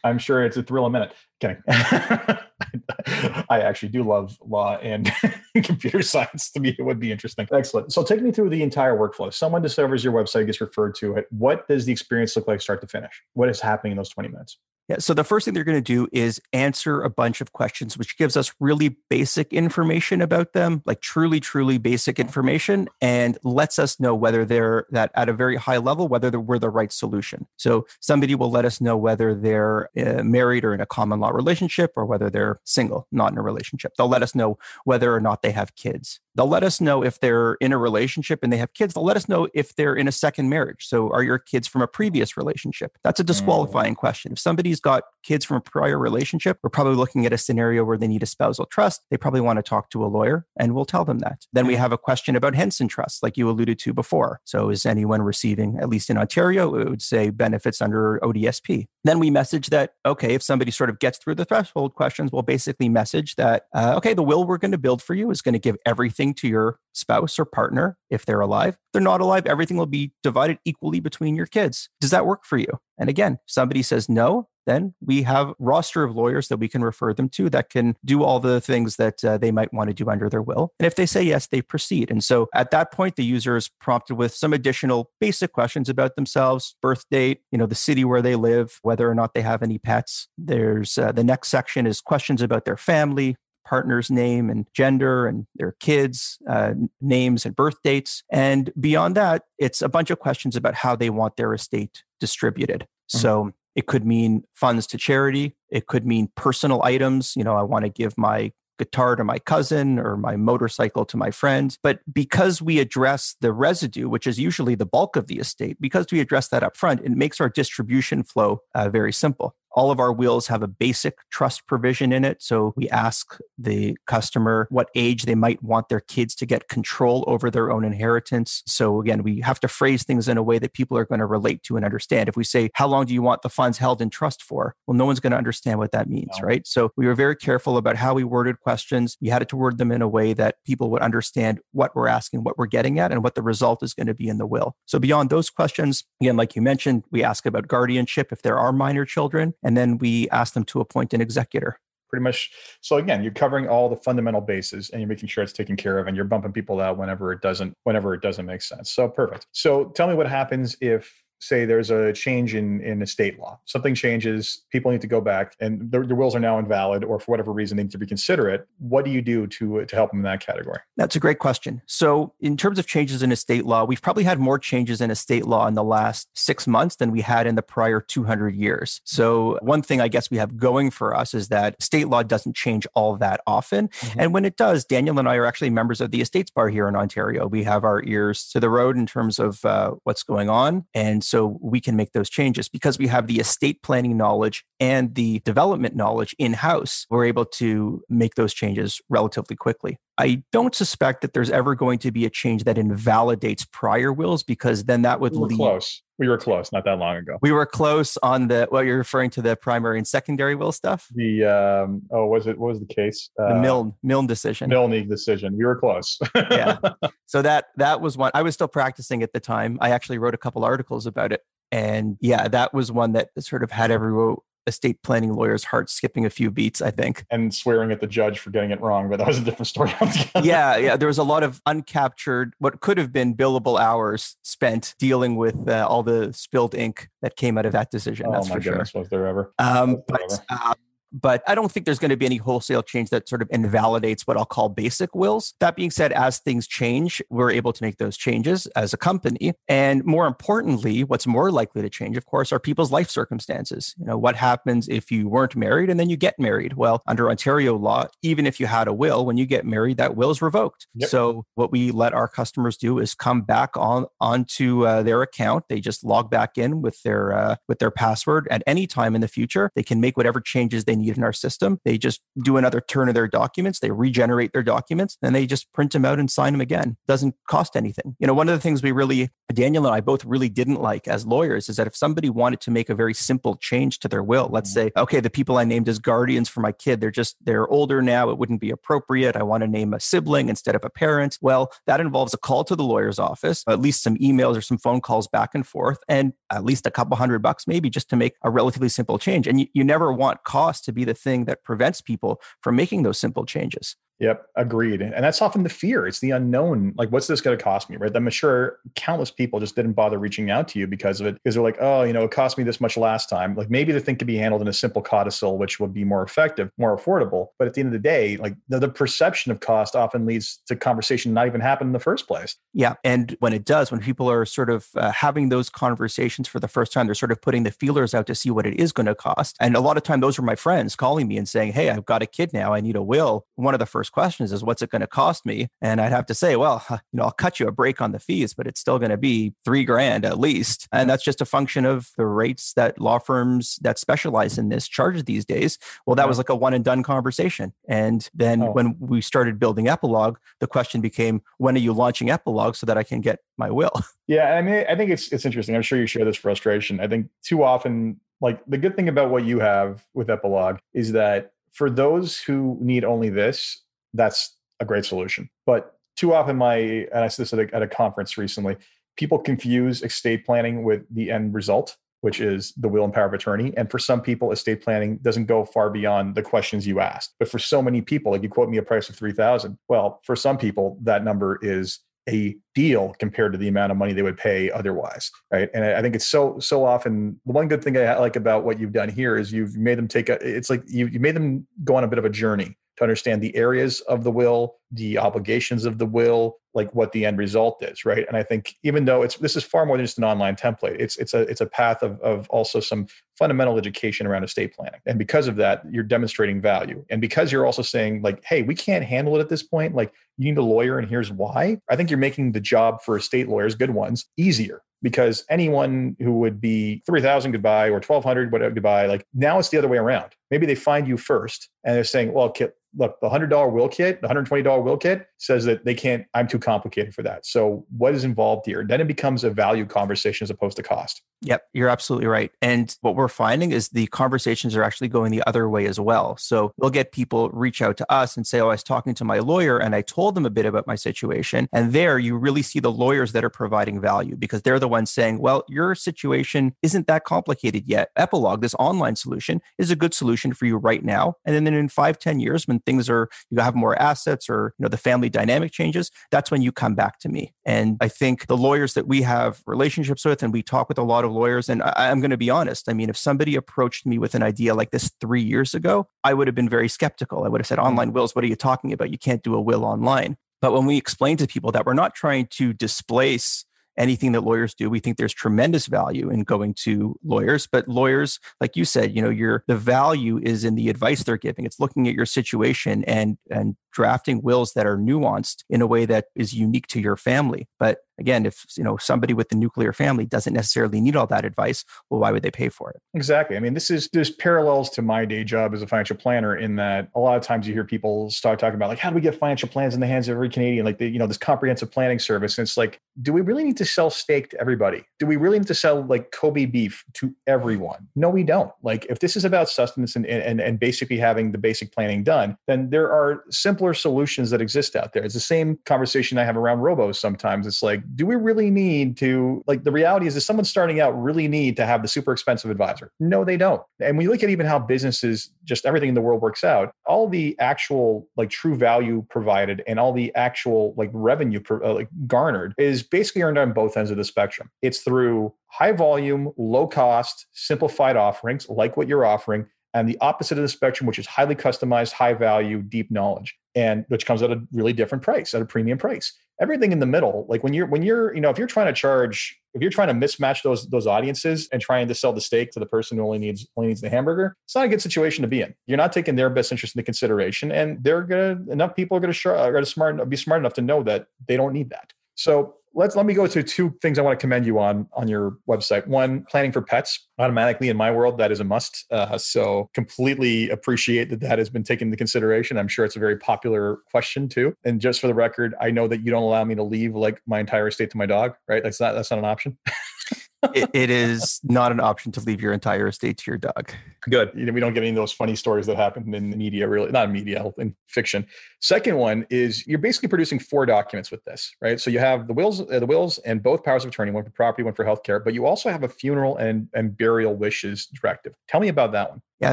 I'm 0.02 0.18
sure 0.18 0.44
it's 0.44 0.56
a 0.56 0.62
thrill 0.62 0.86
a 0.86 0.90
minute. 0.90 1.12
Kidding. 1.40 1.62
I 1.68 3.60
actually 3.60 3.90
do 3.90 4.02
love 4.02 4.36
law 4.44 4.78
and 4.78 5.12
computer 5.62 6.02
science. 6.02 6.50
To 6.52 6.60
me, 6.60 6.74
it 6.76 6.82
would 6.82 6.98
be 6.98 7.12
interesting. 7.12 7.46
Excellent. 7.52 7.92
So 7.92 8.02
take 8.02 8.20
me 8.20 8.32
through 8.32 8.50
the 8.50 8.62
entire 8.62 8.96
workflow. 8.96 9.32
Someone 9.32 9.62
discovers 9.62 10.02
your 10.02 10.12
website, 10.12 10.46
gets 10.46 10.60
referred 10.60 10.96
to 10.96 11.16
it. 11.16 11.26
What 11.30 11.68
does 11.68 11.86
the 11.86 11.92
experience 11.92 12.34
look 12.34 12.48
like 12.48 12.60
start 12.60 12.80
to 12.80 12.88
finish? 12.88 13.22
What 13.34 13.48
is 13.48 13.60
happening 13.60 13.92
in 13.92 13.96
those 13.96 14.10
20 14.10 14.30
minutes? 14.30 14.58
Yeah. 14.88 14.98
So 14.98 15.14
the 15.14 15.24
first 15.24 15.44
thing 15.44 15.54
they're 15.54 15.64
going 15.64 15.76
to 15.76 15.80
do 15.80 16.06
is 16.12 16.40
answer 16.52 17.02
a 17.02 17.10
bunch 17.10 17.40
of 17.40 17.52
questions, 17.52 17.98
which 17.98 18.16
gives 18.16 18.36
us 18.36 18.52
really 18.60 18.96
basic 19.10 19.52
information 19.52 20.22
about 20.22 20.52
them, 20.52 20.82
like 20.86 21.00
truly, 21.00 21.40
truly 21.40 21.78
basic 21.78 22.20
information, 22.20 22.88
and 23.00 23.36
lets 23.42 23.78
us 23.78 23.98
know 23.98 24.14
whether 24.14 24.44
they're 24.44 24.86
that 24.90 25.10
at 25.14 25.28
a 25.28 25.32
very 25.32 25.56
high 25.56 25.78
level, 25.78 26.06
whether 26.06 26.38
we're 26.38 26.58
the 26.58 26.70
right 26.70 26.92
solution. 26.92 27.46
So 27.56 27.86
somebody 28.00 28.34
will 28.34 28.50
let 28.50 28.64
us 28.64 28.80
know 28.80 28.96
whether 28.96 29.34
they're 29.34 29.88
uh, 29.96 30.22
married 30.22 30.64
or 30.64 30.72
in 30.72 30.80
a 30.80 30.86
common 30.86 31.18
law 31.18 31.30
relationship 31.30 31.92
or 31.96 32.04
whether 32.04 32.30
they're 32.30 32.58
single, 32.64 33.08
not 33.10 33.32
in 33.32 33.38
a 33.38 33.42
relationship. 33.42 33.94
They'll 33.96 34.08
let 34.08 34.22
us 34.22 34.34
know 34.34 34.58
whether 34.84 35.12
or 35.12 35.20
not 35.20 35.42
they 35.42 35.50
have 35.50 35.74
kids. 35.74 36.20
They'll 36.36 36.46
let 36.46 36.62
us 36.62 36.80
know 36.80 37.02
if 37.02 37.18
they're 37.18 37.54
in 37.54 37.72
a 37.72 37.78
relationship 37.78 38.40
and 38.42 38.52
they 38.52 38.58
have 38.58 38.74
kids. 38.74 38.94
They'll 38.94 39.04
let 39.04 39.16
us 39.16 39.28
know 39.28 39.48
if 39.54 39.74
they're 39.74 39.96
in 39.96 40.06
a 40.06 40.12
second 40.12 40.50
marriage. 40.50 40.86
So 40.86 41.10
are 41.10 41.22
your 41.22 41.38
kids 41.38 41.66
from 41.66 41.80
a 41.80 41.86
previous 41.86 42.36
relationship? 42.36 42.98
That's 43.02 43.18
a 43.18 43.24
disqualifying 43.24 43.94
mm. 43.94 43.98
question. 43.98 44.32
If 44.32 44.38
somebody's 44.38 44.75
got 44.80 45.04
kids 45.22 45.44
from 45.44 45.56
a 45.56 45.60
prior 45.60 45.98
relationship, 45.98 46.58
we're 46.62 46.70
probably 46.70 46.94
looking 46.94 47.26
at 47.26 47.32
a 47.32 47.38
scenario 47.38 47.84
where 47.84 47.98
they 47.98 48.06
need 48.06 48.22
a 48.22 48.26
spousal 48.26 48.66
trust. 48.66 49.02
They 49.10 49.16
probably 49.16 49.40
want 49.40 49.58
to 49.58 49.62
talk 49.62 49.90
to 49.90 50.04
a 50.04 50.06
lawyer 50.06 50.46
and 50.58 50.74
we'll 50.74 50.84
tell 50.84 51.04
them 51.04 51.18
that. 51.20 51.46
Then 51.52 51.66
we 51.66 51.74
have 51.76 51.92
a 51.92 51.98
question 51.98 52.36
about 52.36 52.54
Henson 52.54 52.88
Trust, 52.88 53.22
like 53.22 53.36
you 53.36 53.50
alluded 53.50 53.78
to 53.80 53.92
before. 53.92 54.40
So 54.44 54.70
is 54.70 54.86
anyone 54.86 55.22
receiving, 55.22 55.78
at 55.80 55.88
least 55.88 56.10
in 56.10 56.16
Ontario, 56.16 56.74
it 56.76 56.88
would 56.88 57.02
say 57.02 57.30
benefits 57.30 57.82
under 57.82 58.20
ODSP. 58.22 58.86
Then 59.04 59.18
we 59.18 59.30
message 59.30 59.68
that, 59.68 59.92
okay, 60.04 60.34
if 60.34 60.42
somebody 60.42 60.70
sort 60.70 60.90
of 60.90 60.98
gets 60.98 61.18
through 61.18 61.36
the 61.36 61.44
threshold 61.44 61.94
questions, 61.94 62.32
we'll 62.32 62.42
basically 62.42 62.88
message 62.88 63.36
that, 63.36 63.64
uh, 63.74 63.94
okay, 63.96 64.14
the 64.14 64.22
will 64.22 64.44
we're 64.44 64.58
going 64.58 64.72
to 64.72 64.78
build 64.78 65.02
for 65.02 65.14
you 65.14 65.30
is 65.30 65.42
going 65.42 65.52
to 65.52 65.58
give 65.58 65.76
everything 65.84 66.34
to 66.34 66.48
your 66.48 66.78
spouse 66.96 67.38
or 67.38 67.44
partner 67.44 67.96
if 68.10 68.24
they're 68.24 68.40
alive. 68.40 68.74
If 68.74 68.92
they're 68.92 69.02
not 69.02 69.20
alive, 69.20 69.46
everything 69.46 69.76
will 69.76 69.86
be 69.86 70.12
divided 70.22 70.58
equally 70.64 71.00
between 71.00 71.36
your 71.36 71.46
kids. 71.46 71.88
Does 72.00 72.10
that 72.10 72.26
work 72.26 72.44
for 72.44 72.58
you? 72.58 72.78
And 72.98 73.08
again, 73.10 73.38
somebody 73.46 73.82
says 73.82 74.08
no, 74.08 74.48
then 74.66 74.94
we 75.00 75.22
have 75.22 75.54
roster 75.58 76.02
of 76.02 76.14
lawyers 76.14 76.48
that 76.48 76.58
we 76.58 76.68
can 76.68 76.82
refer 76.82 77.14
them 77.14 77.28
to 77.30 77.48
that 77.50 77.70
can 77.70 77.94
do 78.04 78.22
all 78.22 78.40
the 78.40 78.60
things 78.60 78.96
that 78.96 79.24
uh, 79.24 79.38
they 79.38 79.52
might 79.52 79.72
want 79.72 79.88
to 79.88 79.94
do 79.94 80.10
under 80.10 80.28
their 80.28 80.42
will. 80.42 80.72
And 80.78 80.86
if 80.86 80.96
they 80.96 81.06
say 81.06 81.22
yes, 81.22 81.46
they 81.46 81.62
proceed. 81.62 82.10
And 82.10 82.22
so 82.22 82.48
at 82.54 82.70
that 82.72 82.90
point, 82.90 83.16
the 83.16 83.24
user 83.24 83.56
is 83.56 83.70
prompted 83.80 84.16
with 84.16 84.34
some 84.34 84.52
additional 84.52 85.10
basic 85.20 85.52
questions 85.52 85.88
about 85.88 86.16
themselves, 86.16 86.74
birth 86.82 87.04
date, 87.10 87.42
you 87.52 87.58
know, 87.58 87.66
the 87.66 87.74
city 87.74 88.04
where 88.04 88.22
they 88.22 88.34
live, 88.34 88.78
whether 88.82 89.08
or 89.08 89.14
not 89.14 89.34
they 89.34 89.42
have 89.42 89.62
any 89.62 89.78
pets. 89.78 90.28
There's 90.36 90.98
uh, 90.98 91.12
the 91.12 91.24
next 91.24 91.48
section 91.48 91.86
is 91.86 92.00
questions 92.00 92.42
about 92.42 92.64
their 92.64 92.76
family, 92.76 93.36
partner's 93.66 94.10
name 94.10 94.48
and 94.48 94.66
gender 94.72 95.26
and 95.26 95.46
their 95.56 95.72
kids' 95.80 96.38
uh, 96.48 96.72
names 97.00 97.44
and 97.44 97.54
birth 97.54 97.76
dates. 97.82 98.22
And 98.30 98.72
beyond 98.78 99.16
that, 99.16 99.42
it's 99.58 99.82
a 99.82 99.88
bunch 99.88 100.10
of 100.10 100.20
questions 100.20 100.56
about 100.56 100.74
how 100.74 100.96
they 100.96 101.10
want 101.10 101.36
their 101.36 101.52
estate 101.52 102.04
distributed. 102.20 102.82
Mm-hmm. 102.82 103.18
So 103.18 103.52
it 103.74 103.86
could 103.86 104.06
mean 104.06 104.44
funds 104.54 104.86
to 104.88 104.96
charity. 104.98 105.56
It 105.68 105.86
could 105.86 106.06
mean 106.06 106.30
personal 106.36 106.82
items. 106.82 107.34
You 107.36 107.44
know, 107.44 107.56
I 107.56 107.62
want 107.62 107.84
to 107.84 107.90
give 107.90 108.16
my 108.16 108.52
guitar 108.78 109.16
to 109.16 109.24
my 109.24 109.38
cousin 109.38 109.98
or 109.98 110.16
my 110.16 110.36
motorcycle 110.36 111.04
to 111.06 111.16
my 111.16 111.30
friend. 111.30 111.76
But 111.82 112.00
because 112.12 112.60
we 112.60 112.78
address 112.78 113.36
the 113.40 113.52
residue, 113.52 114.08
which 114.08 114.26
is 114.26 114.38
usually 114.38 114.74
the 114.74 114.86
bulk 114.86 115.16
of 115.16 115.26
the 115.26 115.38
estate, 115.38 115.78
because 115.80 116.06
we 116.12 116.20
address 116.20 116.48
that 116.48 116.62
up 116.62 116.76
front, 116.76 117.00
it 117.02 117.10
makes 117.10 117.40
our 117.40 117.48
distribution 117.48 118.22
flow 118.22 118.60
uh, 118.74 118.88
very 118.88 119.12
simple. 119.12 119.54
All 119.76 119.90
of 119.90 120.00
our 120.00 120.12
wills 120.12 120.46
have 120.48 120.62
a 120.62 120.68
basic 120.68 121.18
trust 121.30 121.66
provision 121.66 122.12
in 122.12 122.24
it. 122.24 122.42
So 122.42 122.72
we 122.76 122.88
ask 122.88 123.38
the 123.58 123.96
customer 124.06 124.66
what 124.70 124.88
age 124.94 125.24
they 125.24 125.34
might 125.34 125.62
want 125.62 125.88
their 125.88 126.00
kids 126.00 126.34
to 126.36 126.46
get 126.46 126.68
control 126.68 127.24
over 127.26 127.50
their 127.50 127.70
own 127.70 127.84
inheritance. 127.84 128.62
So 128.66 129.00
again, 129.00 129.22
we 129.22 129.40
have 129.40 129.60
to 129.60 129.68
phrase 129.68 130.02
things 130.02 130.28
in 130.28 130.38
a 130.38 130.42
way 130.42 130.58
that 130.58 130.72
people 130.72 130.96
are 130.96 131.04
going 131.04 131.20
to 131.20 131.26
relate 131.26 131.62
to 131.64 131.76
and 131.76 131.84
understand. 131.84 132.28
If 132.28 132.36
we 132.36 132.44
say, 132.44 132.70
How 132.74 132.88
long 132.88 133.06
do 133.06 133.14
you 133.14 133.22
want 133.22 133.42
the 133.42 133.48
funds 133.48 133.78
held 133.78 134.02
in 134.02 134.10
trust 134.10 134.42
for? 134.42 134.74
Well, 134.86 134.96
no 134.96 135.04
one's 135.04 135.20
going 135.20 135.32
to 135.32 135.36
understand 135.36 135.78
what 135.78 135.92
that 135.92 136.08
means, 136.08 136.32
no. 136.40 136.46
right? 136.46 136.66
So 136.66 136.90
we 136.96 137.06
were 137.06 137.14
very 137.14 137.36
careful 137.36 137.76
about 137.76 137.96
how 137.96 138.14
we 138.14 138.24
worded 138.24 138.60
questions. 138.60 139.16
We 139.20 139.28
had 139.28 139.46
to 139.48 139.56
word 139.56 139.78
them 139.78 139.92
in 139.92 140.02
a 140.02 140.08
way 140.08 140.32
that 140.32 140.56
people 140.64 140.90
would 140.90 141.02
understand 141.02 141.60
what 141.72 141.94
we're 141.94 142.08
asking, 142.08 142.44
what 142.44 142.58
we're 142.58 142.66
getting 142.66 142.98
at, 142.98 143.12
and 143.12 143.22
what 143.22 143.34
the 143.34 143.42
result 143.42 143.82
is 143.82 143.94
going 143.94 144.06
to 144.06 144.14
be 144.14 144.28
in 144.28 144.38
the 144.38 144.46
will. 144.46 144.74
So 144.86 144.98
beyond 144.98 145.30
those 145.30 145.50
questions, 145.50 146.04
again, 146.20 146.36
like 146.36 146.56
you 146.56 146.62
mentioned, 146.62 147.04
we 147.10 147.22
ask 147.22 147.46
about 147.46 147.68
guardianship 147.68 148.32
if 148.32 148.42
there 148.42 148.58
are 148.58 148.72
minor 148.72 149.04
children 149.04 149.54
and 149.66 149.76
then 149.76 149.98
we 149.98 150.30
ask 150.30 150.54
them 150.54 150.64
to 150.64 150.80
appoint 150.80 151.12
an 151.12 151.20
executor. 151.20 151.78
Pretty 152.08 152.22
much 152.22 152.52
so 152.80 152.96
again 152.96 153.22
you're 153.22 153.32
covering 153.32 153.68
all 153.68 153.88
the 153.88 153.96
fundamental 153.96 154.40
bases 154.40 154.90
and 154.90 155.00
you're 155.00 155.08
making 155.08 155.28
sure 155.28 155.42
it's 155.42 155.52
taken 155.52 155.76
care 155.76 155.98
of 155.98 156.06
and 156.06 156.16
you're 156.16 156.24
bumping 156.24 156.52
people 156.52 156.80
out 156.80 156.96
whenever 156.96 157.32
it 157.32 157.42
doesn't 157.42 157.74
whenever 157.82 158.14
it 158.14 158.22
doesn't 158.22 158.46
make 158.46 158.62
sense. 158.62 158.92
So 158.92 159.08
perfect. 159.08 159.48
So 159.50 159.86
tell 159.86 160.06
me 160.06 160.14
what 160.14 160.28
happens 160.28 160.76
if 160.80 161.12
say 161.38 161.64
there's 161.64 161.90
a 161.90 162.12
change 162.12 162.54
in 162.54 162.80
in 162.80 163.02
estate 163.02 163.38
law. 163.38 163.58
Something 163.64 163.94
changes 163.94 164.64
people 164.70 164.90
need 164.90 165.00
to 165.00 165.06
go 165.06 165.20
back 165.20 165.54
and 165.60 165.90
their, 165.90 166.06
their, 166.06 166.16
wills 166.16 166.34
are 166.34 166.40
now 166.40 166.58
invalid 166.58 167.04
or 167.04 167.20
for 167.20 167.30
whatever 167.30 167.52
reason 167.52 167.76
they 167.76 167.82
need 167.82 167.92
to 167.92 167.98
reconsider 167.98 168.48
it 168.48 168.66
what 168.78 169.04
do 169.04 169.10
you 169.10 169.20
do 169.20 169.46
to 169.46 169.84
to 169.84 169.96
help 169.96 170.10
them 170.10 170.20
in 170.20 170.24
that 170.24 170.40
category? 170.40 170.78
That's 170.96 171.16
a 171.16 171.20
great 171.20 171.38
question. 171.38 171.82
So 171.86 172.32
in 172.40 172.56
terms 172.56 172.78
of 172.78 172.86
changes 172.86 173.22
in 173.22 173.32
estate 173.32 173.66
law 173.66 173.84
we've 173.84 174.02
probably 174.02 174.24
had 174.24 174.38
more 174.38 174.58
changes 174.58 175.00
in 175.00 175.10
estate 175.10 175.46
law 175.46 175.66
in 175.66 175.74
the 175.74 175.84
last 175.84 176.28
six 176.34 176.66
months 176.66 176.96
than 176.96 177.10
we 177.10 177.20
had 177.20 177.46
in 177.46 177.54
the 177.54 177.62
prior 177.62 178.00
200 178.00 178.54
years. 178.54 179.00
So 179.04 179.58
one 179.62 179.82
thing 179.82 180.00
i 180.00 180.08
guess 180.08 180.30
we 180.30 180.38
have 180.38 180.56
going 180.56 180.90
for 180.90 181.14
us 181.14 181.34
is 181.34 181.48
that 181.48 181.80
state 181.82 182.08
law 182.08 182.22
doesn't 182.22 182.56
change 182.56 182.86
all 182.94 183.16
that 183.16 183.40
often. 183.46 183.88
Mm-hmm. 183.88 184.20
and 184.20 184.34
when 184.34 184.44
it 184.44 184.56
does 184.56 184.84
daniel 184.84 185.18
and 185.18 185.28
i 185.28 185.36
are 185.36 185.46
actually 185.46 185.70
members 185.70 186.00
of 186.00 186.10
the 186.10 186.20
estates 186.20 186.50
bar 186.50 186.68
here 186.68 186.88
in 186.88 186.96
ontario. 186.96 187.46
We 187.46 187.64
have 187.64 187.84
our 187.84 188.02
ears 188.04 188.48
to 188.48 188.60
the 188.60 188.70
road 188.70 188.96
in 188.96 189.06
terms 189.06 189.38
of 189.38 189.64
uh, 189.64 189.94
what's 190.04 190.22
going 190.22 190.48
on. 190.48 190.86
And 190.94 191.22
so 191.26 191.58
we 191.60 191.80
can 191.80 191.96
make 191.96 192.12
those 192.12 192.30
changes 192.30 192.68
because 192.68 192.98
we 192.98 193.08
have 193.08 193.26
the 193.26 193.40
estate 193.40 193.82
planning 193.82 194.16
knowledge 194.16 194.64
and 194.78 195.14
the 195.14 195.40
development 195.40 195.96
knowledge 195.96 196.34
in 196.38 196.52
house. 196.52 197.06
We're 197.10 197.24
able 197.24 197.44
to 197.56 198.02
make 198.08 198.36
those 198.36 198.54
changes 198.54 199.00
relatively 199.08 199.56
quickly. 199.56 199.98
I 200.18 200.44
don't 200.52 200.74
suspect 200.74 201.20
that 201.22 201.34
there's 201.34 201.50
ever 201.50 201.74
going 201.74 201.98
to 202.00 202.10
be 202.10 202.24
a 202.24 202.30
change 202.30 202.64
that 202.64 202.78
invalidates 202.78 203.66
prior 203.66 204.12
wills 204.12 204.42
because 204.42 204.84
then 204.84 205.02
that 205.02 205.20
would 205.20 205.32
we 205.32 205.38
were 205.38 205.46
lead. 205.48 205.56
Close. 205.56 206.02
We 206.18 206.28
were 206.28 206.38
close, 206.38 206.72
not 206.72 206.86
that 206.86 206.98
long 206.98 207.16
ago. 207.16 207.36
We 207.42 207.52
were 207.52 207.66
close 207.66 208.16
on 208.22 208.48
the 208.48 208.66
what 208.70 208.86
you're 208.86 208.96
referring 208.96 209.28
to 209.30 209.42
the 209.42 209.54
primary 209.54 209.98
and 209.98 210.06
secondary 210.06 210.54
will 210.54 210.72
stuff. 210.72 211.08
The 211.14 211.44
um, 211.44 212.02
oh, 212.10 212.26
was 212.26 212.46
it? 212.46 212.56
What 212.56 212.68
was 212.68 212.80
the 212.80 212.86
case? 212.86 213.28
The 213.36 213.56
uh, 213.56 213.60
Milne 213.60 213.92
Milne 214.02 214.26
decision. 214.26 214.70
Milne 214.70 215.06
decision. 215.06 215.54
We 215.58 215.66
were 215.66 215.76
close. 215.76 216.18
yeah. 216.34 216.78
So 217.26 217.42
that 217.42 217.66
that 217.76 218.00
was 218.00 218.16
one. 218.16 218.30
I 218.34 218.42
was 218.42 218.54
still 218.54 218.68
practicing 218.68 219.22
at 219.22 219.32
the 219.32 219.40
time. 219.40 219.78
I 219.80 219.90
actually 219.90 220.18
wrote 220.18 220.34
a 220.34 220.38
couple 220.38 220.64
articles 220.64 221.06
about 221.06 221.32
it, 221.32 221.44
and 221.70 222.16
yeah, 222.20 222.48
that 222.48 222.72
was 222.72 222.90
one 222.90 223.12
that 223.12 223.30
sort 223.40 223.62
of 223.62 223.72
had 223.72 223.90
every 223.90 224.36
estate 224.66 225.02
planning 225.02 225.32
lawyer's 225.32 225.64
heart 225.64 225.88
skipping 225.88 226.24
a 226.24 226.30
few 226.30 226.50
beats, 226.50 226.82
I 226.82 226.90
think. 226.90 227.24
And 227.30 227.54
swearing 227.54 227.92
at 227.92 228.00
the 228.00 228.06
judge 228.06 228.40
for 228.40 228.50
getting 228.50 228.70
it 228.70 228.80
wrong, 228.80 229.08
but 229.08 229.18
that 229.18 229.26
was 229.26 229.38
a 229.38 229.42
different 229.42 229.68
story. 229.68 229.94
yeah, 230.42 230.76
yeah. 230.76 230.96
There 230.96 231.08
was 231.08 231.18
a 231.18 231.24
lot 231.24 231.42
of 231.42 231.62
uncaptured, 231.64 232.52
what 232.58 232.80
could 232.80 232.98
have 232.98 233.12
been 233.12 233.34
billable 233.34 233.78
hours 233.78 234.36
spent 234.42 234.94
dealing 234.98 235.36
with 235.36 235.68
uh, 235.68 235.86
all 235.88 236.02
the 236.02 236.32
spilled 236.32 236.74
ink 236.74 237.08
that 237.22 237.36
came 237.36 237.56
out 237.56 237.66
of 237.66 237.72
that 237.72 237.90
decision. 237.90 238.26
Oh 238.28 238.32
that's 238.32 238.48
my 238.48 238.56
for 238.56 238.60
goodness, 238.60 238.90
sure. 238.90 239.02
was 239.02 239.08
there 239.08 239.26
ever? 239.26 239.52
Um, 239.58 240.02
but, 240.08 240.44
uh, 240.48 240.74
but 241.12 241.42
I 241.46 241.54
don't 241.54 241.70
think 241.70 241.86
there's 241.86 241.98
going 241.98 242.10
to 242.10 242.16
be 242.16 242.26
any 242.26 242.36
wholesale 242.36 242.82
change 242.82 243.10
that 243.10 243.28
sort 243.28 243.42
of 243.42 243.48
invalidates 243.50 244.26
what 244.26 244.36
I'll 244.36 244.44
call 244.44 244.68
basic 244.68 245.14
wills. 245.14 245.54
That 245.60 245.76
being 245.76 245.90
said, 245.90 246.12
as 246.12 246.38
things 246.38 246.66
change, 246.66 247.22
we're 247.30 247.50
able 247.50 247.72
to 247.72 247.82
make 247.82 247.98
those 247.98 248.16
changes 248.16 248.66
as 248.68 248.92
a 248.92 248.96
company. 248.96 249.52
And 249.68 250.04
more 250.04 250.26
importantly, 250.26 251.04
what's 251.04 251.26
more 251.26 251.50
likely 251.50 251.82
to 251.82 251.90
change, 251.90 252.16
of 252.16 252.26
course, 252.26 252.52
are 252.52 252.58
people's 252.58 252.92
life 252.92 253.10
circumstances. 253.10 253.94
You 253.98 254.06
know, 254.06 254.18
what 254.18 254.36
happens 254.36 254.88
if 254.88 255.10
you 255.10 255.28
weren't 255.28 255.56
married 255.56 255.90
and 255.90 255.98
then 255.98 256.10
you 256.10 256.16
get 256.16 256.38
married? 256.38 256.74
Well, 256.74 257.02
under 257.06 257.30
Ontario 257.30 257.76
law, 257.76 258.06
even 258.22 258.46
if 258.46 258.60
you 258.60 258.66
had 258.66 258.88
a 258.88 258.92
will, 258.92 259.24
when 259.24 259.36
you 259.36 259.46
get 259.46 259.64
married, 259.64 259.96
that 259.98 260.16
will 260.16 260.30
is 260.30 260.42
revoked. 260.42 260.86
Yep. 260.94 261.08
So 261.08 261.46
what 261.54 261.72
we 261.72 261.90
let 261.90 262.12
our 262.12 262.28
customers 262.28 262.76
do 262.76 262.98
is 262.98 263.14
come 263.14 263.42
back 263.42 263.76
on 263.76 264.06
onto 264.20 264.86
uh, 264.86 265.02
their 265.02 265.22
account. 265.22 265.64
They 265.68 265.80
just 265.80 266.04
log 266.04 266.30
back 266.30 266.58
in 266.58 266.82
with 266.82 267.02
their 267.02 267.32
uh, 267.32 267.56
with 267.68 267.78
their 267.78 267.90
password 267.90 268.48
at 268.50 268.62
any 268.66 268.86
time 268.86 269.14
in 269.14 269.20
the 269.20 269.28
future. 269.28 269.70
They 269.74 269.82
can 269.82 270.00
make 270.00 270.16
whatever 270.16 270.40
changes 270.40 270.84
they 270.96 271.04
need 271.04 271.16
in 271.16 271.24
our 271.24 271.32
system. 271.32 271.80
They 271.84 271.98
just 271.98 272.20
do 272.42 272.56
another 272.56 272.80
turn 272.80 273.08
of 273.08 273.14
their 273.14 273.28
documents, 273.28 273.80
they 273.80 273.90
regenerate 273.90 274.52
their 274.52 274.62
documents, 274.62 275.16
and 275.22 275.34
they 275.34 275.46
just 275.46 275.72
print 275.72 275.92
them 275.92 276.04
out 276.04 276.18
and 276.18 276.30
sign 276.30 276.52
them 276.52 276.60
again. 276.60 276.96
Doesn't 277.06 277.34
cost 277.48 277.76
anything. 277.76 278.16
You 278.18 278.26
know, 278.26 278.34
one 278.34 278.48
of 278.48 278.54
the 278.54 278.60
things 278.60 278.82
we 278.82 278.92
really, 278.92 279.30
Daniel 279.52 279.86
and 279.86 279.94
I 279.94 280.00
both 280.00 280.24
really 280.24 280.48
didn't 280.48 280.80
like 280.80 281.08
as 281.08 281.26
lawyers 281.26 281.68
is 281.68 281.76
that 281.76 281.86
if 281.86 281.96
somebody 281.96 282.30
wanted 282.30 282.60
to 282.62 282.70
make 282.70 282.88
a 282.88 282.94
very 282.94 283.14
simple 283.14 283.56
change 283.56 283.98
to 284.00 284.08
their 284.08 284.22
will, 284.22 284.48
let's 284.50 284.70
mm-hmm. 284.70 284.88
say, 284.88 284.92
okay, 284.96 285.20
the 285.20 285.30
people 285.30 285.58
I 285.58 285.64
named 285.64 285.88
as 285.88 285.98
guardians 285.98 286.48
for 286.48 286.60
my 286.60 286.72
kid, 286.72 287.00
they're 287.00 287.10
just, 287.10 287.36
they're 287.44 287.68
older 287.68 288.02
now. 288.02 288.30
It 288.30 288.38
wouldn't 288.38 288.60
be 288.60 288.70
appropriate. 288.70 289.36
I 289.36 289.42
want 289.42 289.62
to 289.62 289.68
name 289.68 289.94
a 289.94 290.00
sibling 290.00 290.48
instead 290.48 290.74
of 290.74 290.84
a 290.84 290.90
parent. 290.90 291.38
Well, 291.40 291.72
that 291.86 292.00
involves 292.00 292.34
a 292.34 292.38
call 292.38 292.64
to 292.64 292.76
the 292.76 292.84
lawyer's 292.84 293.18
office, 293.18 293.64
at 293.68 293.80
least 293.80 294.02
some 294.02 294.16
emails 294.16 294.56
or 294.56 294.60
some 294.62 294.78
phone 294.78 295.00
calls 295.00 295.28
back 295.28 295.50
and 295.54 295.66
forth, 295.66 295.98
and 296.08 296.32
at 296.50 296.64
least 296.64 296.86
a 296.86 296.90
couple 296.90 297.16
hundred 297.16 297.40
bucks 297.40 297.66
maybe 297.66 297.90
just 297.90 298.08
to 298.10 298.16
make 298.16 298.34
a 298.42 298.50
relatively 298.50 298.88
simple 298.88 299.18
change. 299.18 299.46
And 299.46 299.60
you, 299.60 299.66
you 299.74 299.84
never 299.84 300.12
want 300.12 300.44
cost 300.44 300.85
to 300.86 300.92
be 300.92 301.04
the 301.04 301.14
thing 301.14 301.44
that 301.44 301.62
prevents 301.62 302.00
people 302.00 302.40
from 302.62 302.74
making 302.74 303.02
those 303.02 303.18
simple 303.18 303.44
changes. 303.44 303.96
Yep, 304.18 304.46
agreed. 304.56 305.02
And 305.02 305.22
that's 305.22 305.42
often 305.42 305.62
the 305.62 305.68
fear. 305.68 306.06
It's 306.06 306.20
the 306.20 306.30
unknown. 306.30 306.94
Like, 306.96 307.10
what's 307.10 307.26
this 307.26 307.42
going 307.42 307.56
to 307.56 307.62
cost 307.62 307.90
me? 307.90 307.96
Right. 307.98 308.14
I'm 308.16 308.30
sure 308.30 308.78
countless 308.94 309.30
people 309.30 309.60
just 309.60 309.76
didn't 309.76 309.92
bother 309.92 310.18
reaching 310.18 310.50
out 310.50 310.68
to 310.68 310.78
you 310.78 310.86
because 310.86 311.20
of 311.20 311.26
it, 311.26 311.34
because 311.34 311.54
they're 311.54 311.62
like, 311.62 311.76
oh, 311.80 312.02
you 312.02 312.14
know, 312.14 312.24
it 312.24 312.30
cost 312.30 312.56
me 312.56 312.64
this 312.64 312.80
much 312.80 312.96
last 312.96 313.28
time. 313.28 313.54
Like 313.54 313.68
maybe 313.68 313.92
the 313.92 314.00
thing 314.00 314.16
could 314.16 314.26
be 314.26 314.36
handled 314.36 314.62
in 314.62 314.68
a 314.68 314.72
simple 314.72 315.02
codicil, 315.02 315.58
which 315.58 315.78
would 315.80 315.92
be 315.92 316.04
more 316.04 316.22
effective, 316.22 316.70
more 316.78 316.96
affordable. 316.96 317.48
But 317.58 317.68
at 317.68 317.74
the 317.74 317.80
end 317.80 317.88
of 317.88 317.92
the 317.92 317.98
day, 317.98 318.38
like 318.38 318.56
the, 318.68 318.78
the 318.78 318.88
perception 318.88 319.52
of 319.52 319.60
cost 319.60 319.94
often 319.94 320.24
leads 320.24 320.62
to 320.68 320.76
conversation 320.76 321.34
not 321.34 321.46
even 321.46 321.60
happen 321.60 321.88
in 321.88 321.92
the 321.92 322.00
first 322.00 322.26
place. 322.26 322.56
Yeah. 322.72 322.94
And 323.04 323.36
when 323.40 323.52
it 323.52 323.66
does, 323.66 323.90
when 323.90 324.00
people 324.00 324.30
are 324.30 324.46
sort 324.46 324.70
of 324.70 324.86
uh, 324.96 325.10
having 325.10 325.50
those 325.50 325.68
conversations 325.68 326.48
for 326.48 326.58
the 326.58 326.68
first 326.68 326.90
time, 326.90 327.06
they're 327.06 327.14
sort 327.14 327.32
of 327.32 327.42
putting 327.42 327.64
the 327.64 327.70
feelers 327.70 328.14
out 328.14 328.26
to 328.28 328.34
see 328.34 328.50
what 328.50 328.66
it 328.66 328.80
is 328.80 328.92
going 328.92 329.06
to 329.06 329.14
cost. 329.14 329.56
And 329.60 329.76
a 329.76 329.80
lot 329.80 329.98
of 329.98 330.04
time, 330.04 330.20
those 330.20 330.38
are 330.38 330.42
my 330.42 330.56
friends 330.56 330.96
calling 330.96 331.28
me 331.28 331.36
and 331.36 331.46
saying, 331.46 331.72
hey, 331.72 331.90
I've 331.90 332.06
got 332.06 332.22
a 332.22 332.26
kid 332.26 332.54
now. 332.54 332.72
I 332.72 332.80
need 332.80 332.96
a 332.96 333.02
will. 333.02 333.44
One 333.56 333.74
of 333.74 333.78
the 333.78 333.86
first 333.86 334.05
questions 334.10 334.52
is, 334.52 334.64
what's 334.64 334.82
it 334.82 334.90
going 334.90 335.00
to 335.00 335.06
cost 335.06 335.46
me? 335.46 335.68
And 335.80 336.00
I'd 336.00 336.12
have 336.12 336.26
to 336.26 336.34
say, 336.34 336.56
well, 336.56 336.84
you 336.90 336.98
know, 337.12 337.24
I'll 337.24 337.30
cut 337.30 337.60
you 337.60 337.66
a 337.66 337.72
break 337.72 338.00
on 338.00 338.12
the 338.12 338.18
fees, 338.18 338.54
but 338.54 338.66
it's 338.66 338.80
still 338.80 338.98
going 338.98 339.10
to 339.10 339.16
be 339.16 339.54
three 339.64 339.84
grand 339.84 340.24
at 340.24 340.38
least. 340.38 340.88
And 340.92 341.08
that's 341.08 341.24
just 341.24 341.40
a 341.40 341.44
function 341.46 341.84
of 341.84 342.10
the 342.16 342.26
rates 342.26 342.72
that 342.74 343.00
law 343.00 343.18
firms 343.18 343.78
that 343.82 343.98
specialize 343.98 344.58
in 344.58 344.68
this 344.68 344.88
charge 344.88 345.24
these 345.24 345.44
days. 345.44 345.78
Well, 346.06 346.16
that 346.16 346.28
was 346.28 346.38
like 346.38 346.48
a 346.48 346.56
one 346.56 346.74
and 346.74 346.84
done 346.84 347.02
conversation. 347.02 347.72
And 347.88 348.28
then 348.34 348.62
oh. 348.62 348.72
when 348.72 348.96
we 348.98 349.20
started 349.20 349.58
building 349.58 349.88
Epilogue, 349.88 350.38
the 350.60 350.66
question 350.66 351.00
became, 351.00 351.42
when 351.58 351.74
are 351.76 351.80
you 351.80 351.92
launching 351.92 352.30
Epilogue 352.30 352.76
so 352.76 352.86
that 352.86 352.98
I 352.98 353.02
can 353.02 353.20
get 353.20 353.40
my 353.56 353.70
will? 353.70 353.92
Yeah, 354.28 354.54
I 354.54 354.62
mean, 354.62 354.84
I 354.88 354.96
think 354.96 355.12
it's 355.12 355.30
it's 355.30 355.44
interesting. 355.44 355.76
I'm 355.76 355.82
sure 355.82 356.00
you 356.00 356.06
share 356.08 356.24
this 356.24 356.36
frustration. 356.36 356.98
I 356.98 357.06
think 357.06 357.28
too 357.44 357.62
often, 357.62 358.18
like 358.40 358.60
the 358.66 358.76
good 358.76 358.96
thing 358.96 359.08
about 359.08 359.30
what 359.30 359.44
you 359.44 359.60
have 359.60 360.04
with 360.14 360.30
Epilogue 360.30 360.78
is 360.94 361.12
that 361.12 361.52
for 361.72 361.90
those 361.90 362.40
who 362.40 362.76
need 362.80 363.04
only 363.04 363.28
this, 363.28 363.82
that's 364.16 364.56
a 364.80 364.84
great 364.84 365.04
solution. 365.04 365.48
But 365.64 365.94
too 366.16 366.34
often, 366.34 366.56
my 366.56 366.76
and 366.76 367.18
I 367.24 367.28
said 367.28 367.44
this 367.44 367.52
at 367.52 367.58
a, 367.58 367.74
at 367.74 367.82
a 367.82 367.88
conference 367.88 368.38
recently, 368.38 368.76
people 369.16 369.38
confuse 369.38 370.02
estate 370.02 370.44
planning 370.44 370.82
with 370.82 371.02
the 371.14 371.30
end 371.30 371.54
result, 371.54 371.96
which 372.22 372.40
is 372.40 372.72
the 372.76 372.88
will 372.88 373.04
and 373.04 373.12
power 373.12 373.26
of 373.26 373.34
attorney. 373.34 373.72
And 373.76 373.90
for 373.90 373.98
some 373.98 374.20
people, 374.20 374.52
estate 374.52 374.82
planning 374.82 375.18
doesn't 375.18 375.46
go 375.46 375.64
far 375.64 375.90
beyond 375.90 376.34
the 376.34 376.42
questions 376.42 376.86
you 376.86 377.00
asked. 377.00 377.34
But 377.38 377.48
for 377.48 377.58
so 377.58 377.82
many 377.82 378.00
people, 378.00 378.32
like 378.32 378.42
you 378.42 378.48
quote 378.48 378.68
me 378.68 378.78
a 378.78 378.82
price 378.82 379.08
of 379.08 379.16
three 379.16 379.32
thousand, 379.32 379.78
well, 379.88 380.20
for 380.24 380.36
some 380.36 380.58
people, 380.58 380.98
that 381.02 381.24
number 381.24 381.58
is 381.62 382.00
a 382.28 382.56
deal 382.74 383.14
compared 383.18 383.52
to 383.52 383.58
the 383.58 383.68
amount 383.68 383.92
of 383.92 383.98
money 383.98 384.12
they 384.12 384.22
would 384.22 384.36
pay 384.36 384.70
otherwise 384.72 385.30
right 385.52 385.70
and 385.74 385.84
i 385.84 386.02
think 386.02 386.14
it's 386.14 386.26
so 386.26 386.58
so 386.58 386.84
often 386.84 387.40
the 387.46 387.52
one 387.52 387.68
good 387.68 387.82
thing 387.82 387.96
i 387.96 388.18
like 388.18 388.34
about 388.36 388.64
what 388.64 388.80
you've 388.80 388.92
done 388.92 389.08
here 389.08 389.36
is 389.36 389.52
you've 389.52 389.76
made 389.76 389.96
them 389.96 390.08
take 390.08 390.28
a 390.28 390.34
it's 390.42 390.68
like 390.68 390.82
you, 390.88 391.06
you 391.06 391.20
made 391.20 391.36
them 391.36 391.66
go 391.84 391.94
on 391.94 392.02
a 392.02 392.08
bit 392.08 392.18
of 392.18 392.24
a 392.24 392.30
journey 392.30 392.76
to 392.96 393.04
understand 393.04 393.42
the 393.42 393.54
areas 393.56 394.00
of 394.02 394.24
the 394.24 394.30
will, 394.30 394.76
the 394.90 395.18
obligations 395.18 395.84
of 395.84 395.98
the 395.98 396.06
will, 396.06 396.56
like 396.74 396.94
what 396.94 397.12
the 397.12 397.24
end 397.24 397.38
result 397.38 397.82
is, 397.82 398.04
right? 398.04 398.26
And 398.28 398.36
I 398.36 398.42
think 398.42 398.74
even 398.82 399.06
though 399.06 399.22
it's 399.22 399.36
this 399.38 399.56
is 399.56 399.64
far 399.64 399.86
more 399.86 399.96
than 399.96 400.04
just 400.04 400.18
an 400.18 400.24
online 400.24 400.56
template, 400.56 400.96
it's 401.00 401.16
it's 401.16 401.34
a 401.34 401.40
it's 401.42 401.60
a 401.60 401.66
path 401.66 402.02
of 402.02 402.20
of 402.20 402.48
also 402.50 402.80
some 402.80 403.06
fundamental 403.38 403.78
education 403.78 404.26
around 404.26 404.44
estate 404.44 404.74
planning. 404.74 405.00
And 405.06 405.18
because 405.18 405.48
of 405.48 405.56
that, 405.56 405.82
you're 405.90 406.04
demonstrating 406.04 406.60
value. 406.60 407.04
And 407.10 407.20
because 407.20 407.50
you're 407.50 407.66
also 407.66 407.82
saying 407.82 408.22
like, 408.22 408.44
hey, 408.44 408.62
we 408.62 408.74
can't 408.74 409.04
handle 409.04 409.36
it 409.36 409.40
at 409.40 409.48
this 409.48 409.62
point, 409.62 409.94
like 409.94 410.12
you 410.36 410.44
need 410.44 410.58
a 410.58 410.62
lawyer 410.62 410.98
and 410.98 411.08
here's 411.08 411.32
why. 411.32 411.78
I 411.88 411.96
think 411.96 412.10
you're 412.10 412.18
making 412.18 412.52
the 412.52 412.60
job 412.60 413.02
for 413.02 413.16
estate 413.16 413.48
lawyers, 413.48 413.74
good 413.74 413.90
ones, 413.90 414.26
easier 414.36 414.82
because 415.02 415.44
anyone 415.50 416.16
who 416.20 416.38
would 416.38 416.60
be 416.60 417.02
3000 417.06 417.52
goodbye 417.52 417.88
or 417.88 418.00
1200 418.00 418.50
whatever 418.50 418.74
goodbye 418.74 419.06
like 419.06 419.26
now 419.34 419.58
it's 419.58 419.68
the 419.68 419.78
other 419.78 419.88
way 419.88 419.98
around 419.98 420.32
maybe 420.50 420.66
they 420.66 420.74
find 420.74 421.06
you 421.06 421.16
first 421.16 421.68
and 421.84 421.94
they're 421.94 422.02
saying 422.02 422.32
well 422.32 422.50
look, 422.96 423.20
the 423.20 423.28
hundred 423.28 423.48
dollar 423.48 423.68
will 423.68 423.88
kit, 423.88 424.20
the 424.20 424.26
hundred 424.26 424.46
twenty 424.46 424.62
dollar 424.62 424.80
will 424.80 424.96
kit 424.96 425.26
says 425.38 425.64
that 425.66 425.84
they 425.84 425.94
can't. 425.94 426.24
I'm 426.34 426.48
too 426.48 426.58
complicated 426.58 427.14
for 427.14 427.22
that. 427.22 427.46
So 427.46 427.84
what 427.96 428.14
is 428.14 428.24
involved 428.24 428.66
here? 428.66 428.84
Then 428.86 429.00
it 429.00 429.06
becomes 429.06 429.44
a 429.44 429.50
value 429.50 429.86
conversation 429.86 430.44
as 430.44 430.50
opposed 430.50 430.76
to 430.78 430.82
cost. 430.82 431.22
Yep, 431.42 431.68
you're 431.74 431.90
absolutely 431.90 432.26
right. 432.26 432.50
And 432.62 432.96
what 433.02 433.14
we're 433.14 433.28
finding 433.28 433.70
is 433.70 433.90
the 433.90 434.06
conversations 434.06 434.74
are 434.74 434.82
actually 434.82 435.08
going 435.08 435.30
the 435.30 435.46
other 435.46 435.68
way 435.68 435.86
as 435.86 436.00
well. 436.00 436.36
So 436.38 436.72
we'll 436.78 436.90
get 436.90 437.12
people 437.12 437.50
reach 437.50 437.82
out 437.82 437.98
to 437.98 438.10
us 438.10 438.36
and 438.36 438.46
say, 438.46 438.60
"Oh, 438.60 438.68
I 438.68 438.70
was 438.70 438.82
talking 438.82 439.14
to 439.14 439.24
my 439.24 439.38
lawyer 439.38 439.78
and 439.78 439.94
I 439.94 440.00
told 440.00 440.34
them 440.34 440.46
a 440.46 440.50
bit 440.50 440.64
about 440.64 440.86
my 440.86 440.94
situation." 440.94 441.68
And 441.72 441.92
there, 441.92 442.18
you 442.18 442.36
really 442.36 442.62
see 442.62 442.80
the 442.80 442.92
lawyers 442.92 443.32
that 443.32 443.44
are 443.44 443.50
providing 443.50 444.00
value 444.00 444.36
because 444.36 444.62
they're 444.62 444.78
the 444.78 444.88
ones 444.88 445.10
saying, 445.10 445.38
"Well, 445.38 445.64
your 445.68 445.94
situation 445.94 446.74
isn't 446.82 447.06
that 447.06 447.24
complicated 447.24 447.84
yet. 447.86 448.10
Epilogue, 448.16 448.62
this 448.62 448.74
online 448.78 449.16
solution, 449.16 449.60
is 449.78 449.90
a 449.90 449.96
good 449.96 450.14
solution 450.14 450.54
for 450.54 450.64
you 450.64 450.76
right 450.76 451.04
now. 451.04 451.34
And 451.44 451.54
then 451.54 451.74
in 451.74 451.88
five, 451.88 452.18
ten 452.18 452.40
years, 452.40 452.66
when 452.66 452.80
things 452.86 453.10
are 453.10 453.28
you 453.50 453.60
have 453.60 453.74
more 453.74 454.00
assets 454.00 454.48
or 454.48 454.72
you 454.78 454.84
know 454.84 454.88
the 454.88 454.96
family 454.96 455.28
dynamic 455.28 455.72
changes 455.72 456.10
that's 456.30 456.50
when 456.50 456.62
you 456.62 456.72
come 456.72 456.94
back 456.94 457.18
to 457.18 457.28
me. 457.28 457.52
And 457.64 457.96
i 458.00 458.08
think 458.08 458.46
the 458.46 458.56
lawyers 458.56 458.94
that 458.94 459.06
we 459.06 459.22
have 459.22 459.60
relationships 459.66 460.24
with 460.24 460.42
and 460.42 460.52
we 460.52 460.62
talk 460.62 460.88
with 460.88 460.98
a 460.98 461.02
lot 461.02 461.24
of 461.24 461.32
lawyers 461.32 461.68
and 461.68 461.82
I, 461.82 462.10
i'm 462.10 462.20
going 462.20 462.30
to 462.30 462.36
be 462.36 462.50
honest 462.50 462.88
i 462.88 462.92
mean 462.92 463.10
if 463.10 463.16
somebody 463.16 463.56
approached 463.56 464.06
me 464.06 464.18
with 464.18 464.34
an 464.34 464.42
idea 464.42 464.74
like 464.74 464.90
this 464.90 465.10
three 465.20 465.42
years 465.42 465.74
ago 465.74 466.08
i 466.24 466.32
would 466.32 466.46
have 466.46 466.54
been 466.54 466.68
very 466.68 466.88
skeptical. 466.88 467.44
I 467.44 467.48
would 467.48 467.60
have 467.60 467.66
said 467.66 467.78
online 467.78 468.12
wills 468.12 468.34
what 468.34 468.44
are 468.44 468.48
you 468.48 468.56
talking 468.56 468.92
about? 468.92 469.10
You 469.10 469.18
can't 469.18 469.42
do 469.42 469.54
a 469.54 469.60
will 469.60 469.84
online. 469.84 470.36
But 470.62 470.72
when 470.72 470.86
we 470.86 470.96
explain 470.96 471.36
to 471.36 471.46
people 471.46 471.70
that 471.72 471.84
we're 471.84 471.94
not 471.94 472.14
trying 472.14 472.46
to 472.52 472.72
displace 472.72 473.65
anything 473.96 474.32
that 474.32 474.42
lawyers 474.42 474.74
do. 474.74 474.90
We 474.90 475.00
think 475.00 475.16
there's 475.16 475.34
tremendous 475.34 475.86
value 475.86 476.30
in 476.30 476.44
going 476.44 476.74
to 476.84 477.18
lawyers, 477.24 477.66
but 477.66 477.88
lawyers, 477.88 478.38
like 478.60 478.76
you 478.76 478.84
said, 478.84 479.14
you 479.14 479.22
know, 479.22 479.30
your 479.30 479.64
the 479.66 479.76
value 479.76 480.38
is 480.42 480.64
in 480.64 480.74
the 480.74 480.88
advice 480.88 481.22
they're 481.22 481.36
giving. 481.36 481.64
It's 481.64 481.80
looking 481.80 482.08
at 482.08 482.14
your 482.14 482.26
situation 482.26 483.04
and 483.04 483.38
and 483.50 483.76
drafting 483.96 484.42
wills 484.42 484.74
that 484.74 484.86
are 484.86 484.98
nuanced 484.98 485.64
in 485.70 485.80
a 485.80 485.86
way 485.86 486.04
that 486.04 486.26
is 486.34 486.52
unique 486.52 486.86
to 486.86 487.00
your 487.00 487.16
family. 487.16 487.66
But 487.80 488.00
again, 488.18 488.44
if 488.44 488.66
you 488.76 488.84
know 488.84 488.98
somebody 488.98 489.32
with 489.32 489.50
a 489.52 489.54
nuclear 489.54 489.94
family 489.94 490.26
doesn't 490.26 490.52
necessarily 490.52 491.00
need 491.00 491.16
all 491.16 491.26
that 491.28 491.46
advice, 491.46 491.82
well, 492.10 492.20
why 492.20 492.30
would 492.30 492.42
they 492.42 492.50
pay 492.50 492.68
for 492.68 492.90
it? 492.90 493.00
Exactly. 493.14 493.56
I 493.56 493.60
mean, 493.60 493.72
this 493.72 493.90
is 493.90 494.10
there's 494.12 494.30
parallels 494.30 494.90
to 494.90 495.02
my 495.02 495.24
day 495.24 495.44
job 495.44 495.72
as 495.72 495.80
a 495.80 495.86
financial 495.86 496.14
planner 496.14 496.54
in 496.56 496.76
that 496.76 497.08
a 497.14 497.20
lot 497.20 497.38
of 497.38 497.42
times 497.42 497.66
you 497.66 497.72
hear 497.72 497.84
people 497.84 498.28
start 498.28 498.58
talking 498.58 498.74
about 498.74 498.90
like 498.90 498.98
how 498.98 499.08
do 499.08 499.14
we 499.14 499.22
get 499.22 499.34
financial 499.34 499.68
plans 499.68 499.94
in 499.94 500.00
the 500.00 500.06
hands 500.06 500.28
of 500.28 500.34
every 500.34 500.50
Canadian, 500.50 500.84
like 500.84 500.98
the, 500.98 501.08
you 501.08 501.18
know 501.18 501.26
this 501.26 501.38
comprehensive 501.38 501.90
planning 501.90 502.18
service. 502.18 502.58
And 502.58 502.66
it's 502.66 502.76
like, 502.76 503.00
do 503.22 503.32
we 503.32 503.40
really 503.40 503.64
need 503.64 503.78
to 503.78 503.86
sell 503.86 504.10
steak 504.10 504.50
to 504.50 504.60
everybody? 504.60 505.04
Do 505.18 505.24
we 505.26 505.36
really 505.36 505.58
need 505.58 505.68
to 505.68 505.74
sell 505.74 506.02
like 506.04 506.32
Kobe 506.32 506.66
beef 506.66 507.02
to 507.14 507.34
everyone? 507.46 508.08
No, 508.14 508.28
we 508.28 508.42
don't. 508.42 508.72
Like 508.82 509.06
if 509.08 509.20
this 509.20 509.36
is 509.36 509.46
about 509.46 509.70
sustenance 509.70 510.16
and 510.16 510.26
and 510.26 510.60
and 510.60 510.78
basically 510.78 511.16
having 511.16 511.52
the 511.52 511.58
basic 511.58 511.92
planning 511.92 512.22
done, 512.24 512.58
then 512.66 512.90
there 512.90 513.10
are 513.10 513.44
simpler 513.48 513.85
solutions 513.94 514.50
that 514.50 514.60
exist 514.60 514.96
out 514.96 515.12
there. 515.12 515.24
It's 515.24 515.34
the 515.34 515.40
same 515.40 515.78
conversation 515.84 516.38
I 516.38 516.44
have 516.44 516.56
around 516.56 516.78
robos 516.78 517.16
sometimes. 517.16 517.66
It's 517.66 517.82
like 517.82 518.02
do 518.14 518.26
we 518.26 518.34
really 518.34 518.70
need 518.70 519.16
to 519.18 519.64
like 519.66 519.84
the 519.84 519.92
reality 519.92 520.26
is 520.26 520.34
does 520.34 520.44
someone 520.44 520.64
starting 520.64 521.00
out 521.00 521.10
really 521.20 521.48
need 521.48 521.76
to 521.76 521.86
have 521.86 522.02
the 522.02 522.08
super 522.08 522.32
expensive 522.32 522.70
advisor 522.70 523.10
no 523.18 523.44
they 523.44 523.56
don't 523.56 523.82
and 524.00 524.16
when 524.16 524.24
you 524.24 524.30
look 524.30 524.42
at 524.42 524.50
even 524.50 524.66
how 524.66 524.78
businesses 524.78 525.50
just 525.64 525.86
everything 525.86 526.10
in 526.10 526.14
the 526.14 526.20
world 526.20 526.42
works 526.42 526.62
out 526.62 526.92
all 527.06 527.28
the 527.28 527.56
actual 527.58 528.28
like 528.36 528.50
true 528.50 528.76
value 528.76 529.24
provided 529.30 529.82
and 529.86 529.98
all 529.98 530.12
the 530.12 530.34
actual 530.34 530.94
like 530.96 531.10
revenue 531.12 531.60
uh, 531.70 531.94
like 531.94 532.08
garnered 532.26 532.74
is 532.78 533.02
basically 533.02 533.42
earned 533.42 533.58
on 533.58 533.72
both 533.72 533.96
ends 533.96 534.10
of 534.10 534.16
the 534.16 534.24
spectrum 534.24 534.70
it's 534.82 535.00
through 535.00 535.52
high 535.68 535.92
volume 535.92 536.52
low 536.56 536.86
cost 536.86 537.46
simplified 537.52 538.16
offerings 538.16 538.68
like 538.68 538.96
what 538.96 539.08
you're 539.08 539.24
offering 539.24 539.66
and 539.96 540.06
the 540.06 540.18
opposite 540.20 540.58
of 540.58 540.62
the 540.62 540.68
spectrum, 540.68 541.06
which 541.06 541.18
is 541.18 541.26
highly 541.26 541.54
customized, 541.54 542.12
high 542.12 542.34
value, 542.34 542.82
deep 542.82 543.10
knowledge, 543.10 543.56
and 543.74 544.04
which 544.08 544.26
comes 544.26 544.42
at 544.42 544.52
a 544.52 544.60
really 544.70 544.92
different 544.92 545.24
price, 545.24 545.54
at 545.54 545.62
a 545.62 545.64
premium 545.64 545.96
price. 545.96 546.34
Everything 546.60 546.92
in 546.92 547.00
the 547.00 547.06
middle, 547.06 547.46
like 547.48 547.62
when 547.64 547.72
you're 547.72 547.86
when 547.86 548.02
you're 548.02 548.34
you 548.34 548.40
know 548.42 548.50
if 548.50 548.58
you're 548.58 548.66
trying 548.66 548.88
to 548.88 548.92
charge 548.92 549.58
if 549.72 549.80
you're 549.80 549.90
trying 549.90 550.08
to 550.08 550.26
mismatch 550.26 550.62
those 550.62 550.86
those 550.88 551.06
audiences 551.06 551.68
and 551.72 551.80
trying 551.80 552.08
to 552.08 552.14
sell 552.14 552.34
the 552.34 552.42
steak 552.42 552.72
to 552.72 552.80
the 552.80 552.86
person 552.86 553.16
who 553.16 553.24
only 553.24 553.38
needs 553.38 553.66
only 553.76 553.88
needs 553.88 554.02
the 554.02 554.10
hamburger, 554.10 554.54
it's 554.66 554.74
not 554.74 554.84
a 554.84 554.88
good 554.88 555.00
situation 555.00 555.40
to 555.42 555.48
be 555.48 555.62
in. 555.62 555.74
You're 555.86 555.96
not 555.96 556.12
taking 556.12 556.36
their 556.36 556.50
best 556.50 556.72
interest 556.72 556.94
into 556.94 557.04
consideration, 557.04 557.72
and 557.72 558.02
they're 558.04 558.22
gonna 558.22 558.58
enough 558.70 558.94
people 558.96 559.16
are 559.16 559.20
gonna, 559.20 559.32
sh- 559.32 559.46
are 559.46 559.72
gonna 559.72 559.86
smart 559.86 560.28
be 560.28 560.36
smart 560.36 560.60
enough 560.60 560.74
to 560.74 560.82
know 560.82 561.02
that 561.04 561.26
they 561.48 561.56
don't 561.56 561.72
need 561.72 561.88
that. 561.90 562.12
So 562.34 562.76
let's 562.96 563.14
let 563.14 563.26
me 563.26 563.34
go 563.34 563.46
to 563.46 563.62
two 563.62 563.94
things 564.00 564.18
I 564.18 564.22
want 564.22 564.40
to 564.40 564.42
commend 564.42 564.66
you 564.66 564.78
on 564.80 565.06
on 565.12 565.28
your 565.28 565.58
website. 565.68 566.06
One, 566.06 566.44
planning 566.44 566.72
for 566.72 566.82
pets. 566.82 567.28
Automatically, 567.38 567.90
in 567.90 567.96
my 567.96 568.10
world, 568.10 568.38
that 568.38 568.50
is 568.50 568.60
a 568.60 568.64
must. 568.64 569.04
Uh, 569.10 569.36
so 569.36 569.90
completely 569.94 570.70
appreciate 570.70 571.28
that 571.28 571.40
that 571.40 571.58
has 571.58 571.68
been 571.68 571.84
taken 571.84 572.08
into 572.08 572.16
consideration. 572.16 572.78
I'm 572.78 572.88
sure 572.88 573.04
it's 573.04 573.14
a 573.14 573.20
very 573.20 573.36
popular 573.36 573.98
question 574.10 574.48
too. 574.48 574.74
And 574.84 575.00
just 575.00 575.20
for 575.20 575.26
the 575.26 575.34
record, 575.34 575.74
I 575.80 575.90
know 575.90 576.08
that 576.08 576.24
you 576.24 576.30
don't 576.30 576.42
allow 576.42 576.64
me 576.64 576.74
to 576.74 576.82
leave 576.82 577.14
like 577.14 577.42
my 577.46 577.60
entire 577.60 577.88
estate 577.88 578.10
to 578.10 578.16
my 578.16 578.26
dog. 578.26 578.54
Right? 578.66 578.82
That's 578.82 578.98
not 578.98 579.12
that's 579.12 579.30
not 579.30 579.38
an 579.38 579.44
option. 579.44 579.76
it, 580.74 580.90
it 580.94 581.10
is 581.10 581.60
not 581.62 581.92
an 581.92 582.00
option 582.00 582.32
to 582.32 582.40
leave 582.40 582.60
your 582.60 582.72
entire 582.72 583.08
estate 583.08 583.36
to 583.38 583.50
your 583.50 583.58
dog. 583.58 583.92
Good. 584.28 584.50
You 584.54 584.66
know, 584.66 584.72
we 584.72 584.80
don't 584.80 584.92
get 584.92 585.02
any 585.02 585.10
of 585.10 585.16
those 585.16 585.32
funny 585.32 585.54
stories 585.54 585.86
that 585.86 585.96
happen 585.96 586.34
in 586.34 586.50
the 586.50 586.56
media, 586.56 586.88
really, 586.88 587.10
not 587.12 587.26
in 587.26 587.32
media, 587.32 587.72
in 587.78 587.94
fiction. 588.08 588.46
Second 588.80 589.16
one 589.16 589.46
is 589.50 589.86
you're 589.86 589.98
basically 589.98 590.28
producing 590.28 590.58
four 590.58 590.84
documents 590.84 591.30
with 591.30 591.44
this, 591.44 591.74
right? 591.80 592.00
So 592.00 592.10
you 592.10 592.18
have 592.18 592.46
the 592.46 592.52
wills, 592.52 592.80
uh, 592.80 592.98
the 592.98 593.06
wills, 593.06 593.38
and 593.38 593.62
both 593.62 593.84
powers 593.84 594.04
of 594.04 594.08
attorney, 594.08 594.32
one 594.32 594.44
for 594.44 594.50
property, 594.50 594.82
one 594.82 594.94
for 594.94 595.04
healthcare, 595.04 595.42
but 595.42 595.54
you 595.54 595.66
also 595.66 595.90
have 595.90 596.02
a 596.02 596.08
funeral 596.08 596.56
and 596.56 596.88
and 596.92 597.16
burial 597.16 597.54
wishes 597.54 598.06
directive. 598.06 598.54
Tell 598.68 598.80
me 598.80 598.88
about 598.88 599.12
that 599.12 599.30
one. 599.30 599.42
Yeah, 599.58 599.72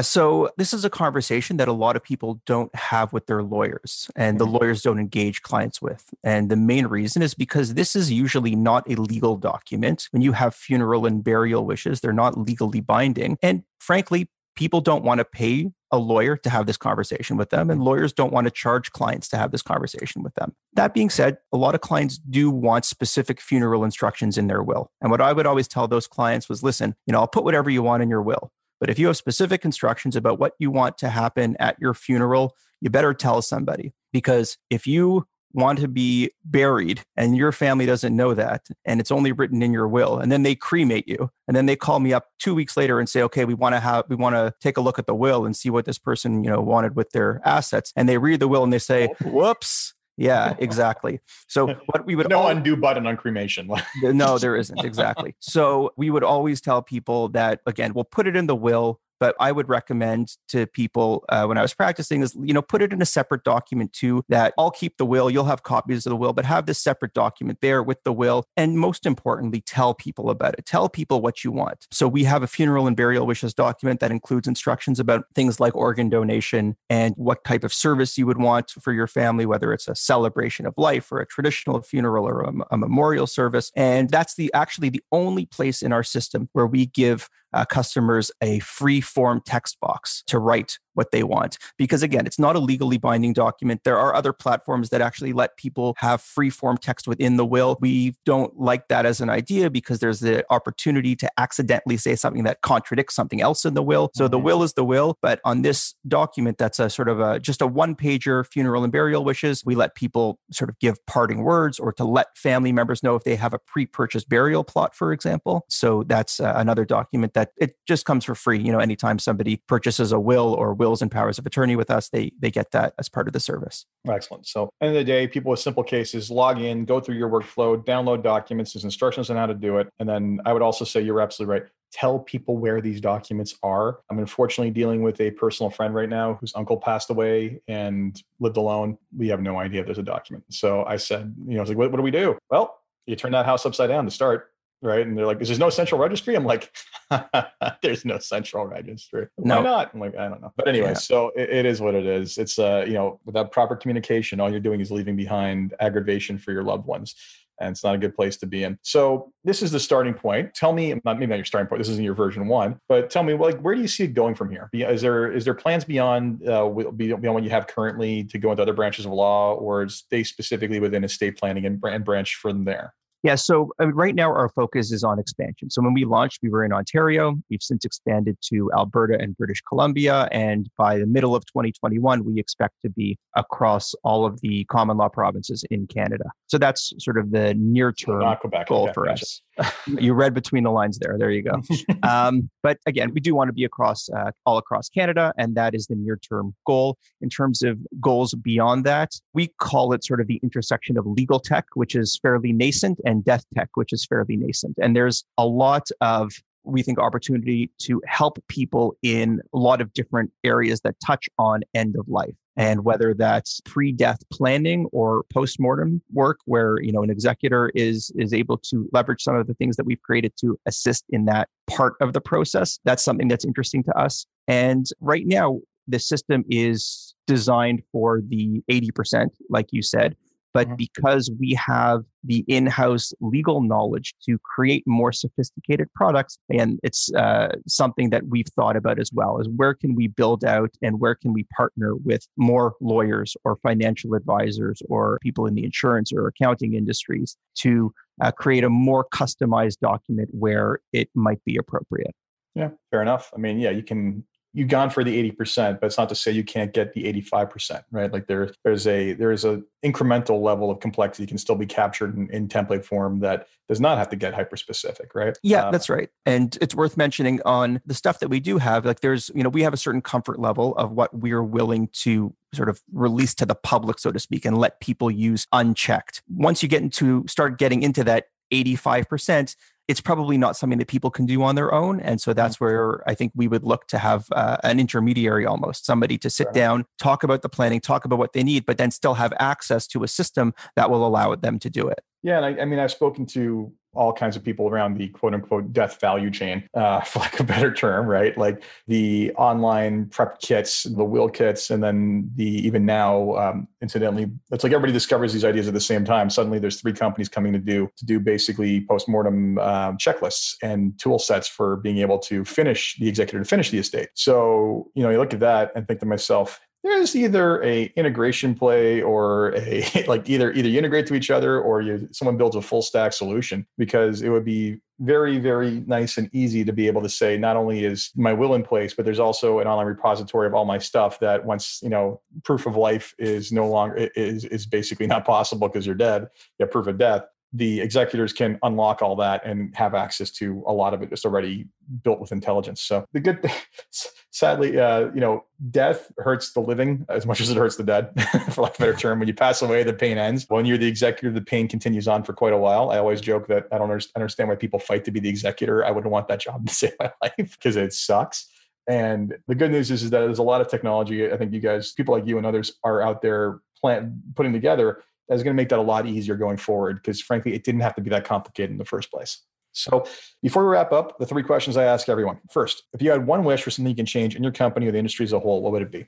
so 0.00 0.50
this 0.56 0.72
is 0.72 0.84
a 0.84 0.90
conversation 0.90 1.58
that 1.58 1.68
a 1.68 1.72
lot 1.72 1.94
of 1.94 2.02
people 2.02 2.40
don't 2.46 2.74
have 2.74 3.12
with 3.12 3.26
their 3.26 3.42
lawyers, 3.42 4.10
and 4.16 4.38
the 4.38 4.46
mm-hmm. 4.46 4.56
lawyers 4.56 4.80
don't 4.82 4.98
engage 4.98 5.42
clients 5.42 5.82
with. 5.82 6.08
And 6.22 6.50
the 6.50 6.56
main 6.56 6.86
reason 6.86 7.20
is 7.20 7.34
because 7.34 7.74
this 7.74 7.94
is 7.94 8.10
usually 8.10 8.56
not 8.56 8.90
a 8.90 8.94
legal 8.94 9.36
document. 9.36 10.08
When 10.10 10.22
you 10.22 10.32
have 10.32 10.54
funeral 10.54 11.04
and 11.04 11.22
burial 11.22 11.66
wishes, 11.66 12.00
they're 12.00 12.14
not 12.14 12.38
legally 12.38 12.80
binding. 12.80 13.36
And 13.42 13.64
frankly, 13.78 14.30
people 14.54 14.80
don't 14.80 15.04
want 15.04 15.18
to 15.18 15.24
pay 15.24 15.70
a 15.90 15.98
lawyer 15.98 16.36
to 16.36 16.50
have 16.50 16.66
this 16.66 16.76
conversation 16.76 17.36
with 17.36 17.50
them, 17.50 17.70
and 17.70 17.82
lawyers 17.82 18.12
don't 18.12 18.32
want 18.32 18.46
to 18.46 18.50
charge 18.50 18.90
clients 18.92 19.28
to 19.28 19.36
have 19.36 19.52
this 19.52 19.62
conversation 19.62 20.22
with 20.22 20.34
them. 20.34 20.54
That 20.72 20.94
being 20.94 21.10
said, 21.10 21.38
a 21.52 21.56
lot 21.56 21.74
of 21.74 21.80
clients 21.80 22.18
do 22.18 22.50
want 22.50 22.84
specific 22.84 23.40
funeral 23.40 23.84
instructions 23.84 24.36
in 24.36 24.48
their 24.48 24.62
will. 24.62 24.90
And 25.00 25.10
what 25.10 25.20
I 25.20 25.32
would 25.32 25.46
always 25.46 25.68
tell 25.68 25.86
those 25.86 26.06
clients 26.06 26.48
was 26.48 26.62
listen, 26.62 26.94
you 27.06 27.12
know, 27.12 27.20
I'll 27.20 27.28
put 27.28 27.44
whatever 27.44 27.70
you 27.70 27.82
want 27.82 28.02
in 28.02 28.10
your 28.10 28.22
will. 28.22 28.50
But 28.80 28.90
if 28.90 28.98
you 28.98 29.06
have 29.06 29.16
specific 29.16 29.64
instructions 29.64 30.16
about 30.16 30.38
what 30.38 30.54
you 30.58 30.70
want 30.70 30.98
to 30.98 31.08
happen 31.08 31.56
at 31.60 31.78
your 31.78 31.94
funeral, 31.94 32.54
you 32.80 32.90
better 32.90 33.14
tell 33.14 33.40
somebody 33.40 33.94
because 34.12 34.58
if 34.68 34.86
you 34.86 35.26
want 35.54 35.78
to 35.78 35.88
be 35.88 36.30
buried 36.44 37.00
and 37.16 37.36
your 37.36 37.52
family 37.52 37.86
doesn't 37.86 38.14
know 38.14 38.34
that 38.34 38.66
and 38.84 39.00
it's 39.00 39.10
only 39.10 39.32
written 39.32 39.62
in 39.62 39.72
your 39.72 39.88
will 39.88 40.18
and 40.18 40.30
then 40.30 40.42
they 40.42 40.54
cremate 40.54 41.08
you 41.08 41.30
and 41.46 41.56
then 41.56 41.66
they 41.66 41.76
call 41.76 42.00
me 42.00 42.12
up 42.12 42.26
2 42.40 42.54
weeks 42.54 42.76
later 42.76 42.98
and 42.98 43.08
say 43.08 43.22
okay 43.22 43.44
we 43.44 43.54
want 43.54 43.74
to 43.74 43.80
have 43.80 44.04
we 44.08 44.16
want 44.16 44.34
to 44.34 44.52
take 44.60 44.76
a 44.76 44.80
look 44.80 44.98
at 44.98 45.06
the 45.06 45.14
will 45.14 45.46
and 45.46 45.56
see 45.56 45.70
what 45.70 45.84
this 45.84 45.98
person 45.98 46.42
you 46.44 46.50
know 46.50 46.60
wanted 46.60 46.96
with 46.96 47.10
their 47.10 47.40
assets 47.44 47.92
and 47.96 48.08
they 48.08 48.18
read 48.18 48.40
the 48.40 48.48
will 48.48 48.64
and 48.64 48.72
they 48.72 48.78
say 48.78 49.08
whoops 49.24 49.94
yeah, 50.16 50.54
exactly. 50.60 51.20
So 51.48 51.74
what 51.86 52.06
we 52.06 52.14
would 52.14 52.28
no 52.28 52.38
all, 52.38 52.48
undo 52.48 52.76
button 52.76 53.06
on 53.06 53.16
cremation. 53.16 53.68
no, 54.02 54.38
there 54.38 54.56
isn't 54.56 54.84
exactly. 54.84 55.34
So 55.40 55.92
we 55.96 56.10
would 56.10 56.24
always 56.24 56.60
tell 56.60 56.82
people 56.82 57.28
that 57.30 57.60
again, 57.66 57.94
we'll 57.94 58.04
put 58.04 58.26
it 58.26 58.36
in 58.36 58.46
the 58.46 58.56
will 58.56 59.00
but 59.20 59.34
I 59.40 59.52
would 59.52 59.68
recommend 59.68 60.36
to 60.48 60.66
people 60.66 61.24
uh, 61.28 61.44
when 61.46 61.58
I 61.58 61.62
was 61.62 61.74
practicing 61.74 62.22
is, 62.22 62.36
you 62.40 62.54
know, 62.54 62.62
put 62.62 62.82
it 62.82 62.92
in 62.92 63.02
a 63.02 63.06
separate 63.06 63.44
document 63.44 63.92
too, 63.92 64.24
that 64.28 64.54
I'll 64.58 64.70
keep 64.70 64.96
the 64.96 65.06
will. 65.06 65.30
You'll 65.30 65.44
have 65.44 65.62
copies 65.62 66.06
of 66.06 66.10
the 66.10 66.16
will, 66.16 66.32
but 66.32 66.44
have 66.44 66.66
this 66.66 66.80
separate 66.80 67.14
document 67.14 67.58
there 67.60 67.82
with 67.82 68.02
the 68.04 68.12
will. 68.12 68.44
And 68.56 68.78
most 68.78 69.06
importantly, 69.06 69.60
tell 69.60 69.94
people 69.94 70.30
about 70.30 70.54
it. 70.58 70.66
Tell 70.66 70.88
people 70.88 71.20
what 71.20 71.44
you 71.44 71.52
want. 71.52 71.86
So 71.90 72.08
we 72.08 72.24
have 72.24 72.42
a 72.42 72.46
funeral 72.46 72.86
and 72.86 72.96
burial 72.96 73.26
wishes 73.26 73.54
document 73.54 74.00
that 74.00 74.10
includes 74.10 74.48
instructions 74.48 75.00
about 75.00 75.26
things 75.34 75.60
like 75.60 75.74
organ 75.74 76.08
donation 76.08 76.76
and 76.90 77.14
what 77.16 77.44
type 77.44 77.64
of 77.64 77.72
service 77.72 78.18
you 78.18 78.26
would 78.26 78.38
want 78.38 78.70
for 78.70 78.92
your 78.92 79.06
family, 79.06 79.46
whether 79.46 79.72
it's 79.72 79.88
a 79.88 79.94
celebration 79.94 80.66
of 80.66 80.74
life 80.76 81.10
or 81.10 81.20
a 81.20 81.26
traditional 81.26 81.80
funeral 81.82 82.26
or 82.26 82.42
a, 82.42 82.52
a 82.70 82.76
memorial 82.76 83.26
service. 83.26 83.70
And 83.76 84.10
that's 84.10 84.34
the 84.34 84.52
actually 84.54 84.88
the 84.88 85.02
only 85.12 85.46
place 85.46 85.82
in 85.82 85.92
our 85.92 86.02
system 86.02 86.48
where 86.52 86.66
we 86.66 86.86
give 86.86 87.28
uh, 87.54 87.64
customers 87.64 88.30
a 88.42 88.58
free 88.58 89.00
form 89.00 89.40
text 89.46 89.78
box 89.80 90.22
to 90.26 90.38
write 90.38 90.78
what 90.94 91.10
they 91.10 91.22
want. 91.22 91.58
Because 91.76 92.02
again, 92.02 92.26
it's 92.26 92.38
not 92.38 92.56
a 92.56 92.58
legally 92.58 92.98
binding 92.98 93.32
document. 93.32 93.82
There 93.84 93.98
are 93.98 94.14
other 94.14 94.32
platforms 94.32 94.90
that 94.90 95.00
actually 95.00 95.32
let 95.32 95.56
people 95.56 95.94
have 95.98 96.20
free 96.20 96.50
form 96.50 96.76
text 96.78 97.06
within 97.06 97.36
the 97.36 97.46
will. 97.46 97.76
We 97.80 98.14
don't 98.24 98.58
like 98.58 98.88
that 98.88 99.06
as 99.06 99.20
an 99.20 99.30
idea 99.30 99.70
because 99.70 99.98
there's 99.98 100.20
the 100.20 100.44
opportunity 100.50 101.16
to 101.16 101.30
accidentally 101.38 101.96
say 101.96 102.16
something 102.16 102.44
that 102.44 102.62
contradicts 102.62 103.14
something 103.14 103.40
else 103.40 103.64
in 103.64 103.74
the 103.74 103.82
will. 103.82 104.10
So 104.14 104.28
the 104.28 104.38
will 104.38 104.62
is 104.62 104.74
the 104.74 104.84
will, 104.84 105.18
but 105.20 105.40
on 105.44 105.62
this 105.62 105.94
document 106.06 106.58
that's 106.58 106.78
a 106.78 106.88
sort 106.90 107.08
of 107.08 107.20
a 107.20 107.40
just 107.40 107.60
a 107.62 107.66
one 107.66 107.94
pager 107.94 108.46
funeral 108.46 108.84
and 108.84 108.92
burial 108.92 109.24
wishes, 109.24 109.64
we 109.64 109.74
let 109.74 109.94
people 109.94 110.38
sort 110.52 110.70
of 110.70 110.78
give 110.78 111.04
parting 111.06 111.42
words 111.42 111.78
or 111.78 111.92
to 111.92 112.04
let 112.04 112.36
family 112.36 112.72
members 112.72 113.02
know 113.02 113.14
if 113.14 113.24
they 113.24 113.36
have 113.36 113.54
a 113.54 113.58
pre-purchased 113.58 114.28
burial 114.28 114.64
plot 114.64 114.94
for 114.94 115.12
example. 115.12 115.64
So 115.68 116.04
that's 116.04 116.40
uh, 116.40 116.52
another 116.56 116.84
document 116.84 117.34
that 117.34 117.50
it 117.56 117.74
just 117.86 118.04
comes 118.04 118.24
for 118.24 118.34
free, 118.34 118.60
you 118.60 118.72
know, 118.72 118.78
anytime 118.78 119.18
somebody 119.18 119.62
purchases 119.66 120.12
a 120.12 120.20
will 120.20 120.54
or 120.54 120.74
will 120.74 120.83
wills 120.84 121.00
and 121.00 121.10
powers 121.10 121.38
of 121.38 121.46
attorney 121.46 121.76
with 121.76 121.90
us, 121.90 122.10
they 122.10 122.30
they 122.38 122.50
get 122.50 122.70
that 122.72 122.92
as 122.98 123.08
part 123.08 123.26
of 123.26 123.32
the 123.32 123.40
service. 123.40 123.86
Excellent. 124.06 124.46
So 124.46 124.70
end 124.82 124.90
of 124.90 124.96
the 124.96 125.04
day, 125.04 125.26
people 125.26 125.50
with 125.50 125.60
simple 125.60 125.82
cases 125.82 126.30
log 126.30 126.60
in, 126.60 126.84
go 126.84 127.00
through 127.00 127.16
your 127.16 127.30
workflow, 127.30 127.82
download 127.82 128.22
documents, 128.22 128.74
there's 128.74 128.84
instructions 128.84 129.30
on 129.30 129.36
how 129.36 129.46
to 129.46 129.54
do 129.54 129.78
it. 129.78 129.88
And 129.98 130.08
then 130.08 130.40
I 130.44 130.52
would 130.52 130.62
also 130.62 130.84
say 130.84 131.00
you're 131.00 131.20
absolutely 131.20 131.54
right. 131.54 131.64
Tell 131.92 132.18
people 132.18 132.58
where 132.58 132.80
these 132.80 133.00
documents 133.00 133.56
are. 133.62 134.00
I'm 134.10 134.18
unfortunately 134.18 134.72
dealing 134.72 135.02
with 135.02 135.20
a 135.20 135.30
personal 135.30 135.70
friend 135.70 135.94
right 135.94 136.08
now 136.08 136.34
whose 136.34 136.52
uncle 136.54 136.76
passed 136.76 137.08
away 137.08 137.62
and 137.68 138.20
lived 138.40 138.56
alone. 138.56 138.98
We 139.16 139.28
have 139.28 139.40
no 139.40 139.58
idea 139.58 139.80
if 139.80 139.86
there's 139.86 139.98
a 139.98 140.02
document. 140.02 140.44
So 140.50 140.84
I 140.84 140.96
said, 140.96 141.34
you 141.46 141.54
know, 141.54 141.60
I 141.60 141.62
was 141.62 141.68
like, 141.70 141.78
what, 141.78 141.90
what 141.92 141.96
do 141.96 142.02
we 142.02 142.10
do? 142.10 142.36
Well, 142.50 142.78
you 143.06 143.16
turn 143.16 143.32
that 143.32 143.46
house 143.46 143.64
upside 143.64 143.90
down 143.90 144.04
to 144.06 144.10
start 144.10 144.50
right? 144.84 145.06
And 145.06 145.16
they're 145.16 145.26
like, 145.26 145.38
"There's 145.38 145.58
no 145.58 145.70
central 145.70 146.00
registry." 146.00 146.34
I'm 146.34 146.44
like, 146.44 146.70
"There's 147.82 148.04
no 148.04 148.18
central 148.18 148.66
registry. 148.66 149.28
Why 149.36 149.56
no. 149.56 149.62
not?" 149.62 149.90
I'm 149.94 150.00
like, 150.00 150.16
"I 150.16 150.28
don't 150.28 150.42
know." 150.42 150.52
But 150.56 150.68
anyway, 150.68 150.88
yeah. 150.88 150.94
so 150.94 151.32
it, 151.34 151.50
it 151.50 151.66
is 151.66 151.80
what 151.80 151.94
it 151.94 152.06
is. 152.06 152.38
It's 152.38 152.58
uh, 152.58 152.84
you 152.86 152.94
know, 152.94 153.20
without 153.24 153.50
proper 153.50 153.76
communication, 153.76 154.40
all 154.40 154.50
you're 154.50 154.60
doing 154.60 154.80
is 154.80 154.90
leaving 154.90 155.16
behind 155.16 155.74
aggravation 155.80 156.38
for 156.38 156.52
your 156.52 156.62
loved 156.62 156.86
ones. 156.86 157.14
And 157.60 157.70
it's 157.70 157.84
not 157.84 157.94
a 157.94 157.98
good 157.98 158.16
place 158.16 158.36
to 158.38 158.46
be 158.46 158.64
in. 158.64 158.76
So 158.82 159.32
this 159.44 159.62
is 159.62 159.70
the 159.70 159.78
starting 159.78 160.12
point. 160.12 160.54
Tell 160.54 160.72
me, 160.72 160.92
maybe 161.04 161.26
not 161.26 161.36
your 161.36 161.44
starting 161.44 161.68
point. 161.68 161.78
This 161.78 161.88
isn't 161.88 162.02
your 162.02 162.14
version 162.14 162.48
one, 162.48 162.80
but 162.88 163.10
tell 163.10 163.22
me, 163.22 163.34
like, 163.34 163.60
where 163.60 163.76
do 163.76 163.80
you 163.80 163.86
see 163.86 164.02
it 164.04 164.08
going 164.08 164.34
from 164.34 164.50
here? 164.50 164.68
Is 164.72 165.02
there 165.02 165.30
is 165.30 165.44
there 165.44 165.54
plans 165.54 165.84
beyond 165.84 166.48
uh, 166.48 166.68
beyond 166.68 167.22
what 167.22 167.44
you 167.44 167.50
have 167.50 167.68
currently 167.68 168.24
to 168.24 168.38
go 168.38 168.50
into 168.50 168.62
other 168.62 168.72
branches 168.72 169.06
of 169.06 169.12
law, 169.12 169.54
or 169.54 169.88
stay 169.88 170.24
specifically 170.24 170.80
within 170.80 171.04
estate 171.04 171.38
planning 171.38 171.64
and 171.66 171.80
branch 171.80 172.34
from 172.34 172.64
there? 172.64 172.92
Yeah, 173.24 173.36
so 173.36 173.70
right 173.78 174.14
now 174.14 174.28
our 174.28 174.50
focus 174.50 174.92
is 174.92 175.02
on 175.02 175.18
expansion. 175.18 175.70
So 175.70 175.80
when 175.80 175.94
we 175.94 176.04
launched, 176.04 176.40
we 176.42 176.50
were 176.50 176.62
in 176.62 176.74
Ontario. 176.74 177.36
We've 177.48 177.62
since 177.62 177.86
expanded 177.86 178.36
to 178.50 178.70
Alberta 178.76 179.16
and 179.18 179.34
British 179.38 179.62
Columbia. 179.62 180.28
And 180.30 180.68
by 180.76 180.98
the 180.98 181.06
middle 181.06 181.34
of 181.34 181.46
2021, 181.46 182.22
we 182.22 182.38
expect 182.38 182.74
to 182.82 182.90
be 182.90 183.16
across 183.34 183.94
all 184.04 184.26
of 184.26 184.42
the 184.42 184.64
common 184.64 184.98
law 184.98 185.08
provinces 185.08 185.64
in 185.70 185.86
Canada. 185.86 186.24
So 186.48 186.58
that's 186.58 186.92
sort 186.98 187.16
of 187.16 187.30
the 187.30 187.54
near 187.54 187.92
term 187.92 188.36
goal 188.66 188.92
for 188.92 189.08
us. 189.08 189.40
you 189.86 190.12
read 190.14 190.34
between 190.34 190.64
the 190.64 190.70
lines 190.70 190.98
there. 190.98 191.16
There 191.18 191.30
you 191.30 191.42
go. 191.42 191.62
um, 192.02 192.50
but 192.62 192.78
again, 192.86 193.12
we 193.14 193.20
do 193.20 193.34
want 193.34 193.48
to 193.48 193.52
be 193.52 193.64
across 193.64 194.08
uh, 194.10 194.32
all 194.46 194.58
across 194.58 194.88
Canada, 194.88 195.32
and 195.38 195.54
that 195.54 195.74
is 195.74 195.86
the 195.86 195.94
near 195.94 196.16
term 196.16 196.54
goal. 196.66 196.98
In 197.20 197.28
terms 197.28 197.62
of 197.62 197.78
goals 198.00 198.34
beyond 198.34 198.84
that, 198.84 199.12
we 199.32 199.48
call 199.60 199.92
it 199.92 200.04
sort 200.04 200.20
of 200.20 200.26
the 200.26 200.40
intersection 200.42 200.98
of 200.98 201.06
legal 201.06 201.40
tech, 201.40 201.64
which 201.74 201.94
is 201.94 202.18
fairly 202.22 202.52
nascent, 202.52 203.00
and 203.04 203.13
death 203.22 203.44
tech, 203.54 203.70
which 203.74 203.92
is 203.92 204.04
fairly 204.04 204.36
nascent. 204.36 204.74
And 204.80 204.94
there's 204.96 205.24
a 205.38 205.46
lot 205.46 205.88
of 206.00 206.32
we 206.64 206.82
think 206.82 206.98
opportunity 206.98 207.70
to 207.78 208.00
help 208.06 208.38
people 208.48 208.96
in 209.02 209.40
a 209.52 209.58
lot 209.58 209.80
of 209.80 209.92
different 209.92 210.32
areas 210.44 210.80
that 210.80 210.96
touch 211.04 211.28
on 211.38 211.62
end 211.74 211.94
of 211.96 212.08
life. 212.08 212.34
And 212.56 212.84
whether 212.84 213.14
that's 213.14 213.60
pre-death 213.64 214.18
planning 214.32 214.86
or 214.92 215.24
post-mortem 215.32 216.00
work 216.12 216.38
where 216.46 216.80
you 216.80 216.92
know 216.92 217.02
an 217.02 217.10
executor 217.10 217.70
is 217.74 218.12
is 218.16 218.32
able 218.32 218.58
to 218.58 218.88
leverage 218.92 219.22
some 219.22 219.34
of 219.36 219.46
the 219.46 219.54
things 219.54 219.76
that 219.76 219.84
we've 219.84 220.00
created 220.02 220.32
to 220.38 220.58
assist 220.66 221.04
in 221.10 221.24
that 221.26 221.48
part 221.68 221.94
of 222.00 222.12
the 222.12 222.20
process 222.20 222.78
that's 222.84 223.02
something 223.02 223.28
that's 223.28 223.44
interesting 223.44 223.82
to 223.82 223.98
us. 223.98 224.24
And 224.46 224.86
right 225.00 225.26
now 225.26 225.60
the 225.88 225.98
system 225.98 226.44
is 226.48 227.14
designed 227.26 227.82
for 227.92 228.22
the 228.28 228.62
80% 228.70 229.28
like 229.50 229.66
you 229.70 229.82
said 229.82 230.16
but 230.54 230.68
mm-hmm. 230.68 230.76
because 230.76 231.30
we 231.38 231.52
have 231.52 232.04
the 232.22 232.44
in-house 232.48 233.12
legal 233.20 233.60
knowledge 233.60 234.14
to 234.24 234.38
create 234.38 234.82
more 234.86 235.12
sophisticated 235.12 235.92
products 235.94 236.38
and 236.48 236.80
it's 236.82 237.12
uh, 237.14 237.48
something 237.66 238.08
that 238.10 238.26
we've 238.28 238.46
thought 238.56 238.76
about 238.76 238.98
as 238.98 239.10
well 239.12 239.38
is 239.38 239.48
where 239.56 239.74
can 239.74 239.94
we 239.94 240.06
build 240.06 240.44
out 240.44 240.70
and 240.80 241.00
where 241.00 241.14
can 241.14 241.32
we 241.32 241.44
partner 241.56 241.96
with 241.96 242.26
more 242.38 242.74
lawyers 242.80 243.36
or 243.44 243.56
financial 243.56 244.14
advisors 244.14 244.80
or 244.88 245.18
people 245.20 245.46
in 245.46 245.54
the 245.54 245.64
insurance 245.64 246.12
or 246.12 246.28
accounting 246.28 246.74
industries 246.74 247.36
to 247.56 247.92
uh, 248.22 248.30
create 248.30 248.64
a 248.64 248.70
more 248.70 249.04
customized 249.12 249.78
document 249.80 250.30
where 250.32 250.78
it 250.92 251.10
might 251.14 251.44
be 251.44 251.56
appropriate 251.56 252.14
yeah 252.54 252.70
fair 252.90 253.02
enough 253.02 253.30
i 253.34 253.38
mean 253.38 253.58
yeah 253.58 253.70
you 253.70 253.82
can 253.82 254.24
you've 254.54 254.68
gone 254.68 254.88
for 254.88 255.02
the 255.02 255.30
80%, 255.32 255.80
but 255.80 255.86
it's 255.86 255.98
not 255.98 256.08
to 256.08 256.14
say 256.14 256.30
you 256.30 256.44
can't 256.44 256.72
get 256.72 256.94
the 256.94 257.12
85%, 257.12 257.82
right? 257.90 258.12
Like 258.12 258.28
there, 258.28 258.52
there's 258.62 258.86
a 258.86 259.12
there 259.12 259.32
is 259.32 259.44
a 259.44 259.62
incremental 259.84 260.40
level 260.40 260.70
of 260.70 260.78
complexity 260.80 261.26
can 261.26 261.38
still 261.38 261.56
be 261.56 261.66
captured 261.66 262.16
in, 262.16 262.30
in 262.30 262.48
template 262.48 262.84
form 262.84 263.18
that 263.20 263.48
does 263.68 263.80
not 263.80 263.98
have 263.98 264.08
to 264.10 264.16
get 264.16 264.32
hyper 264.32 264.56
specific, 264.56 265.14
right? 265.14 265.36
Yeah, 265.42 265.64
uh, 265.64 265.70
that's 265.72 265.88
right. 265.88 266.08
And 266.24 266.56
it's 266.60 266.74
worth 266.74 266.96
mentioning 266.96 267.40
on 267.44 267.80
the 267.84 267.94
stuff 267.94 268.20
that 268.20 268.28
we 268.28 268.38
do 268.38 268.58
have, 268.58 268.86
like 268.86 269.00
there's, 269.00 269.30
you 269.34 269.42
know, 269.42 269.48
we 269.48 269.62
have 269.62 269.74
a 269.74 269.78
certain 269.78 270.00
comfort 270.00 270.38
level 270.38 270.76
of 270.76 270.92
what 270.92 271.12
we're 271.18 271.42
willing 271.42 271.88
to 271.88 272.34
sort 272.54 272.68
of 272.68 272.80
release 272.92 273.34
to 273.34 273.46
the 273.46 273.56
public, 273.56 273.98
so 273.98 274.12
to 274.12 274.20
speak, 274.20 274.44
and 274.44 274.56
let 274.56 274.80
people 274.80 275.10
use 275.10 275.46
unchecked. 275.52 276.22
Once 276.28 276.62
you 276.62 276.68
get 276.68 276.82
into 276.82 277.26
start 277.26 277.58
getting 277.58 277.82
into 277.82 278.04
that 278.04 278.28
85%, 278.52 279.56
it's 279.86 280.00
probably 280.00 280.38
not 280.38 280.56
something 280.56 280.78
that 280.78 280.88
people 280.88 281.10
can 281.10 281.26
do 281.26 281.42
on 281.42 281.54
their 281.54 281.72
own. 281.72 282.00
And 282.00 282.20
so 282.20 282.32
that's 282.32 282.56
mm-hmm. 282.56 282.64
where 282.64 283.08
I 283.08 283.14
think 283.14 283.32
we 283.34 283.48
would 283.48 283.64
look 283.64 283.86
to 283.88 283.98
have 283.98 284.26
uh, 284.32 284.56
an 284.64 284.80
intermediary 284.80 285.44
almost, 285.44 285.84
somebody 285.84 286.16
to 286.18 286.30
sit 286.30 286.52
down, 286.52 286.86
talk 286.98 287.22
about 287.22 287.42
the 287.42 287.48
planning, 287.48 287.80
talk 287.80 288.04
about 288.04 288.18
what 288.18 288.32
they 288.32 288.42
need, 288.42 288.64
but 288.64 288.78
then 288.78 288.90
still 288.90 289.14
have 289.14 289.32
access 289.38 289.86
to 289.88 290.02
a 290.02 290.08
system 290.08 290.54
that 290.76 290.90
will 290.90 291.06
allow 291.06 291.34
them 291.34 291.58
to 291.58 291.68
do 291.68 291.88
it. 291.88 292.00
Yeah. 292.22 292.42
And 292.42 292.58
I, 292.58 292.62
I 292.62 292.64
mean, 292.64 292.78
I've 292.78 292.92
spoken 292.92 293.26
to 293.26 293.72
all 293.94 294.12
kinds 294.12 294.36
of 294.36 294.44
people 294.44 294.68
around 294.68 294.96
the 294.96 295.08
quote 295.08 295.34
unquote 295.34 295.72
death 295.72 296.00
value 296.00 296.30
chain, 296.30 296.68
uh, 296.74 297.00
for 297.14 297.24
of 297.24 297.40
a 297.40 297.44
better 297.44 297.72
term, 297.72 298.06
right? 298.06 298.36
Like 298.36 298.62
the 298.86 299.32
online 299.36 300.06
prep 300.06 300.40
kits, 300.40 300.84
the 300.84 301.04
will 301.04 301.28
kits, 301.28 301.70
and 301.70 301.82
then 301.82 302.30
the 302.34 302.44
even 302.44 302.84
now, 302.84 303.36
um, 303.36 303.68
incidentally, 303.82 304.30
it's 304.50 304.64
like 304.64 304.72
everybody 304.72 304.92
discovers 304.92 305.32
these 305.32 305.44
ideas 305.44 305.68
at 305.68 305.74
the 305.74 305.80
same 305.80 306.04
time. 306.04 306.30
Suddenly, 306.30 306.58
there's 306.58 306.80
three 306.80 306.92
companies 306.92 307.28
coming 307.28 307.52
to 307.52 307.58
do 307.58 307.90
to 307.96 308.04
do 308.04 308.20
basically 308.20 308.82
postmortem 308.82 309.58
um, 309.58 309.98
checklists 309.98 310.56
and 310.62 310.98
tool 310.98 311.18
sets 311.18 311.48
for 311.48 311.76
being 311.76 311.98
able 311.98 312.18
to 312.18 312.44
finish 312.44 312.96
the 312.98 313.08
executor 313.08 313.38
to 313.38 313.44
finish 313.44 313.70
the 313.70 313.78
estate. 313.78 314.08
So 314.14 314.90
you 314.94 315.02
know, 315.02 315.10
you 315.10 315.18
look 315.18 315.34
at 315.34 315.40
that 315.40 315.72
and 315.74 315.86
think 315.86 316.00
to 316.00 316.06
myself, 316.06 316.60
there's 316.84 317.16
either 317.16 317.62
a 317.64 317.84
integration 317.96 318.54
play 318.54 319.00
or 319.00 319.54
a 319.56 320.04
like 320.06 320.28
either 320.28 320.52
either 320.52 320.68
you 320.68 320.78
integrate 320.78 321.06
to 321.06 321.14
each 321.14 321.30
other 321.30 321.60
or 321.60 321.80
you 321.80 322.08
someone 322.12 322.36
builds 322.36 322.54
a 322.54 322.62
full 322.62 322.82
stack 322.82 323.12
solution 323.12 323.66
because 323.78 324.22
it 324.22 324.28
would 324.28 324.44
be 324.44 324.78
very 325.00 325.38
very 325.38 325.82
nice 325.86 326.18
and 326.18 326.30
easy 326.32 326.64
to 326.64 326.72
be 326.72 326.86
able 326.86 327.02
to 327.02 327.08
say 327.08 327.36
not 327.36 327.56
only 327.56 327.84
is 327.84 328.10
my 328.14 328.32
will 328.32 328.54
in 328.54 328.62
place 328.62 328.94
but 328.94 329.04
there's 329.04 329.18
also 329.18 329.58
an 329.58 329.66
online 329.66 329.86
repository 329.86 330.46
of 330.46 330.54
all 330.54 330.64
my 330.64 330.78
stuff 330.78 331.18
that 331.18 331.44
once 331.44 331.80
you 331.82 331.88
know 331.88 332.20
proof 332.44 332.66
of 332.66 332.76
life 332.76 333.14
is 333.18 333.50
no 333.50 333.66
longer 333.66 334.08
is 334.14 334.44
is 334.44 334.66
basically 334.66 335.06
not 335.06 335.24
possible 335.24 335.66
because 335.66 335.86
you're 335.86 335.96
dead 335.96 336.28
you 336.58 336.64
have 336.64 336.70
proof 336.70 336.86
of 336.86 336.98
death 336.98 337.24
the 337.54 337.80
executors 337.80 338.32
can 338.32 338.58
unlock 338.64 339.00
all 339.00 339.14
that 339.14 339.40
and 339.46 339.74
have 339.76 339.94
access 339.94 340.30
to 340.32 340.62
a 340.66 340.72
lot 340.72 340.92
of 340.92 341.02
it 341.02 341.10
just 341.10 341.24
already 341.24 341.66
built 342.02 342.18
with 342.18 342.32
intelligence. 342.32 342.82
So 342.82 343.04
the 343.12 343.20
good, 343.20 343.48
sadly, 344.34 344.80
uh, 344.80 345.12
you 345.14 345.20
know, 345.20 345.44
death 345.70 346.10
hurts 346.18 346.52
the 346.52 346.60
living 346.60 347.06
as 347.08 347.24
much 347.24 347.40
as 347.40 347.50
it 347.50 347.56
hurts 347.56 347.76
the 347.76 347.84
dead, 347.84 348.10
for 348.50 348.62
lack 348.62 348.74
of 348.74 348.80
a 348.80 348.86
better 348.86 348.94
term. 348.94 349.20
When 349.20 349.28
you 349.28 349.34
pass 349.34 349.62
away, 349.62 349.84
the 349.84 349.92
pain 349.92 350.18
ends. 350.18 350.44
When 350.48 350.66
you're 350.66 350.76
the 350.76 350.88
executor, 350.88 351.30
the 351.30 351.40
pain 351.40 351.68
continues 351.68 352.08
on 352.08 352.24
for 352.24 352.32
quite 352.32 352.52
a 352.52 352.58
while. 352.58 352.90
I 352.90 352.98
always 352.98 353.20
joke 353.20 353.46
that 353.46 353.68
I 353.70 353.78
don't 353.78 353.90
understand 354.16 354.48
why 354.48 354.56
people 354.56 354.80
fight 354.80 355.04
to 355.04 355.12
be 355.12 355.20
the 355.20 355.28
executor. 355.28 355.84
I 355.84 355.92
wouldn't 355.92 356.10
want 356.10 356.26
that 356.28 356.40
job 356.40 356.66
to 356.66 356.74
save 356.74 356.94
my 356.98 357.12
life 357.22 357.32
because 357.36 357.76
it 357.76 357.92
sucks. 357.92 358.48
And 358.88 359.34
the 359.46 359.54
good 359.54 359.70
news 359.70 359.92
is, 359.92 360.02
is 360.02 360.10
that 360.10 360.18
there's 360.18 360.40
a 360.40 360.42
lot 360.42 360.60
of 360.60 360.68
technology. 360.68 361.30
I 361.30 361.36
think 361.36 361.52
you 361.52 361.60
guys, 361.60 361.92
people 361.92 362.14
like 362.14 362.26
you 362.26 362.36
and 362.36 362.44
others, 362.44 362.72
are 362.82 363.02
out 363.02 363.22
there 363.22 363.60
plan, 363.80 364.20
putting 364.34 364.52
together 364.52 365.02
that's 365.28 365.42
going 365.42 365.56
to 365.56 365.60
make 365.60 365.70
that 365.70 365.78
a 365.78 365.82
lot 365.82 366.06
easier 366.06 366.36
going 366.36 366.58
forward 366.58 366.96
because 366.96 367.18
frankly 367.20 367.54
it 367.54 367.64
didn't 367.64 367.80
have 367.80 367.94
to 367.94 368.02
be 368.02 368.10
that 368.10 368.24
complicated 368.24 368.70
in 368.70 368.76
the 368.76 368.84
first 368.84 369.10
place 369.10 369.40
so 369.74 370.06
before 370.42 370.64
we 370.64 370.70
wrap 370.70 370.92
up 370.92 371.18
the 371.18 371.26
three 371.26 371.42
questions 371.42 371.76
i 371.76 371.84
ask 371.84 372.08
everyone 372.08 372.38
first 372.50 372.84
if 372.92 373.02
you 373.02 373.10
had 373.10 373.26
one 373.26 373.44
wish 373.44 373.62
for 373.62 373.70
something 373.70 373.90
you 373.90 373.96
can 373.96 374.06
change 374.06 374.36
in 374.36 374.42
your 374.42 374.52
company 374.52 374.86
or 374.86 374.92
the 374.92 374.98
industry 374.98 375.24
as 375.24 375.32
a 375.32 375.38
whole 375.38 375.62
what 375.62 375.72
would 375.72 375.82
it 375.82 375.90
be 375.90 376.06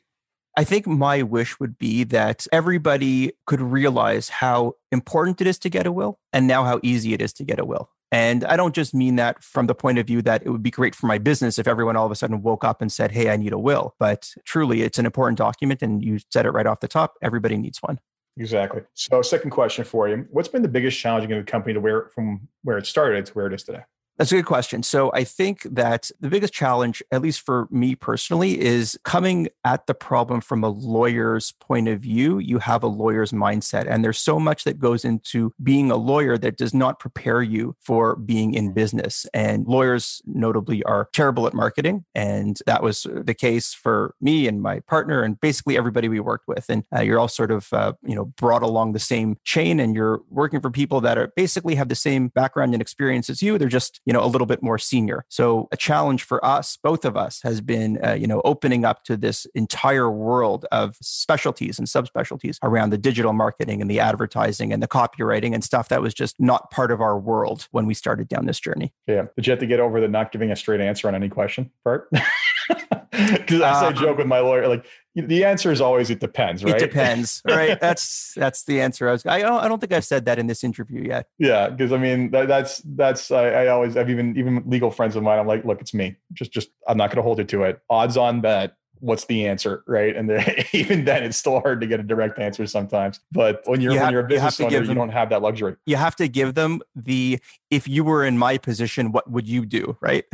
I 0.58 0.64
think 0.64 0.86
my 0.86 1.22
wish 1.22 1.60
would 1.60 1.76
be 1.76 2.02
that 2.04 2.46
everybody 2.50 3.32
could 3.46 3.60
realize 3.60 4.30
how 4.30 4.76
important 4.90 5.42
it 5.42 5.46
is 5.46 5.58
to 5.58 5.68
get 5.68 5.86
a 5.86 5.92
will 5.92 6.18
and 6.32 6.46
now 6.46 6.64
how 6.64 6.80
easy 6.82 7.12
it 7.12 7.20
is 7.20 7.34
to 7.34 7.44
get 7.44 7.60
a 7.60 7.64
will. 7.66 7.90
And 8.10 8.44
I 8.44 8.56
don't 8.56 8.74
just 8.74 8.94
mean 8.94 9.16
that 9.16 9.42
from 9.42 9.66
the 9.66 9.74
point 9.74 9.98
of 9.98 10.06
view 10.06 10.22
that 10.22 10.42
it 10.46 10.48
would 10.48 10.62
be 10.62 10.70
great 10.70 10.94
for 10.94 11.06
my 11.06 11.18
business 11.18 11.58
if 11.58 11.68
everyone 11.68 11.96
all 11.96 12.06
of 12.06 12.12
a 12.12 12.14
sudden 12.14 12.40
woke 12.40 12.64
up 12.64 12.80
and 12.80 12.90
said, 12.90 13.10
Hey, 13.10 13.28
I 13.28 13.36
need 13.36 13.52
a 13.52 13.58
will. 13.58 13.94
But 13.98 14.32
truly, 14.46 14.80
it's 14.80 14.98
an 14.98 15.04
important 15.04 15.36
document. 15.36 15.82
And 15.82 16.02
you 16.02 16.20
said 16.32 16.46
it 16.46 16.52
right 16.52 16.66
off 16.66 16.80
the 16.80 16.88
top 16.88 17.14
everybody 17.20 17.58
needs 17.58 17.82
one. 17.82 17.98
Exactly. 18.38 18.82
So, 18.94 19.22
second 19.22 19.50
question 19.50 19.84
for 19.84 20.08
you: 20.08 20.26
What's 20.30 20.48
been 20.48 20.62
the 20.62 20.68
biggest 20.68 20.98
challenge 20.98 21.30
in 21.30 21.38
the 21.38 21.44
company 21.44 21.72
to 21.74 21.80
where 21.80 22.10
from 22.14 22.48
where 22.62 22.76
it 22.76 22.86
started 22.86 23.24
to 23.26 23.32
where 23.32 23.46
it 23.46 23.54
is 23.54 23.62
today? 23.64 23.82
That's 24.18 24.32
a 24.32 24.36
good 24.36 24.46
question. 24.46 24.82
So 24.82 25.12
I 25.12 25.24
think 25.24 25.62
that 25.64 26.10
the 26.20 26.30
biggest 26.30 26.54
challenge, 26.54 27.02
at 27.12 27.20
least 27.20 27.42
for 27.42 27.68
me 27.70 27.94
personally, 27.94 28.58
is 28.58 28.98
coming 29.04 29.48
at 29.62 29.86
the 29.86 29.92
problem 29.92 30.40
from 30.40 30.64
a 30.64 30.70
lawyer's 30.70 31.52
point 31.60 31.88
of 31.88 32.00
view. 32.00 32.38
You 32.38 32.58
have 32.60 32.82
a 32.82 32.86
lawyer's 32.86 33.32
mindset, 33.32 33.86
and 33.86 34.02
there's 34.02 34.18
so 34.18 34.40
much 34.40 34.64
that 34.64 34.78
goes 34.78 35.04
into 35.04 35.52
being 35.62 35.90
a 35.90 35.96
lawyer 35.96 36.38
that 36.38 36.56
does 36.56 36.72
not 36.72 36.98
prepare 36.98 37.42
you 37.42 37.76
for 37.78 38.16
being 38.16 38.54
in 38.54 38.72
business. 38.72 39.26
And 39.34 39.66
lawyers, 39.66 40.22
notably, 40.24 40.82
are 40.84 41.10
terrible 41.12 41.46
at 41.46 41.52
marketing. 41.52 42.06
And 42.14 42.58
that 42.64 42.82
was 42.82 43.06
the 43.10 43.34
case 43.34 43.74
for 43.74 44.14
me 44.18 44.48
and 44.48 44.62
my 44.62 44.80
partner, 44.80 45.22
and 45.22 45.38
basically 45.38 45.76
everybody 45.76 46.08
we 46.08 46.20
worked 46.20 46.48
with. 46.48 46.64
And 46.70 46.84
uh, 46.94 47.02
you're 47.02 47.18
all 47.18 47.28
sort 47.28 47.50
of, 47.50 47.70
uh, 47.70 47.92
you 48.02 48.14
know, 48.14 48.24
brought 48.24 48.62
along 48.62 48.94
the 48.94 48.98
same 48.98 49.36
chain, 49.44 49.78
and 49.78 49.94
you're 49.94 50.22
working 50.30 50.62
for 50.62 50.70
people 50.70 51.02
that 51.02 51.18
are 51.18 51.34
basically 51.36 51.74
have 51.74 51.90
the 51.90 51.94
same 51.94 52.28
background 52.28 52.72
and 52.72 52.80
experience 52.80 53.28
as 53.28 53.42
you. 53.42 53.58
They're 53.58 53.68
just 53.68 54.00
you 54.06 54.12
know 54.12 54.24
a 54.24 54.26
little 54.26 54.46
bit 54.46 54.62
more 54.62 54.78
senior. 54.78 55.26
So 55.28 55.68
a 55.72 55.76
challenge 55.76 56.22
for 56.22 56.42
us 56.44 56.78
both 56.82 57.04
of 57.04 57.16
us 57.16 57.42
has 57.42 57.60
been 57.60 57.98
uh, 58.04 58.12
you 58.14 58.26
know 58.26 58.40
opening 58.44 58.84
up 58.84 59.04
to 59.04 59.16
this 59.16 59.46
entire 59.54 60.10
world 60.10 60.64
of 60.72 60.96
specialties 61.02 61.78
and 61.78 61.86
subspecialties 61.86 62.58
around 62.62 62.90
the 62.90 62.98
digital 62.98 63.32
marketing 63.32 63.82
and 63.82 63.90
the 63.90 64.00
advertising 64.00 64.72
and 64.72 64.82
the 64.82 64.88
copywriting 64.88 65.52
and 65.52 65.64
stuff 65.64 65.88
that 65.88 66.00
was 66.00 66.14
just 66.14 66.40
not 66.40 66.70
part 66.70 66.90
of 66.90 67.00
our 67.00 67.18
world 67.18 67.68
when 67.72 67.86
we 67.86 67.94
started 67.94 68.28
down 68.28 68.46
this 68.46 68.60
journey. 68.60 68.92
Yeah. 69.06 69.26
Did 69.36 69.46
you 69.46 69.50
have 69.50 69.60
to 69.60 69.66
get 69.66 69.80
over 69.80 70.00
the 70.00 70.08
not 70.08 70.32
giving 70.32 70.50
a 70.50 70.56
straight 70.56 70.80
answer 70.80 71.08
on 71.08 71.14
any 71.14 71.28
question 71.28 71.70
part 71.84 72.08
because 73.10 73.60
I 73.60 73.80
say 73.80 73.86
uh, 73.86 73.92
joke 73.92 74.18
with 74.18 74.26
my 74.26 74.40
lawyer, 74.40 74.68
like 74.68 74.86
the 75.14 75.44
answer 75.44 75.72
is 75.72 75.80
always 75.80 76.10
it 76.10 76.20
depends, 76.20 76.64
right? 76.64 76.76
It 76.76 76.78
depends, 76.78 77.42
right? 77.48 77.80
that's 77.80 78.34
that's 78.34 78.64
the 78.64 78.80
answer. 78.80 79.08
I 79.08 79.12
was. 79.12 79.26
I 79.26 79.40
don't, 79.40 79.64
I 79.64 79.68
don't 79.68 79.80
think 79.80 79.92
I've 79.92 80.04
said 80.04 80.24
that 80.26 80.38
in 80.38 80.46
this 80.46 80.64
interview 80.64 81.02
yet. 81.02 81.28
Yeah, 81.38 81.68
because 81.68 81.92
I 81.92 81.98
mean 81.98 82.30
that, 82.32 82.48
that's 82.48 82.82
that's 82.84 83.30
I, 83.30 83.48
I 83.48 83.66
always 83.68 83.94
have 83.94 84.10
even 84.10 84.36
even 84.36 84.62
legal 84.66 84.90
friends 84.90 85.16
of 85.16 85.22
mine. 85.22 85.38
I'm 85.38 85.46
like, 85.46 85.64
look, 85.64 85.80
it's 85.80 85.94
me. 85.94 86.16
Just 86.32 86.52
just 86.52 86.70
I'm 86.86 86.96
not 86.96 87.10
going 87.10 87.16
to 87.16 87.22
hold 87.22 87.38
you 87.38 87.44
to 87.44 87.62
it. 87.64 87.80
Odds 87.90 88.16
on 88.16 88.40
bet 88.40 88.76
what's 89.00 89.24
the 89.26 89.46
answer, 89.46 89.82
right? 89.86 90.16
And 90.16 90.30
even 90.72 91.04
then, 91.04 91.22
it's 91.22 91.36
still 91.36 91.60
hard 91.60 91.80
to 91.80 91.86
get 91.86 92.00
a 92.00 92.02
direct 92.02 92.38
answer 92.38 92.66
sometimes. 92.66 93.20
But 93.32 93.62
when 93.64 93.80
you're 93.80 93.92
You 93.92 94.00
when 94.00 94.12
you're 94.12 94.20
a 94.24 94.28
business 94.28 94.42
have 94.42 94.56
to 94.56 94.64
owner, 94.64 94.80
give 94.80 94.88
you 94.88 94.94
don't 94.94 95.10
have 95.10 95.30
that 95.30 95.42
luxury. 95.42 95.76
You 95.86 95.96
have 95.96 96.16
to 96.16 96.28
give 96.28 96.54
them 96.54 96.80
the 96.94 97.38
if 97.70 97.88
you 97.88 98.04
were 98.04 98.24
in 98.24 98.38
my 98.38 98.58
position, 98.58 99.12
what 99.12 99.30
would 99.30 99.48
you 99.48 99.66
do, 99.66 99.96
right? 100.00 100.24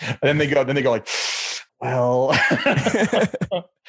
And 0.00 0.18
then 0.22 0.38
they 0.38 0.46
go, 0.46 0.64
then 0.64 0.76
they 0.76 0.82
go 0.82 0.90
like, 0.90 1.08
well, 1.80 2.30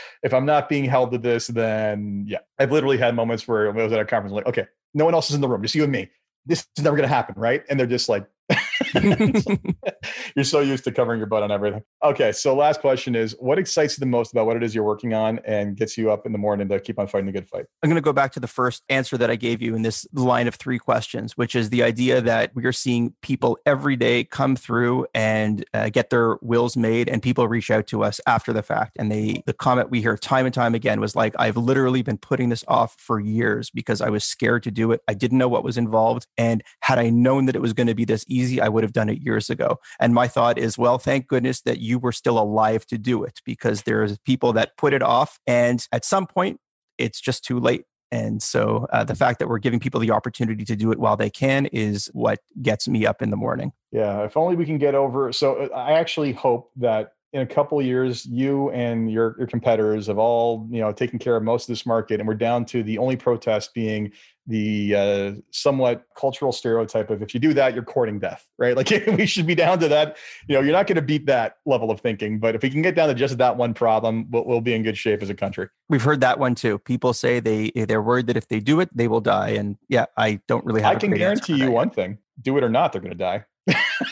if 0.24 0.34
I'm 0.34 0.46
not 0.46 0.70
being 0.70 0.86
held 0.86 1.12
to 1.12 1.18
this, 1.18 1.48
then 1.48 2.26
yeah. 2.28 2.40
I've 2.60 2.72
literally 2.72 2.98
had 2.98 3.16
moments 3.16 3.48
where 3.48 3.70
I 3.70 3.72
was 3.72 3.92
at 3.92 4.00
a 4.00 4.06
conference, 4.06 4.34
like, 4.34 4.48
okay, 4.48 4.68
no 4.94 5.06
one 5.06 5.14
else 5.14 5.30
is 5.30 5.36
in 5.36 5.42
the 5.42 5.48
room, 5.48 5.62
just 5.62 5.76
you 5.76 5.84
and 5.84 5.92
me. 5.92 6.10
This 6.46 6.66
is 6.78 6.84
never 6.84 6.96
going 6.96 7.08
to 7.08 7.14
happen, 7.14 7.36
right? 7.38 7.64
And 7.70 7.80
they're 7.80 7.88
just 7.88 8.10
like, 8.10 8.26
you're 10.36 10.46
so 10.46 10.60
used 10.60 10.84
to 10.84 10.92
covering 10.92 11.20
your 11.20 11.28
butt 11.28 11.44
on 11.44 11.52
everything. 11.52 11.82
Okay, 12.04 12.32
so 12.32 12.56
last 12.56 12.82
question 12.82 13.16
is, 13.16 13.36
what 13.40 13.58
excites 13.60 13.98
you 13.98 14.00
the 14.00 14.06
most 14.06 14.32
about 14.32 14.46
what 14.46 14.58
it 14.58 14.64
is 14.64 14.74
you're 14.74 14.84
working 14.84 15.14
on 15.14 15.40
and 15.46 15.76
gets 15.76 15.98
you 15.98 16.12
up 16.12 16.26
in 16.26 16.32
the 16.32 16.38
morning 16.38 16.68
to 16.70 16.80
keep 16.80 17.00
on 17.00 17.08
fighting 17.08 17.28
the 17.28 17.32
good 17.32 17.48
fight? 17.48 17.66
I'm 17.84 17.90
going 17.90 17.96
to 17.96 18.02
go 18.02 18.14
back 18.14 18.32
to 18.34 18.40
the 18.40 18.48
first 18.48 18.84
answer 18.90 19.18
that 19.18 19.30
I 19.30 19.36
gave 19.36 19.62
you 19.62 19.76
in 19.76 19.82
this 19.82 20.06
line 20.14 20.48
of 20.48 20.56
three 20.56 20.80
questions, 20.80 21.38
which 21.38 21.56
is 21.56 21.70
the 21.70 21.84
idea 21.84 22.22
that 22.22 22.52
we 22.56 22.66
are 22.66 22.72
seeing 22.72 23.14
people 23.22 23.58
every 23.66 23.96
day 23.96 24.24
come 24.24 24.56
through 24.56 25.08
and 25.14 25.66
uh, 25.74 25.90
get 25.90 26.10
their 26.10 26.38
wills 26.42 26.76
made, 26.76 27.10
and 27.10 27.22
people 27.22 27.48
reach 27.48 27.72
out 27.72 27.88
to 27.88 28.04
us 28.04 28.20
after 28.28 28.54
the 28.54 28.64
fact. 28.64 28.98
And 28.98 29.12
they, 29.12 29.44
the 29.46 29.54
comment 29.54 29.90
we 29.90 30.02
hear 30.02 30.18
time 30.18 30.46
and 30.46 30.54
time 30.54 30.76
again 30.76 31.00
was 31.00 31.16
like, 31.16 31.34
"I've 31.38 31.58
literally 31.58 32.02
been 32.02 32.18
putting 32.18 32.50
this 32.50 32.64
off 32.68 32.96
for 32.98 33.20
years 33.20 33.70
because 33.70 34.02
I 34.02 34.10
was 34.10 34.24
scared 34.24 34.64
to 34.64 34.72
do 34.72 34.92
it. 34.92 35.02
I 35.08 35.14
didn't 35.14 35.38
know 35.38 35.48
what 35.48 35.64
was 35.64 35.78
involved, 35.78 36.28
and 36.38 36.64
had 36.82 37.00
I 37.00 37.10
known 37.10 37.46
that 37.46 37.56
it 37.56 37.62
was 37.62 37.74
going 37.74 37.88
to 37.88 37.96
be 37.96 38.06
this 38.06 38.26
easy, 38.28 38.62
I 38.62 38.70
would 38.70 38.81
have 38.84 38.94
done 38.94 39.10
it 39.10 39.20
years 39.22 39.50
ago." 39.50 39.78
And 40.00 40.14
my 40.14 40.28
thought 40.28 40.58
is, 40.58 40.78
well, 40.78 40.98
thank 40.98 41.28
goodness 41.28 41.62
that 41.62 41.80
you 41.80 42.00
were 42.00 42.12
still 42.12 42.40
alive 42.40 42.86
to 42.88 42.98
do 42.98 43.24
it 43.24 43.40
because 43.46 43.84
there's 43.84 44.18
people 44.20 44.54
that 44.54 44.78
put 44.78 44.94
it 44.94 45.02
off, 45.02 45.40
and 45.48 45.86
at 45.92 46.06
some 46.06 46.28
point 46.28 46.60
it's 46.98 47.20
just 47.20 47.44
too 47.44 47.60
late. 47.60 47.86
And 48.12 48.44
so 48.44 48.88
uh, 48.92 49.06
the 49.06 49.16
fact 49.16 49.40
that 49.40 49.48
we're 49.48 49.60
giving 49.60 49.80
people 49.80 50.00
the 50.00 50.12
opportunity 50.12 50.66
to 50.66 50.76
do 50.76 50.92
it 50.92 51.00
while 51.00 51.16
they 51.16 51.30
can 51.30 51.68
is 51.68 52.10
what 52.14 52.40
gets 52.62 52.88
me 52.88 53.06
up 53.06 53.22
in 53.22 53.30
the 53.30 53.38
morning. 53.38 53.72
Yeah, 53.92 54.24
if 54.24 54.36
only 54.36 54.56
we 54.56 54.66
can 54.66 54.78
get 54.78 54.96
over. 54.96 55.32
So 55.32 55.56
uh, 55.56 55.76
I 55.76 55.94
actually 55.94 56.34
hope 56.34 56.72
that 56.76 57.14
in 57.34 57.42
a 57.42 57.46
couple 57.46 57.80
of 57.80 57.86
years, 57.86 58.26
you 58.26 58.70
and 58.72 59.10
your 59.10 59.36
your 59.38 59.48
competitors 59.48 60.08
have 60.08 60.18
all 60.18 60.68
you 60.70 60.82
know 60.82 60.92
taken 60.92 61.18
care 61.18 61.38
of 61.38 61.44
most 61.44 61.64
of 61.64 61.68
this 61.68 61.86
market, 61.86 62.20
and 62.20 62.28
we're 62.28 62.36
down 62.36 62.66
to 62.66 62.84
the 62.84 62.98
only 62.98 63.16
protest 63.16 63.74
being 63.74 64.12
the 64.52 64.96
uh, 64.96 65.42
somewhat 65.52 66.04
cultural 66.16 66.52
stereotype 66.52 67.10
of 67.10 67.22
if 67.22 67.34
you 67.34 67.40
do 67.40 67.54
that, 67.54 67.74
you're 67.74 67.84
courting 67.84 68.20
death, 68.20 68.46
right? 68.58 68.76
Like 68.82 68.90
we 69.08 69.26
should 69.26 69.46
be 69.46 69.56
down 69.56 69.80
to 69.80 69.88
that. 69.90 70.18
You 70.48 70.56
know, 70.56 70.62
you're 70.62 70.74
not 70.74 70.88
going 70.88 70.96
to 70.96 71.02
beat 71.02 71.28
that 71.28 71.58
level 71.66 71.92
of 71.92 72.02
thinking, 72.02 72.40
but 72.40 72.56
if 72.56 72.64
we 72.64 72.70
can 72.70 72.82
get 72.82 72.96
down 72.96 73.10
to 73.10 73.14
just 73.14 73.38
that 73.38 73.56
one 73.56 73.74
problem, 73.74 74.26
we'll, 74.32 74.46
we'll 74.46 74.62
be 74.62 74.74
in 74.74 74.82
good 74.82 74.98
shape 74.98 75.22
as 75.22 75.30
a 75.30 75.36
country. 75.36 75.70
We've 75.88 76.02
heard 76.02 76.22
that 76.22 76.40
one 76.40 76.56
too. 76.56 76.80
People 76.80 77.14
say 77.14 77.40
they 77.40 77.72
they're 77.76 78.02
worried 78.02 78.28
that 78.28 78.38
if 78.38 78.48
they 78.48 78.60
do 78.60 78.80
it, 78.80 78.90
they 78.96 79.08
will 79.08 79.22
die. 79.22 79.50
And 79.50 79.78
yeah, 79.88 80.06
I 80.18 80.42
don't 80.48 80.66
really 80.66 80.82
have. 80.82 80.96
I 80.96 81.00
can 81.00 81.12
guarantee 81.12 81.54
you 81.54 81.66
that. 81.66 81.72
one 81.72 81.90
thing: 81.90 82.18
do 82.42 82.58
it 82.58 82.64
or 82.64 82.70
not, 82.70 82.92
they're 82.92 83.02
going 83.02 83.12
to 83.12 83.18
die. 83.18 83.46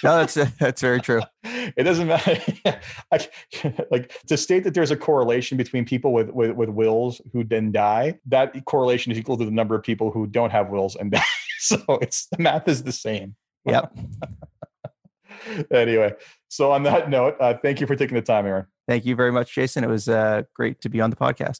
No, 0.03 0.17
that's 0.17 0.33
that's 0.59 0.81
very 0.81 1.01
true. 1.01 1.21
it 1.43 1.83
doesn't 1.83 2.07
matter. 2.07 2.39
I, 3.11 3.27
like 3.91 4.13
to 4.27 4.37
state 4.37 4.63
that 4.63 4.73
there's 4.73 4.91
a 4.91 4.97
correlation 4.97 5.57
between 5.57 5.85
people 5.85 6.13
with, 6.13 6.29
with 6.29 6.51
with 6.51 6.69
wills 6.69 7.21
who 7.33 7.43
then 7.43 7.71
die. 7.71 8.19
That 8.25 8.65
correlation 8.65 9.11
is 9.11 9.17
equal 9.17 9.37
to 9.37 9.45
the 9.45 9.51
number 9.51 9.75
of 9.75 9.83
people 9.83 10.11
who 10.11 10.27
don't 10.27 10.51
have 10.51 10.69
wills 10.69 10.95
and 10.95 11.11
die. 11.11 11.23
So 11.61 11.77
it's 12.01 12.27
the 12.27 12.41
math 12.41 12.69
is 12.69 12.83
the 12.83 12.93
same. 12.93 13.35
Yep. 13.65 13.93
anyway, 15.71 16.13
so 16.47 16.71
on 16.71 16.83
that 16.83 17.09
note, 17.09 17.35
uh, 17.41 17.55
thank 17.61 17.81
you 17.81 17.87
for 17.87 17.97
taking 17.97 18.15
the 18.15 18.21
time, 18.21 18.45
Aaron. 18.45 18.65
Thank 18.87 19.05
you 19.05 19.13
very 19.13 19.33
much, 19.33 19.53
Jason. 19.53 19.83
It 19.83 19.89
was 19.89 20.07
uh, 20.07 20.43
great 20.55 20.79
to 20.81 20.89
be 20.89 21.01
on 21.01 21.09
the 21.09 21.17
podcast. 21.17 21.59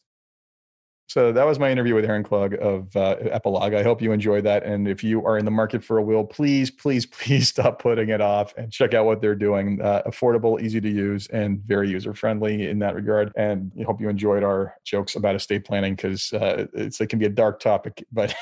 So 1.10 1.32
that 1.32 1.44
was 1.44 1.58
my 1.58 1.72
interview 1.72 1.96
with 1.96 2.06
Aaron 2.06 2.24
Klug 2.24 2.54
of 2.62 2.96
uh, 2.96 3.16
Epilogue. 3.20 3.74
I 3.74 3.82
hope 3.82 4.00
you 4.00 4.12
enjoyed 4.12 4.44
that. 4.44 4.64
And 4.64 4.88
if 4.88 5.04
you 5.04 5.26
are 5.26 5.40
in 5.40 5.46
the 5.46 5.50
market 5.50 5.84
for 5.84 5.98
a 5.98 6.04
wheel, 6.04 6.24
please, 6.24 6.70
please, 6.70 7.06
please 7.08 7.48
stop 7.48 7.82
putting 7.82 8.10
it 8.10 8.22
off 8.22 8.54
and 8.58 8.72
check 8.72 8.94
out 8.94 9.08
what 9.08 9.20
they're 9.20 9.34
doing. 9.34 9.82
Uh, 9.82 10.04
affordable, 10.06 10.62
easy 10.62 10.80
to 10.80 10.88
use, 10.88 11.26
and 11.30 11.62
very 11.62 11.90
user 11.90 12.14
friendly 12.14 12.70
in 12.70 12.78
that 12.80 12.94
regard. 12.94 13.32
And 13.36 13.72
I 13.80 13.84
hope 13.86 14.00
you 14.00 14.08
enjoyed 14.08 14.44
our 14.44 14.76
jokes 14.86 15.16
about 15.16 15.36
estate 15.36 15.66
planning 15.66 15.96
because 15.96 16.32
uh, 16.32 16.68
it 16.74 17.10
can 17.10 17.18
be 17.18 17.26
a 17.26 17.30
dark 17.30 17.60
topic, 17.60 18.06
but 18.12 18.36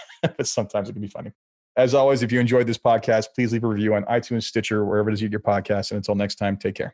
sometimes 0.43 0.89
it 0.89 0.93
can 0.93 1.01
be 1.01 1.08
funny. 1.08 1.32
As 1.77 1.93
always, 1.93 2.21
if 2.21 2.34
you 2.34 2.41
enjoyed 2.41 2.67
this 2.67 2.77
podcast, 2.77 3.27
please 3.34 3.53
leave 3.53 3.63
a 3.63 3.67
review 3.67 3.93
on 3.93 4.03
iTunes, 4.06 4.43
Stitcher, 4.43 4.84
wherever 4.84 5.10
it 5.10 5.13
is 5.13 5.21
you 5.21 5.30
get 5.30 5.34
your 5.34 5.39
podcast. 5.39 5.91
And 5.91 5.97
until 5.97 6.15
next 6.15 6.36
time, 6.36 6.58
take 6.58 6.75
care. 6.75 6.93